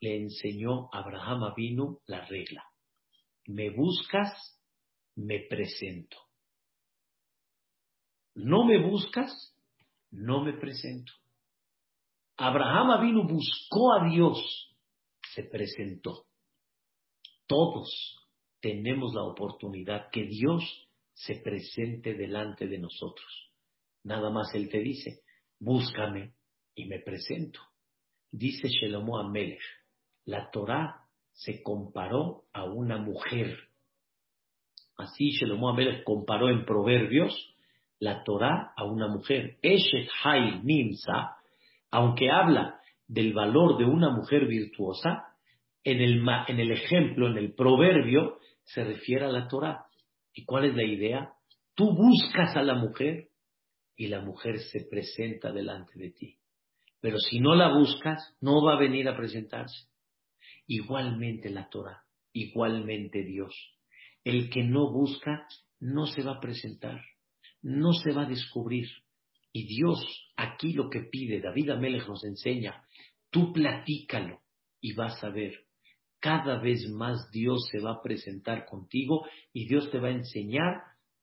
le 0.00 0.16
enseñó 0.16 0.88
a 0.92 0.98
Abraham 1.00 1.44
Avinu 1.44 2.00
la 2.06 2.26
regla. 2.26 2.64
Me 3.46 3.70
buscas, 3.70 4.60
me 5.14 5.40
presento 5.48 6.25
no 8.36 8.64
me 8.64 8.78
buscas, 8.78 9.32
no 10.10 10.44
me 10.44 10.52
presento. 10.52 11.12
Abraham 12.36 13.00
vino, 13.00 13.26
buscó 13.26 13.94
a 13.94 14.08
Dios, 14.08 14.38
se 15.34 15.42
presentó. 15.44 16.26
Todos 17.46 17.88
tenemos 18.60 19.14
la 19.14 19.22
oportunidad 19.22 20.10
que 20.10 20.24
Dios 20.24 20.62
se 21.14 21.36
presente 21.36 22.14
delante 22.14 22.66
de 22.66 22.78
nosotros. 22.78 23.50
Nada 24.04 24.30
más 24.30 24.54
Él 24.54 24.68
te 24.68 24.80
dice, 24.80 25.22
búscame 25.58 26.34
y 26.74 26.84
me 26.84 27.00
presento. 27.00 27.60
Dice 28.30 28.68
Shelomo 28.68 29.18
Amelech, 29.18 29.62
la 30.26 30.50
Torah 30.50 31.08
se 31.32 31.62
comparó 31.62 32.44
a 32.52 32.64
una 32.64 32.98
mujer. 32.98 33.56
Así 34.98 35.30
Shelomo 35.30 35.70
Amelech 35.70 36.04
comparó 36.04 36.50
en 36.50 36.66
Proverbios 36.66 37.55
la 37.98 38.22
Torah 38.24 38.72
a 38.76 38.84
una 38.84 39.08
mujer. 39.08 39.56
Eshet 39.62 40.08
Hay 40.24 40.60
Nimsa, 40.62 41.36
aunque 41.90 42.30
habla 42.30 42.80
del 43.06 43.32
valor 43.32 43.78
de 43.78 43.84
una 43.84 44.10
mujer 44.10 44.46
virtuosa, 44.46 45.24
en 45.84 46.00
el, 46.00 46.24
en 46.48 46.60
el 46.60 46.72
ejemplo, 46.72 47.28
en 47.28 47.38
el 47.38 47.54
proverbio, 47.54 48.38
se 48.64 48.84
refiere 48.84 49.24
a 49.26 49.28
la 49.28 49.46
Torah. 49.46 49.86
¿Y 50.32 50.44
cuál 50.44 50.64
es 50.64 50.74
la 50.74 50.82
idea? 50.82 51.32
Tú 51.74 51.94
buscas 51.94 52.56
a 52.56 52.62
la 52.62 52.74
mujer 52.74 53.28
y 53.96 54.08
la 54.08 54.20
mujer 54.20 54.58
se 54.58 54.84
presenta 54.90 55.52
delante 55.52 55.98
de 55.98 56.10
ti. 56.10 56.38
Pero 57.00 57.18
si 57.18 57.38
no 57.38 57.54
la 57.54 57.72
buscas, 57.72 58.36
no 58.40 58.64
va 58.64 58.74
a 58.74 58.80
venir 58.80 59.08
a 59.08 59.16
presentarse. 59.16 59.86
Igualmente 60.66 61.50
la 61.50 61.68
Torah, 61.68 62.02
igualmente 62.32 63.22
Dios. 63.22 63.54
El 64.24 64.50
que 64.50 64.64
no 64.64 64.90
busca, 64.92 65.46
no 65.78 66.06
se 66.06 66.22
va 66.22 66.32
a 66.32 66.40
presentar 66.40 67.00
no 67.66 67.92
se 67.92 68.12
va 68.12 68.22
a 68.22 68.28
descubrir. 68.28 68.86
Y 69.52 69.66
Dios 69.66 69.98
aquí 70.36 70.72
lo 70.72 70.88
que 70.88 71.00
pide, 71.00 71.40
David 71.40 71.70
Amelech 71.70 72.06
nos 72.06 72.24
enseña, 72.24 72.84
tú 73.30 73.52
platícalo 73.52 74.40
y 74.80 74.94
vas 74.94 75.22
a 75.24 75.30
ver. 75.30 75.66
Cada 76.20 76.60
vez 76.60 76.88
más 76.90 77.28
Dios 77.32 77.66
se 77.72 77.80
va 77.80 77.94
a 77.94 78.02
presentar 78.02 78.66
contigo 78.66 79.26
y 79.52 79.66
Dios 79.66 79.90
te 79.90 79.98
va 79.98 80.08
a 80.08 80.12
enseñar 80.12 80.80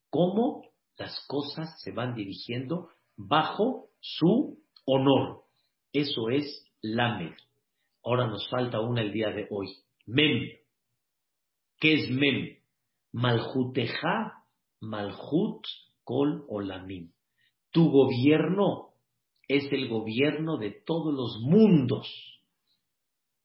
cómo 0.10 0.64
las 0.98 1.18
cosas 1.28 1.82
se 1.82 1.91
van 1.91 2.14
dirigiendo 2.14 2.89
bajo 3.16 3.89
su 4.02 4.62
honor. 4.86 5.44
Eso 5.94 6.30
es 6.30 6.66
Lamed. 6.82 7.36
Ahora 8.04 8.28
nos 8.28 8.50
falta 8.50 8.82
una 8.82 9.02
el 9.02 9.14
día 9.14 9.30
de 9.30 9.48
hoy. 9.50 9.68
Mem. 10.08 10.50
¿Qué 11.80 11.94
es 11.94 12.10
Mem? 12.10 12.58
Malhuteja, 13.14 14.44
Malhut 14.82 15.66
Kol 16.04 16.45
Olamim. 16.47 17.12
Tu 17.72 17.89
gobierno 17.89 18.93
es 19.47 19.72
el 19.72 19.89
gobierno 19.89 20.58
de 20.58 20.72
todos 20.86 21.14
los 21.14 21.39
mundos. 21.41 22.08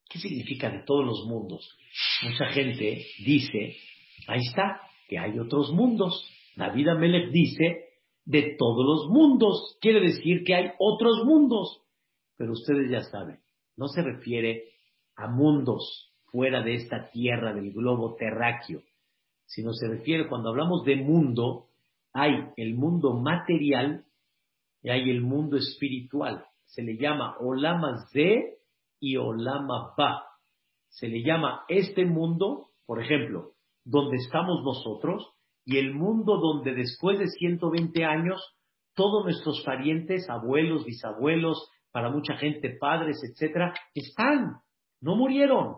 ¿Qué 0.09 0.18
significa 0.18 0.70
de 0.70 0.82
todos 0.84 1.04
los 1.04 1.26
mundos? 1.26 1.76
Mucha 2.22 2.46
gente 2.46 3.04
dice, 3.24 3.76
ahí 4.26 4.40
está, 4.40 4.80
que 5.09 5.18
hay 5.18 5.38
otros 5.38 5.72
mundos. 5.72 6.24
David 6.56 6.88
Amelech 6.88 7.30
dice, 7.30 7.88
de 8.24 8.56
todos 8.59 8.84
los 8.84 9.09
mundos. 9.09 9.78
Quiere 9.80 10.00
decir 10.00 10.44
que 10.44 10.54
hay 10.54 10.70
otros 10.78 11.24
mundos. 11.24 11.80
Pero 12.36 12.52
ustedes 12.52 12.90
ya 12.90 13.00
saben, 13.00 13.40
no 13.76 13.88
se 13.88 14.02
refiere 14.02 14.64
a 15.16 15.28
mundos 15.28 16.12
fuera 16.26 16.62
de 16.62 16.74
esta 16.74 17.11
tierra 17.11 17.54
del 17.54 17.72
globo 17.72 18.14
terráqueo, 18.16 18.82
sino 19.46 19.72
se 19.72 19.88
refiere, 19.88 20.28
cuando 20.28 20.50
hablamos 20.50 20.84
de 20.84 20.96
mundo, 20.96 21.67
hay 22.18 22.48
el 22.56 22.74
mundo 22.74 23.14
material 23.14 24.04
y 24.82 24.90
hay 24.90 25.10
el 25.10 25.20
mundo 25.20 25.56
espiritual. 25.56 26.44
Se 26.64 26.82
le 26.82 26.96
llama 26.96 27.36
Olama 27.38 27.96
Z 28.12 28.20
y 29.00 29.16
Olama 29.16 29.94
Ba. 29.96 30.24
Se 30.88 31.06
le 31.08 31.22
llama 31.22 31.64
este 31.68 32.04
mundo, 32.04 32.70
por 32.86 33.00
ejemplo, 33.00 33.52
donde 33.84 34.16
estamos 34.16 34.62
nosotros, 34.64 35.32
y 35.64 35.78
el 35.78 35.94
mundo 35.94 36.38
donde 36.38 36.74
después 36.74 37.18
de 37.18 37.28
120 37.28 38.04
años, 38.04 38.42
todos 38.94 39.24
nuestros 39.24 39.62
parientes, 39.64 40.28
abuelos, 40.28 40.84
bisabuelos, 40.84 41.70
para 41.92 42.10
mucha 42.10 42.36
gente, 42.36 42.76
padres, 42.80 43.18
etcétera, 43.22 43.74
están, 43.94 44.56
no 45.00 45.14
murieron. 45.14 45.76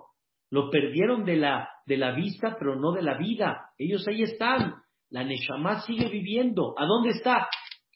Lo 0.51 0.71
perdieron 0.71 1.25
de 1.25 1.37
la, 1.37 1.69
de 1.87 1.97
la 1.97 2.13
vista, 2.13 2.57
pero 2.59 2.77
no 2.77 2.93
de 2.93 3.03
la 3.03 3.19
vida. 3.19 3.71
Ellos 3.77 4.07
ahí 4.09 4.23
están. 4.23 4.75
La 5.11 5.25
Neshama 5.25 5.83
sigue 5.83 6.09
viviendo. 6.09 6.75
¿A 6.79 6.87
dónde 6.87 7.11
está? 7.11 7.49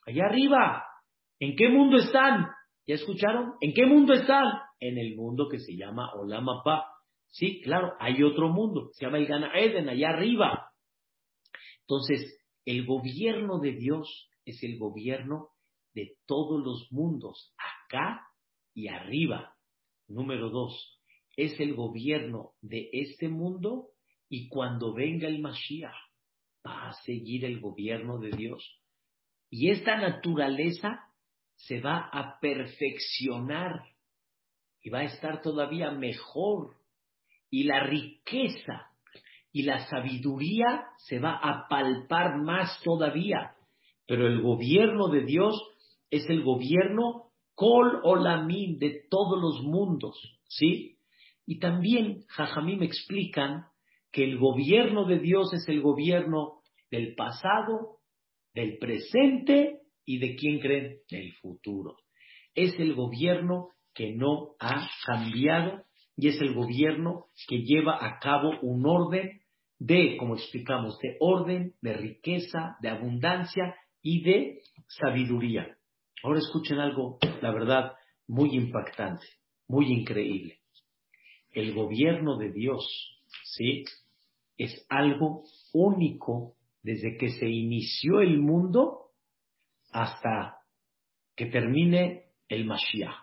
Allá 0.07 0.27
arriba. 0.27 0.85
¿En 1.39 1.57
qué 1.57 1.69
mundo 1.69 1.97
están? 1.97 2.49
¿Ya 2.87 2.97
escucharon? 2.97 3.55
¿En 3.61 3.73
qué 3.73 3.87
mundo 3.87 4.13
están? 4.13 4.47
En 4.81 4.99
el 4.99 5.17
mundo 5.17 5.49
que 5.49 5.59
se 5.59 5.77
llama 5.77 6.13
Olamapa. 6.15 6.87
Sí, 7.29 7.61
claro, 7.63 7.95
hay 7.99 8.23
otro 8.23 8.49
mundo, 8.49 8.91
se 8.93 9.05
llama 9.05 9.19
el 9.19 9.27
Gana 9.27 9.51
Eden, 9.55 9.89
allá 9.89 10.11
arriba. 10.11 10.71
Entonces, 11.81 12.41
el 12.65 12.87
gobierno 12.87 13.59
de 13.59 13.73
Dios 13.73 14.31
es 14.45 14.63
el 14.63 14.79
gobierno 14.79 15.49
de 15.95 16.17
todos 16.27 16.63
los 16.63 16.89
mundos, 16.93 17.55
acá 17.59 18.21
y 18.73 18.89
arriba. 18.89 19.55
Número 20.07 20.51
dos, 20.51 21.01
es 21.37 21.59
el 21.59 21.75
gobierno 21.75 22.53
de 22.61 22.89
este 22.93 23.29
mundo 23.29 23.89
y 24.29 24.49
cuando 24.49 24.93
venga 24.93 25.27
el 25.27 25.41
Mashiach 25.41 26.04
va 26.67 26.89
a 26.89 26.93
seguir 27.05 27.45
el 27.45 27.61
gobierno 27.61 28.19
de 28.19 28.31
Dios. 28.31 28.81
Y 29.51 29.71
esta 29.71 29.97
naturaleza 29.97 31.01
se 31.57 31.81
va 31.81 32.09
a 32.13 32.39
perfeccionar 32.41 33.85
y 34.83 34.91
va 34.91 35.01
a 35.01 35.05
estar 35.05 35.41
todavía 35.43 35.91
mejor. 35.91 36.77
Y 37.51 37.65
la 37.65 37.81
riqueza 37.85 38.91
y 39.53 39.63
la 39.63 39.87
sabiduría 39.87 40.87
se 40.99 41.21
va 41.21 41.37
a 41.37 41.69
palpar 41.69 42.43
más 42.43 42.81
todavía. 42.83 43.55
Pero 44.07 44.27
el 44.27 44.43
gobierno 44.43 45.09
de 45.09 45.25
Dios 45.25 45.55
es 46.11 46.29
el 46.29 46.43
gobierno 46.43 47.31
Kol 47.55 48.01
Olamim 48.03 48.79
de 48.79 49.05
todos 49.09 49.41
los 49.41 49.63
mundos, 49.63 50.19
¿sí? 50.49 50.99
Y 51.47 51.61
también 51.61 52.25
Jajamim 52.29 52.83
explican 52.83 53.67
que 54.15 54.23
el 54.23 54.39
gobierno 54.39 55.07
de 55.07 55.19
Dios 55.19 55.53
es 55.53 55.69
el 55.69 55.83
gobierno 55.83 56.61
del 56.89 57.17
pasado, 57.17 57.99
del 58.55 58.79
presente 58.79 59.81
y 60.07 60.19
de 60.19 60.37
quién 60.37 60.61
creen, 60.61 60.99
del 61.11 61.33
futuro. 61.33 61.97
Es 62.55 62.79
el 62.79 62.95
gobierno 62.95 63.71
que 63.93 64.13
no 64.13 64.55
ha 64.61 64.89
cambiado 65.05 65.83
y 66.17 66.29
es 66.29 66.41
el 66.41 66.55
gobierno 66.55 67.27
que 67.49 67.65
lleva 67.65 68.07
a 68.07 68.21
cabo 68.21 68.53
un 68.63 68.87
orden 68.87 69.41
de, 69.81 70.17
como 70.17 70.37
explicamos, 70.37 70.97
de 71.01 71.17
orden, 71.19 71.75
de 71.83 71.95
riqueza, 71.95 72.77
de 72.81 72.91
abundancia 72.91 73.75
y 74.01 74.23
de 74.23 74.61
sabiduría. 74.87 75.77
Ahora 76.23 76.39
escuchen 76.39 76.79
algo, 76.79 77.19
la 77.43 77.51
verdad, 77.51 77.95
muy 78.29 78.55
impactante, 78.55 79.27
muy 79.67 79.93
increíble. 79.93 80.61
El 81.51 81.75
gobierno 81.75 82.39
de 82.39 82.53
Dios, 82.53 82.87
¿sí? 83.43 83.83
Es 84.57 84.87
algo 84.89 85.45
único 85.73 86.55
desde 86.83 87.17
que 87.17 87.31
se 87.31 87.49
inició 87.49 88.21
el 88.21 88.39
mundo 88.39 89.11
hasta 89.91 90.59
que 91.35 91.47
termine 91.47 92.27
el 92.49 92.65
Mashiach. 92.65 93.15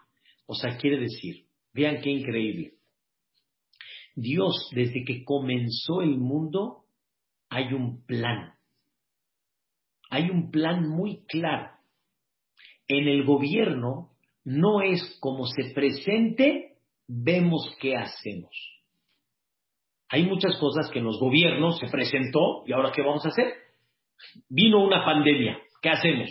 O 0.48 0.56
sea, 0.56 0.78
quiere 0.78 1.00
decir, 1.00 1.46
vean 1.74 2.02
qué 2.02 2.10
increíble. 2.10 2.74
Dios, 4.16 4.70
desde 4.74 5.06
que 5.06 5.24
comenzó 5.24 6.02
el 6.02 6.18
mundo, 6.18 6.86
hay 7.50 7.74
un 7.74 8.06
plan. 8.06 8.54
Hay 10.10 10.30
un 10.30 10.52
plan 10.52 10.90
muy 10.90 11.24
claro. 11.28 11.72
En 12.88 13.08
el 13.08 13.24
gobierno 13.24 14.12
no 14.44 14.82
es 14.82 15.18
como 15.22 15.46
se 15.46 15.74
presente, 15.74 16.78
vemos 17.08 17.74
qué 17.80 17.96
hacemos. 17.96 18.52
Hay 20.12 20.26
muchas 20.26 20.58
cosas 20.58 20.90
que 20.92 21.00
en 21.00 21.06
los 21.06 21.20
gobiernos 21.20 21.80
se 21.80 21.88
presentó 21.88 22.64
y 22.68 22.74
ahora 22.74 22.92
qué 22.94 23.02
vamos 23.02 23.26
a 23.26 23.30
hacer. 23.30 23.54
Vino 24.50 24.84
una 24.84 25.06
pandemia, 25.06 25.58
¿qué 25.82 25.90
hacemos? 25.90 26.30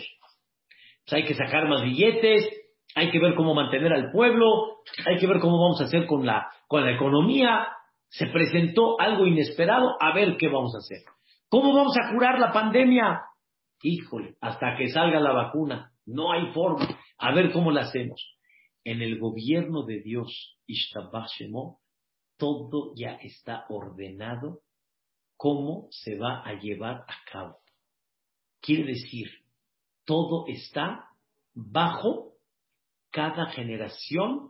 Pues 1.03 1.13
hay 1.13 1.23
que 1.25 1.33
sacar 1.33 1.67
más 1.67 1.81
billetes, 1.81 2.47
hay 2.93 3.09
que 3.09 3.19
ver 3.19 3.33
cómo 3.33 3.55
mantener 3.55 3.91
al 3.91 4.11
pueblo, 4.11 4.81
hay 5.05 5.17
que 5.17 5.25
ver 5.25 5.39
cómo 5.39 5.59
vamos 5.59 5.81
a 5.81 5.85
hacer 5.85 6.05
con 6.05 6.25
la, 6.25 6.47
con 6.67 6.85
la 6.85 6.91
economía. 6.91 7.69
Se 8.07 8.27
presentó 8.27 8.99
algo 8.99 9.25
inesperado, 9.25 9.95
a 9.99 10.13
ver 10.13 10.37
qué 10.37 10.47
vamos 10.47 10.75
a 10.75 10.77
hacer. 10.77 10.99
¿Cómo 11.49 11.73
vamos 11.73 11.95
a 11.97 12.13
curar 12.13 12.39
la 12.39 12.53
pandemia? 12.53 13.21
Híjole, 13.81 14.35
hasta 14.41 14.75
que 14.77 14.89
salga 14.89 15.19
la 15.19 15.31
vacuna. 15.31 15.91
No 16.05 16.31
hay 16.31 16.51
forma. 16.53 16.87
A 17.17 17.33
ver 17.33 17.51
cómo 17.51 17.71
la 17.71 17.81
hacemos. 17.81 18.37
En 18.83 19.01
el 19.01 19.19
gobierno 19.19 19.83
de 19.83 20.01
Dios, 20.01 20.59
Ishtabashemo, 20.67 21.80
todo 22.41 22.93
ya 22.95 23.19
está 23.21 23.65
ordenado 23.69 24.61
cómo 25.37 25.89
se 25.91 26.17
va 26.17 26.41
a 26.43 26.55
llevar 26.55 27.05
a 27.07 27.31
cabo. 27.31 27.59
Quiere 28.59 28.85
decir, 28.85 29.27
todo 30.05 30.47
está 30.47 31.05
bajo 31.53 32.33
cada 33.11 33.45
generación 33.51 34.49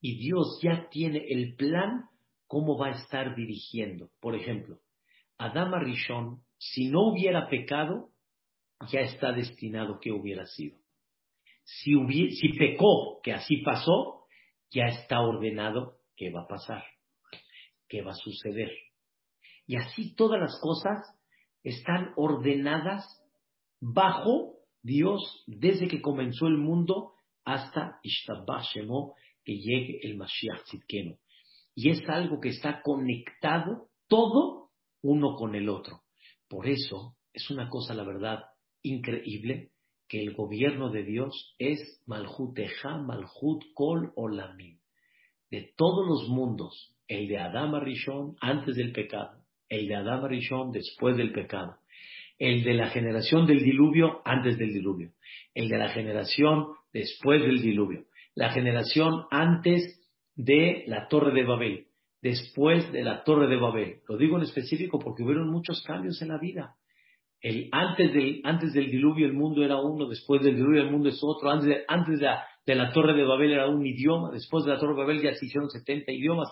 y 0.00 0.18
Dios 0.18 0.58
ya 0.62 0.88
tiene 0.88 1.22
el 1.28 1.54
plan 1.54 2.08
cómo 2.46 2.78
va 2.78 2.86
a 2.86 3.02
estar 3.02 3.36
dirigiendo. 3.36 4.08
Por 4.20 4.34
ejemplo, 4.34 4.78
Adama 5.36 5.80
Rishon, 5.80 6.42
si 6.56 6.88
no 6.88 7.10
hubiera 7.10 7.50
pecado, 7.50 8.08
ya 8.90 9.00
está 9.00 9.32
destinado 9.32 10.00
que 10.00 10.12
hubiera 10.12 10.46
sido. 10.46 10.78
Si, 11.62 11.92
si 12.30 12.48
pecó, 12.54 13.20
que 13.22 13.34
así 13.34 13.58
pasó, 13.58 14.24
ya 14.70 14.86
está 14.86 15.20
ordenado 15.20 15.98
que 16.16 16.30
va 16.30 16.44
a 16.44 16.48
pasar, 16.48 16.84
que 17.88 18.02
va 18.02 18.12
a 18.12 18.14
suceder. 18.14 18.70
Y 19.66 19.76
así 19.76 20.14
todas 20.14 20.40
las 20.40 20.58
cosas 20.60 20.98
están 21.62 22.12
ordenadas 22.16 23.04
bajo 23.80 24.56
Dios 24.82 25.44
desde 25.46 25.88
que 25.88 26.00
comenzó 26.00 26.46
el 26.46 26.56
mundo 26.56 27.12
hasta 27.44 27.98
Ishtabashemo, 28.02 29.14
que 29.44 29.54
llegue 29.54 30.00
el 30.02 30.16
Mashiach 30.16 30.64
Tzidkenu. 30.64 31.16
Y 31.74 31.90
es 31.90 32.08
algo 32.08 32.40
que 32.40 32.50
está 32.50 32.82
conectado 32.82 33.88
todo 34.08 34.70
uno 35.02 35.36
con 35.36 35.54
el 35.54 35.68
otro. 35.68 36.02
Por 36.48 36.66
eso 36.66 37.16
es 37.32 37.50
una 37.50 37.68
cosa, 37.68 37.94
la 37.94 38.04
verdad, 38.04 38.40
increíble 38.82 39.72
que 40.08 40.20
el 40.20 40.34
gobierno 40.34 40.90
de 40.90 41.04
Dios 41.04 41.54
es 41.58 42.02
Malhut 42.06 42.58
Eja, 42.58 42.98
Malhut 42.98 43.62
Kol 43.74 44.12
Olamim. 44.16 44.80
De 45.50 45.72
todos 45.76 46.06
los 46.06 46.28
mundos, 46.28 46.94
el 47.08 47.26
de 47.26 47.38
Adam 47.38 47.74
Rishon 47.80 48.36
antes 48.40 48.76
del 48.76 48.92
pecado, 48.92 49.38
el 49.68 49.88
de 49.88 49.96
Adam 49.96 50.26
Rishon 50.26 50.70
después 50.70 51.16
del 51.16 51.32
pecado, 51.32 51.76
el 52.38 52.62
de 52.62 52.74
la 52.74 52.90
generación 52.90 53.46
del 53.46 53.64
diluvio 53.64 54.20
antes 54.24 54.58
del 54.58 54.72
diluvio, 54.72 55.12
el 55.54 55.68
de 55.68 55.78
la 55.78 55.88
generación 55.88 56.68
después 56.92 57.42
del 57.42 57.60
diluvio, 57.60 58.04
la 58.34 58.50
generación 58.50 59.24
antes 59.30 59.98
de 60.36 60.84
la 60.86 61.08
Torre 61.08 61.32
de 61.32 61.44
Babel, 61.44 61.86
después 62.22 62.92
de 62.92 63.02
la 63.02 63.24
Torre 63.24 63.48
de 63.48 63.56
Babel. 63.56 64.00
Lo 64.08 64.16
digo 64.16 64.36
en 64.36 64.44
específico 64.44 64.98
porque 64.98 65.24
hubieron 65.24 65.50
muchos 65.50 65.82
cambios 65.82 66.20
en 66.22 66.28
la 66.28 66.38
vida. 66.38 66.76
El, 67.40 67.68
antes, 67.70 68.12
del, 68.12 68.40
antes 68.44 68.72
del 68.72 68.90
diluvio 68.90 69.26
el 69.26 69.32
mundo 69.32 69.64
era 69.64 69.80
uno, 69.80 70.08
después 70.08 70.42
del 70.42 70.56
diluvio 70.56 70.82
el 70.82 70.90
mundo 70.90 71.08
es 71.08 71.20
otro, 71.22 71.50
antes, 71.50 71.68
de, 71.68 71.84
antes 71.86 72.18
de, 72.18 72.26
la, 72.26 72.44
de 72.66 72.74
la 72.74 72.92
Torre 72.92 73.14
de 73.14 73.22
Babel 73.22 73.52
era 73.52 73.68
un 73.68 73.86
idioma, 73.86 74.30
después 74.32 74.64
de 74.64 74.72
la 74.72 74.78
Torre 74.78 74.94
de 74.94 75.00
Babel 75.00 75.22
ya 75.22 75.32
se 75.34 75.46
hicieron 75.46 75.70
70 75.70 76.10
idiomas. 76.12 76.48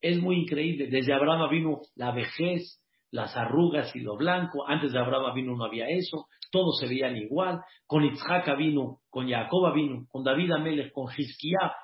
Es 0.00 0.20
muy 0.20 0.42
increíble. 0.42 0.88
Desde 0.88 1.12
Abraham 1.12 1.50
vino 1.50 1.80
la 1.94 2.12
vejez, 2.12 2.80
las 3.10 3.36
arrugas 3.36 3.94
y 3.96 4.00
lo 4.00 4.16
blanco. 4.16 4.66
Antes 4.66 4.92
de 4.92 4.98
Abraham 4.98 5.34
vino 5.34 5.56
no 5.56 5.64
había 5.64 5.88
eso. 5.88 6.26
Todos 6.50 6.78
se 6.78 6.86
veían 6.86 7.16
igual. 7.16 7.60
Con 7.86 8.04
Itzhak 8.04 8.56
vino, 8.56 9.00
con 9.10 9.28
Jacob 9.28 9.74
vino, 9.74 10.06
con 10.08 10.24
David 10.24 10.52
Amelech, 10.52 10.92
con 10.92 11.06
Hizkiah. 11.10 11.74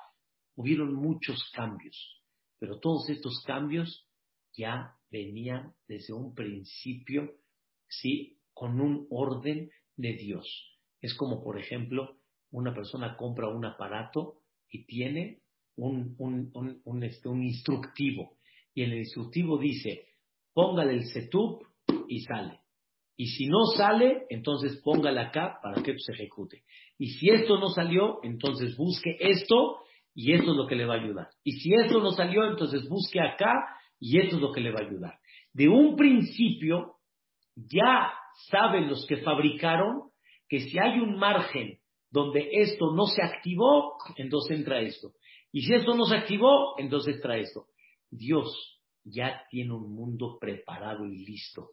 Hubieron 0.55 0.93
muchos 0.93 1.49
cambios. 1.53 2.21
Pero 2.59 2.79
todos 2.79 3.09
estos 3.09 3.43
cambios 3.45 4.07
ya 4.53 4.93
venían 5.09 5.73
desde 5.87 6.13
un 6.13 6.35
principio 6.35 7.31
¿sí? 7.91 8.39
Con 8.53 8.79
un 8.79 9.07
orden 9.09 9.69
de 9.97 10.13
Dios. 10.13 10.47
Es 11.01 11.15
como, 11.15 11.43
por 11.43 11.59
ejemplo, 11.59 12.17
una 12.51 12.73
persona 12.73 13.15
compra 13.17 13.49
un 13.49 13.65
aparato 13.65 14.41
y 14.69 14.85
tiene 14.85 15.40
un, 15.87 16.81
un, 16.83 17.03
este, 17.03 17.27
un 17.29 17.43
instructivo. 17.43 18.37
Y 18.73 18.83
el 18.83 18.93
instructivo 18.93 19.57
dice, 19.57 20.07
póngale 20.53 20.93
el 20.93 21.05
setup 21.05 21.63
y 22.07 22.21
sale. 22.21 22.59
Y 23.17 23.27
si 23.27 23.47
no 23.47 23.65
sale, 23.75 24.25
entonces 24.29 24.81
póngale 24.83 25.19
acá 25.19 25.59
para 25.61 25.81
que 25.83 25.97
se 25.97 26.13
ejecute. 26.13 26.63
Y 26.97 27.07
si 27.11 27.29
esto 27.29 27.59
no 27.59 27.69
salió, 27.69 28.19
entonces 28.23 28.75
busque 28.77 29.17
esto 29.19 29.79
y 30.13 30.33
esto 30.33 30.51
es 30.51 30.57
lo 30.57 30.67
que 30.67 30.75
le 30.75 30.85
va 30.85 30.95
a 30.95 31.01
ayudar. 31.03 31.27
Y 31.43 31.53
si 31.53 31.73
esto 31.73 31.99
no 31.99 32.11
salió, 32.11 32.45
entonces 32.49 32.87
busque 32.87 33.19
acá 33.19 33.53
y 33.99 34.19
esto 34.19 34.37
es 34.37 34.41
lo 34.41 34.51
que 34.51 34.61
le 34.61 34.71
va 34.71 34.79
a 34.79 34.87
ayudar. 34.87 35.19
De 35.53 35.67
un 35.67 35.95
principio, 35.95 36.95
ya 37.55 38.13
saben 38.49 38.89
los 38.89 39.05
que 39.05 39.17
fabricaron 39.17 40.11
que 40.47 40.61
si 40.61 40.79
hay 40.79 40.99
un 40.99 41.17
margen 41.17 41.79
donde 42.09 42.49
esto 42.51 42.93
no 42.93 43.05
se 43.05 43.23
activó, 43.23 43.97
entonces 44.17 44.57
entra 44.57 44.81
esto. 44.81 45.13
Y 45.51 45.61
si 45.61 45.73
esto 45.73 45.95
no 45.95 46.05
se 46.05 46.15
activó, 46.15 46.75
entonces 46.77 47.15
entra 47.15 47.37
esto. 47.37 47.65
Dios 48.09 48.79
ya 49.03 49.43
tiene 49.49 49.73
un 49.73 49.93
mundo 49.93 50.37
preparado 50.39 51.05
y 51.05 51.25
listo. 51.25 51.71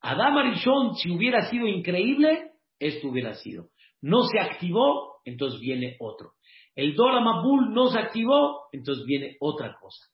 Adam 0.00 0.36
Arishon, 0.36 0.94
si 0.94 1.10
hubiera 1.10 1.50
sido 1.50 1.66
increíble, 1.66 2.52
esto 2.78 3.08
hubiera 3.08 3.34
sido. 3.34 3.70
No 4.00 4.22
se 4.24 4.38
activó, 4.38 5.20
entonces 5.24 5.60
viene 5.60 5.96
otro. 5.98 6.32
El 6.74 6.94
Dora 6.94 7.20
Mabul 7.20 7.72
no 7.72 7.88
se 7.88 7.98
activó, 7.98 8.68
entonces 8.70 9.04
viene 9.06 9.36
otra 9.40 9.76
cosa. 9.80 10.06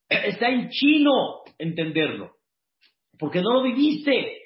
está 0.09 0.49
en 0.49 0.69
chino 0.69 1.41
entenderlo, 1.57 2.35
porque 3.17 3.41
no 3.41 3.53
lo 3.53 3.63
viviste. 3.63 4.41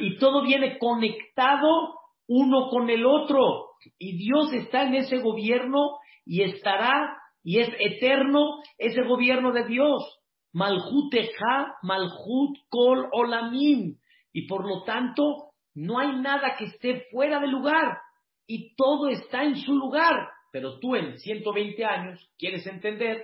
Y 0.00 0.18
todo 0.18 0.42
viene 0.42 0.76
conectado 0.78 1.94
uno 2.26 2.68
con 2.68 2.90
el 2.90 3.06
otro. 3.06 3.68
Y 3.98 4.18
Dios 4.18 4.52
está 4.52 4.86
en 4.86 4.96
ese 4.96 5.16
gobierno 5.18 5.96
y 6.24 6.42
estará 6.42 7.16
y 7.42 7.60
es 7.60 7.68
eterno 7.78 8.60
ese 8.78 9.02
gobierno 9.02 9.52
de 9.52 9.64
Dios. 9.64 10.20
Malhut 10.52 11.14
Eja, 11.14 11.78
Malhut 11.82 12.58
Kol 12.68 13.08
Olamim. 13.12 13.96
Y 14.32 14.46
por 14.46 14.64
lo 14.66 14.84
tanto, 14.84 15.52
no 15.74 15.98
hay 15.98 16.20
nada 16.20 16.54
que 16.56 16.66
esté 16.66 17.06
fuera 17.10 17.40
de 17.40 17.48
lugar. 17.48 17.98
Y 18.46 18.74
todo 18.74 19.08
está 19.08 19.42
en 19.44 19.56
su 19.56 19.74
lugar. 19.74 20.28
Pero 20.50 20.78
tú 20.78 20.94
en 20.96 21.18
120 21.18 21.84
años 21.84 22.30
quieres 22.38 22.66
entender 22.66 23.22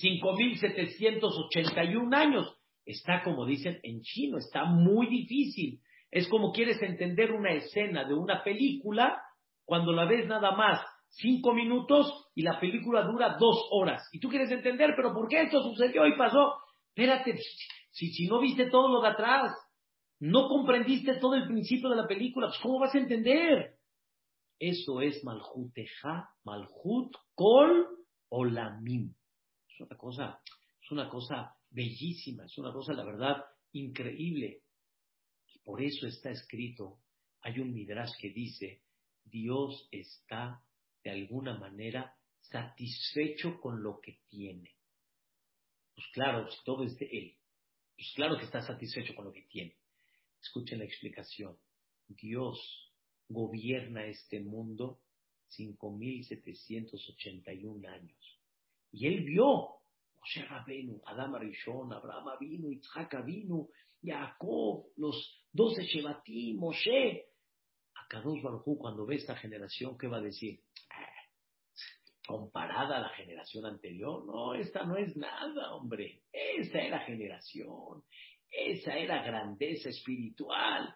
5.781 0.00 2.14
años. 2.14 2.56
Está, 2.84 3.22
como 3.22 3.46
dicen 3.46 3.78
en 3.82 4.02
chino, 4.02 4.36
está 4.38 4.64
muy 4.64 5.06
difícil. 5.08 5.80
Es 6.10 6.28
como 6.28 6.52
quieres 6.52 6.82
entender 6.82 7.32
una 7.32 7.52
escena 7.52 8.04
de 8.04 8.12
una 8.14 8.44
película 8.44 9.22
cuando 9.64 9.92
la 9.92 10.04
ves 10.04 10.26
nada 10.28 10.52
más 10.52 10.84
cinco 11.16 11.52
minutos 11.54 12.30
y 12.34 12.42
la 12.42 12.58
película 12.58 13.02
dura 13.02 13.36
dos 13.38 13.68
horas. 13.70 14.08
Y 14.12 14.20
tú 14.20 14.28
quieres 14.28 14.50
entender, 14.50 14.94
pero 14.96 15.12
¿por 15.12 15.28
qué 15.28 15.42
esto 15.42 15.62
sucedió 15.62 16.06
y 16.06 16.16
pasó? 16.16 16.54
Espérate, 16.88 17.38
si, 17.90 18.08
si 18.12 18.26
no 18.26 18.40
viste 18.40 18.70
todo 18.70 18.88
lo 18.88 19.00
de 19.00 19.08
atrás, 19.08 19.52
no 20.20 20.48
comprendiste 20.48 21.16
todo 21.16 21.34
el 21.34 21.46
principio 21.46 21.90
de 21.90 21.96
la 21.96 22.06
película, 22.06 22.48
pues 22.48 22.60
¿cómo 22.60 22.78
vas 22.78 22.94
a 22.94 22.98
entender? 22.98 23.78
Eso 24.58 25.00
es 25.00 25.22
Malhuteja, 25.24 26.30
Malhut, 26.44 27.14
Kol 27.34 27.88
o 28.28 28.44
Lamim. 28.44 29.14
Es 29.68 29.80
una 29.80 29.96
cosa, 29.96 30.40
es 30.80 30.90
una 30.90 31.08
cosa 31.08 31.54
bellísima, 31.70 32.44
es 32.44 32.56
una 32.58 32.72
cosa, 32.72 32.92
la 32.92 33.04
verdad, 33.04 33.44
increíble. 33.72 34.62
Y 35.52 35.58
por 35.60 35.82
eso 35.82 36.06
está 36.06 36.30
escrito, 36.30 37.00
hay 37.42 37.58
un 37.60 37.72
midrash 37.72 38.12
que 38.18 38.30
dice, 38.30 38.82
Dios 39.24 39.88
está 39.90 40.62
de 41.04 41.10
alguna 41.10 41.58
manera 41.58 42.16
satisfecho 42.40 43.60
con 43.60 43.82
lo 43.82 44.00
que 44.00 44.20
tiene. 44.28 44.74
Pues 45.94 46.06
claro, 46.12 46.50
si 46.50 46.64
todo 46.64 46.84
es 46.84 46.98
de 46.98 47.06
Él, 47.06 47.36
pues 47.94 48.10
claro 48.16 48.36
que 48.36 48.46
está 48.46 48.60
satisfecho 48.62 49.14
con 49.14 49.26
lo 49.26 49.32
que 49.32 49.42
tiene. 49.42 49.76
Escuchen 50.42 50.80
la 50.80 50.86
explicación. 50.86 51.56
Dios 52.08 52.58
gobierna 53.28 54.04
este 54.06 54.40
mundo 54.40 54.98
5.781 55.56 57.86
años. 57.86 58.40
Y 58.90 59.06
Él 59.06 59.22
vio 59.24 59.76
Moshe 60.16 60.44
Rabenu, 60.44 61.00
Adam 61.06 61.34
Arishon, 61.34 61.92
Abraham 61.92 62.36
vino, 62.40 62.70
Yitzhak 62.70 63.24
vino, 63.24 63.68
Jacob, 64.02 64.86
los 64.96 65.44
doce 65.52 65.84
Shevatim, 65.84 66.58
Moshe. 66.58 67.28
A 67.94 68.08
Kadosh 68.08 68.42
Baruj 68.42 68.78
cuando 68.78 69.06
ve 69.06 69.14
esta 69.16 69.36
generación, 69.36 69.96
¿qué 69.96 70.08
va 70.08 70.16
a 70.18 70.22
decir? 70.22 70.60
Comparada 72.26 72.96
a 72.96 73.00
la 73.00 73.08
generación 73.10 73.66
anterior. 73.66 74.24
No, 74.24 74.54
esta 74.54 74.84
no 74.84 74.96
es 74.96 75.16
nada, 75.16 75.74
hombre. 75.74 76.22
Esa 76.32 76.80
era 76.80 77.00
generación. 77.00 78.02
Esa 78.50 78.96
era 78.96 79.22
grandeza 79.22 79.88
espiritual. 79.88 80.94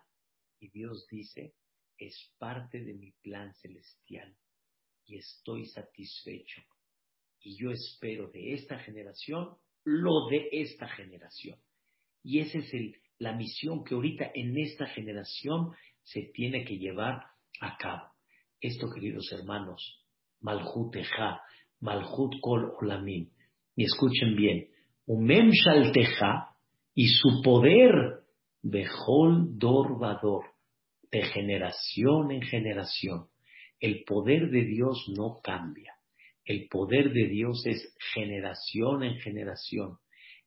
Y 0.61 0.71
Dios 0.71 1.07
dice, 1.11 1.55
es 1.99 2.35
parte 2.39 2.83
de 2.83 2.95
mi 2.95 3.13
plan 3.23 3.53
celestial 3.55 4.35
y 5.07 5.17
estoy 5.17 5.67
satisfecho. 5.67 6.63
Y 7.41 7.57
yo 7.57 7.71
espero 7.71 8.29
de 8.31 8.55
esta 8.55 8.79
generación 8.79 9.57
lo 9.85 10.29
de 10.29 10.49
esta 10.53 10.89
generación. 10.89 11.59
Y 12.23 12.41
esa 12.41 12.59
es 12.59 12.73
la 13.19 13.33
misión 13.33 13.85
que 13.85 13.95
ahorita 13.95 14.31
en 14.35 14.59
esta 14.59 14.87
generación 14.87 15.73
se 16.03 16.23
tiene 16.35 16.65
que 16.65 16.79
llevar 16.79 17.23
a 17.61 17.77
cabo. 17.79 18.13
Esto, 18.61 18.91
queridos 18.93 19.31
hermanos, 19.33 20.05
Malhut 20.41 20.95
Eja, 20.97 21.41
Malhut 21.81 22.35
Kol 22.41 22.73
Olamim. 22.81 23.29
Y 23.77 23.85
escuchen 23.85 24.37
bien, 24.37 24.67
Umem 25.07 25.51
Shalteja 25.51 26.51
y 26.95 27.09
su 27.09 27.43
poder, 27.43 27.93
Bejol 28.63 29.57
Dor 29.57 29.99
Vador, 29.99 30.45
de 31.11 31.23
generación 31.23 32.33
en 32.33 32.43
generación. 32.43 33.27
El 33.81 34.03
poder 34.05 34.51
de 34.51 34.65
Dios 34.65 35.05
no 35.17 35.41
cambia. 35.43 35.95
El 36.45 36.67
poder 36.69 37.13
de 37.13 37.29
Dios 37.29 37.65
es 37.67 37.95
generación 38.15 39.05
en 39.05 39.19
generación. 39.21 39.99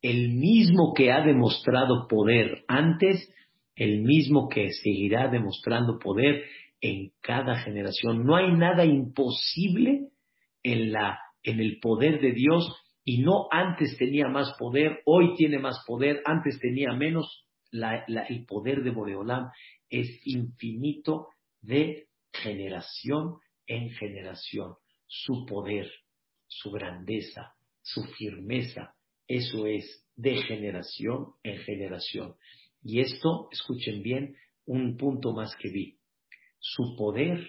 El 0.02 0.30
mismo 0.34 0.94
que 0.96 1.12
ha 1.12 1.24
demostrado 1.24 2.08
poder 2.08 2.64
antes, 2.68 3.32
el 3.76 4.02
mismo 4.02 4.50
que 4.50 4.70
seguirá 4.72 5.30
demostrando 5.30 6.00
poder 6.00 6.44
en 6.82 7.12
cada 7.22 7.60
generación. 7.60 8.26
No 8.26 8.36
hay 8.36 8.52
nada 8.52 8.84
imposible 8.84 10.10
en, 10.64 10.92
la, 10.92 11.20
en 11.44 11.60
el 11.60 11.80
poder 11.80 12.20
de 12.20 12.34
Dios 12.34 12.76
y 13.06 13.20
no 13.20 13.48
antes 13.52 13.98
tenía 13.98 14.28
más 14.28 14.54
poder, 14.60 15.02
hoy 15.06 15.36
tiene 15.36 15.60
más 15.60 15.84
poder, 15.88 16.22
antes 16.26 16.60
tenía 16.60 16.92
menos. 16.94 17.46
el 17.72 18.46
poder 18.46 18.84
de 18.84 18.90
Boreolam 18.90 19.50
es 19.90 20.22
infinito 20.26 21.28
de 21.62 22.08
generación 22.34 23.38
en 23.68 23.90
generación. 23.92 24.76
Su 25.08 25.46
poder, 25.46 25.90
su 26.48 26.72
grandeza, 26.72 27.54
su 27.82 28.04
firmeza, 28.04 28.94
eso 29.28 29.66
es 29.66 30.06
de 30.16 30.36
generación 30.44 31.34
en 31.44 31.58
generación. 31.60 32.36
Y 32.84 33.02
esto, 33.02 33.50
escuchen 33.52 34.02
bien, 34.02 34.36
un 34.66 34.98
punto 34.98 35.34
más 35.34 35.56
que 35.56 35.70
vi 35.70 36.01
su 36.62 36.96
poder 36.96 37.46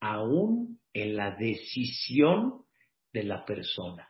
aún 0.00 0.80
en 0.94 1.16
la 1.16 1.36
decisión 1.36 2.62
de 3.12 3.24
la 3.24 3.44
persona. 3.44 4.08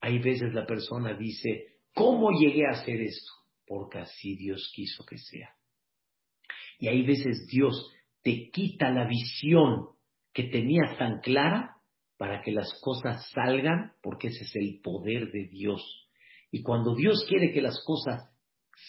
Hay 0.00 0.18
veces 0.18 0.52
la 0.52 0.66
persona 0.66 1.14
dice, 1.14 1.78
¿cómo 1.94 2.30
llegué 2.32 2.66
a 2.66 2.80
hacer 2.80 3.00
esto? 3.00 3.32
Porque 3.66 3.98
así 3.98 4.36
Dios 4.36 4.70
quiso 4.74 5.04
que 5.04 5.18
sea. 5.18 5.54
Y 6.78 6.88
hay 6.88 7.04
veces 7.06 7.46
Dios 7.50 7.90
te 8.22 8.50
quita 8.50 8.90
la 8.90 9.06
visión 9.06 9.88
que 10.32 10.44
tenías 10.44 10.96
tan 10.98 11.20
clara 11.20 11.76
para 12.16 12.42
que 12.42 12.52
las 12.52 12.72
cosas 12.80 13.28
salgan, 13.30 13.92
porque 14.02 14.28
ese 14.28 14.44
es 14.44 14.56
el 14.56 14.80
poder 14.82 15.30
de 15.30 15.48
Dios. 15.48 16.08
Y 16.50 16.62
cuando 16.62 16.94
Dios 16.94 17.24
quiere 17.28 17.52
que 17.52 17.62
las 17.62 17.82
cosas 17.84 18.22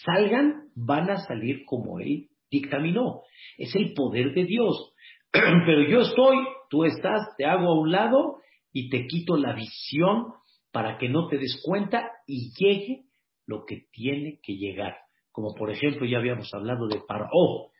salgan, 0.04 0.70
van 0.74 1.10
a 1.10 1.18
salir 1.26 1.64
como 1.64 2.00
Él 2.00 2.29
dictaminó. 2.50 3.22
Es 3.56 3.74
el 3.74 3.94
poder 3.94 4.34
de 4.34 4.44
Dios. 4.44 4.92
Pero 5.32 5.88
yo 5.88 6.00
estoy, 6.00 6.36
tú 6.68 6.84
estás, 6.84 7.20
te 7.36 7.44
hago 7.44 7.68
a 7.68 7.80
un 7.80 7.90
lado 7.90 8.38
y 8.72 8.88
te 8.90 9.06
quito 9.06 9.36
la 9.36 9.54
visión 9.54 10.34
para 10.72 10.98
que 10.98 11.08
no 11.08 11.28
te 11.28 11.38
des 11.38 11.60
cuenta 11.64 12.10
y 12.26 12.52
llegue 12.56 13.04
lo 13.46 13.64
que 13.64 13.86
tiene 13.92 14.38
que 14.42 14.54
llegar. 14.54 14.96
Como 15.32 15.54
por 15.54 15.70
ejemplo 15.70 16.06
ya 16.06 16.18
habíamos 16.18 16.52
hablado 16.54 16.86
de 16.88 17.00
Paró. 17.06 17.70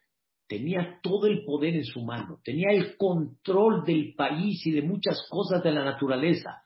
Tenía 0.49 0.99
todo 1.01 1.29
el 1.29 1.45
poder 1.45 1.77
en 1.77 1.85
su 1.85 2.03
mano, 2.03 2.41
tenía 2.43 2.71
el 2.73 2.97
control 2.97 3.85
del 3.85 4.15
país 4.17 4.67
y 4.67 4.73
de 4.73 4.83
muchas 4.83 5.25
cosas 5.31 5.63
de 5.63 5.71
la 5.71 5.85
naturaleza. 5.85 6.63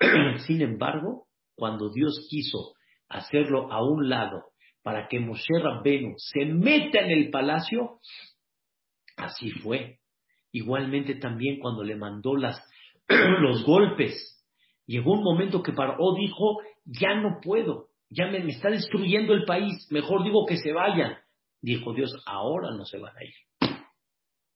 Sin 0.46 0.62
embargo, 0.62 1.28
cuando 1.54 1.92
Dios 1.92 2.26
quiso 2.28 2.74
hacerlo 3.08 3.72
a 3.72 3.84
un 3.84 4.08
lado 4.08 4.49
para 4.90 5.06
que 5.06 5.20
Moshe 5.20 5.56
Rabbenu 5.62 6.14
se 6.16 6.44
meta 6.46 6.98
en 6.98 7.12
el 7.12 7.30
palacio, 7.30 8.00
así 9.16 9.52
fue. 9.52 10.00
Igualmente 10.50 11.14
también 11.14 11.60
cuando 11.60 11.84
le 11.84 11.94
mandó 11.94 12.34
los 12.34 13.64
golpes, 13.64 14.44
llegó 14.86 15.12
un 15.12 15.22
momento 15.22 15.62
que 15.62 15.72
Paró 15.72 16.12
dijo, 16.18 16.58
ya 16.84 17.14
no 17.14 17.38
puedo, 17.40 17.86
ya 18.08 18.26
me, 18.26 18.40
me, 18.40 18.50
está 18.50 18.68
destruyendo 18.68 19.32
el 19.32 19.44
país, 19.44 19.86
mejor 19.92 20.24
digo 20.24 20.44
que 20.44 20.56
se 20.56 20.72
vayan. 20.72 21.18
Dijo 21.62 21.94
Dios, 21.94 22.12
ahora 22.26 22.72
no 22.72 22.84
se 22.84 22.98
van 22.98 23.16
a 23.16 23.22
ir. 23.22 23.76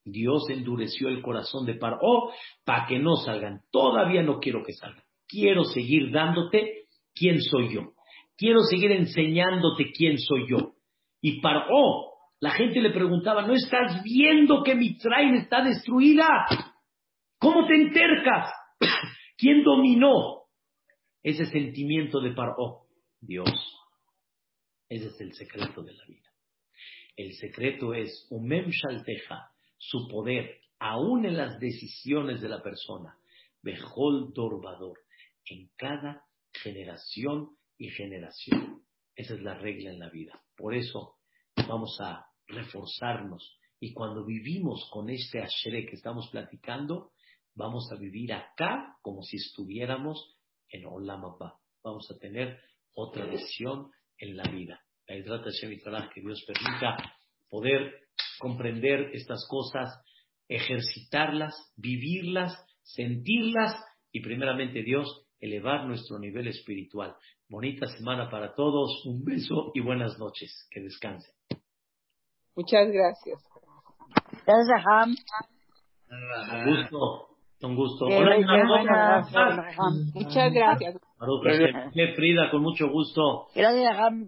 Dios 0.05 0.51
endureció 0.51 1.11
el 1.11 1.23
corazón 1.23 1.65
de 1.65 1.77
Paró 1.77 2.33
para 2.65 2.87
que 2.89 2.99
no 2.99 3.15
salgan. 3.25 3.61
Todavía 3.71 4.25
no 4.25 4.41
quiero 4.41 4.65
que 4.65 4.73
salgan. 4.73 5.05
Quiero 5.29 5.63
seguir 5.63 6.11
dándote 6.11 6.87
quién 7.15 7.41
soy 7.41 7.73
yo. 7.73 7.94
Quiero 8.37 8.61
seguir 8.61 8.93
enseñándote 8.93 9.93
quién 9.93 10.19
soy 10.19 10.49
yo. 10.49 10.75
Y 11.21 11.41
Paró, 11.41 12.15
la 12.41 12.51
gente 12.51 12.81
le 12.81 12.91
preguntaba, 12.91 13.47
¿no 13.47 13.55
estás 13.55 14.03
viendo 14.03 14.63
que 14.63 14.75
mi 14.75 14.99
train 14.99 15.35
está 15.37 15.63
destruida? 15.63 16.27
¿Cómo 17.39 17.67
te 17.67 17.75
entercas? 17.75 18.53
¿Quién 19.39 19.63
dominó 19.63 20.45
ese 21.23 21.47
sentimiento 21.47 22.21
de 22.21 22.33
Paró? 22.33 22.83
Dios. 23.21 23.51
Ese 24.89 25.07
es 25.07 25.21
el 25.21 25.33
secreto 25.35 25.83
de 25.83 25.95
la 25.95 26.05
vida. 26.07 26.31
El 27.17 27.33
secreto 27.35 27.95
es 27.95 28.27
Umem 28.31 28.69
Shalteja, 28.69 29.51
su 29.79 30.09
poder, 30.09 30.59
aún 30.79 31.25
en 31.25 31.37
las 31.37 31.59
decisiones 31.59 32.41
de 32.41 32.49
la 32.49 32.63
persona. 32.63 33.17
Bejol 33.63 34.33
Dorbador, 34.35 34.99
en 35.47 35.71
cada 35.77 36.25
generación 36.53 37.57
y 37.85 37.91
generación. 37.91 38.83
Esa 39.15 39.35
es 39.35 39.43
la 39.43 39.55
regla 39.55 39.91
en 39.91 39.99
la 39.99 40.11
vida. 40.11 40.43
Por 40.57 40.75
eso 40.75 41.17
vamos 41.69 41.99
a 42.01 42.27
reforzarnos. 42.47 43.59
Y 43.81 43.93
cuando 43.93 44.25
vivimos 44.25 44.89
con 44.91 45.11
este 45.11 45.41
Ashere 45.41 45.87
que 45.87 45.97
estamos 45.97 46.29
platicando, 46.31 47.13
vamos 47.55 47.91
a 47.93 47.97
vivir 47.97 48.33
acá 48.33 48.97
como 49.03 49.23
si 49.23 49.37
estuviéramos 49.37 50.39
en 50.69 50.87
Olam. 50.87 51.23
Vamos 51.83 52.11
a 52.11 52.19
tener 52.19 52.59
otra 52.95 53.27
visión 53.27 53.91
en 54.19 54.37
la 54.37 54.45
vida. 54.45 54.81
La 55.07 55.17
hidrata 55.17 55.51
que 56.13 56.21
Dios 56.21 56.45
permita 56.47 56.97
poder 57.49 57.93
comprender 58.39 59.11
estas 59.13 59.47
cosas, 59.49 59.91
ejercitarlas, 60.49 61.55
vivirlas, 61.77 62.57
sentirlas 62.83 63.77
y 64.11 64.21
primeramente 64.21 64.83
Dios 64.83 65.27
elevar 65.41 65.87
nuestro 65.87 66.19
nivel 66.19 66.49
espiritual. 66.49 67.15
Bonita 67.49 67.87
semana 67.87 68.31
para 68.31 68.55
todos, 68.55 69.05
un 69.05 69.23
beso 69.23 69.71
y 69.75 69.81
buenas 69.81 70.19
noches. 70.19 70.67
Que 70.71 70.81
descansen. 70.81 71.35
Muchas 72.57 72.89
gracias. 72.91 73.39
Gracias, 74.47 74.85
Ham. 74.87 75.15
Un 76.11 76.65
gusto. 76.77 77.29
Un 77.63 77.77
gusto. 77.77 78.07
Hola, 78.07 78.37
Muchas 80.15 80.53
gracias. 80.53 80.97
Frida, 82.17 82.51
con 82.51 82.63
mucho 82.63 82.89
gusto. 82.89 83.49
Gracias, 83.55 83.99
Ham. 83.99 84.27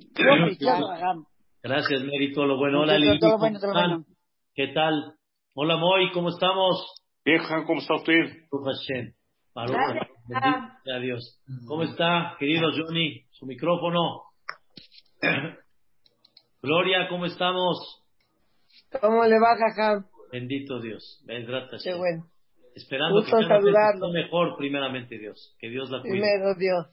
Gracias, 1.63 2.01
Mary, 2.03 2.33
todo 2.33 2.47
lo 2.47 2.59
bueno. 2.59 2.83
Hola, 2.83 2.99
Lili. 2.99 3.19
¿Qué 4.55 4.69
tal? 4.69 5.15
Hola, 5.55 5.77
Moy, 5.77 6.13
¿cómo 6.13 6.29
estamos? 6.29 7.03
Bien, 7.25 7.41
¿cómo 7.67 7.81
está 7.81 7.95
usted? 7.95 8.45
Gracias 10.29 10.97
a 10.97 10.99
Dios. 10.99 11.41
¿Cómo 11.67 11.83
está, 11.85 12.37
querido 12.39 12.71
Johnny? 12.73 13.25
Su 13.31 13.47
micrófono. 13.47 14.23
Gloria, 16.63 17.09
¿cómo 17.09 17.27
estamos? 17.27 18.03
¿Cómo 19.01 19.25
le 19.25 19.39
va, 19.39 19.57
Jajam? 19.57 20.07
Bendito 20.33 20.81
Dios. 20.81 21.25
Qué 21.27 21.95
bueno. 21.95 22.27
Esperando 22.75 23.21
Gusto 23.21 23.39
que 23.39 23.47
saludarlo. 23.47 24.11
mejor, 24.11 24.57
primeramente 24.59 25.19
Dios. 25.19 25.57
Que 25.59 25.69
Dios 25.69 25.91
la 25.91 26.01
cuide. 26.03 26.13
Primero 26.13 26.55
Dios. 26.59 26.87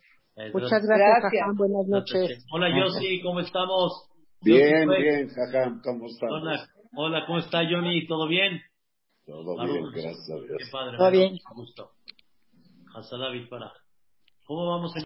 Muchas 0.54 0.86
gracias, 0.86 1.32
Jajam. 1.32 1.56
Buenas 1.56 1.88
noches. 1.88 2.46
Hola, 2.52 2.70
Yossi, 2.70 3.22
¿cómo 3.22 3.40
estamos? 3.40 4.10
Bien, 4.42 4.88
bien, 4.88 5.30
Jajam, 5.30 5.82
¿cómo 5.82 6.06
estás? 6.08 6.30
Hola, 6.30 6.68
hola, 6.96 7.26
¿cómo 7.26 7.40
está 7.40 7.64
Johnny? 7.70 8.06
¿Todo 8.08 8.28
bien? 8.28 8.62
Todo 9.26 9.56
bien, 9.66 9.86
gracias 9.92 10.30
a 10.30 10.36
Dios. 10.36 10.58
Qué 10.58 10.66
padre. 10.72 10.98
Todo 10.98 11.12
bien. 11.12 11.38
Gusto. 11.56 11.92
Hasalavi 12.94 13.48
para. 13.48 13.74
¿Cómo 14.46 14.68
vamos 14.68 14.96
a 14.96 15.00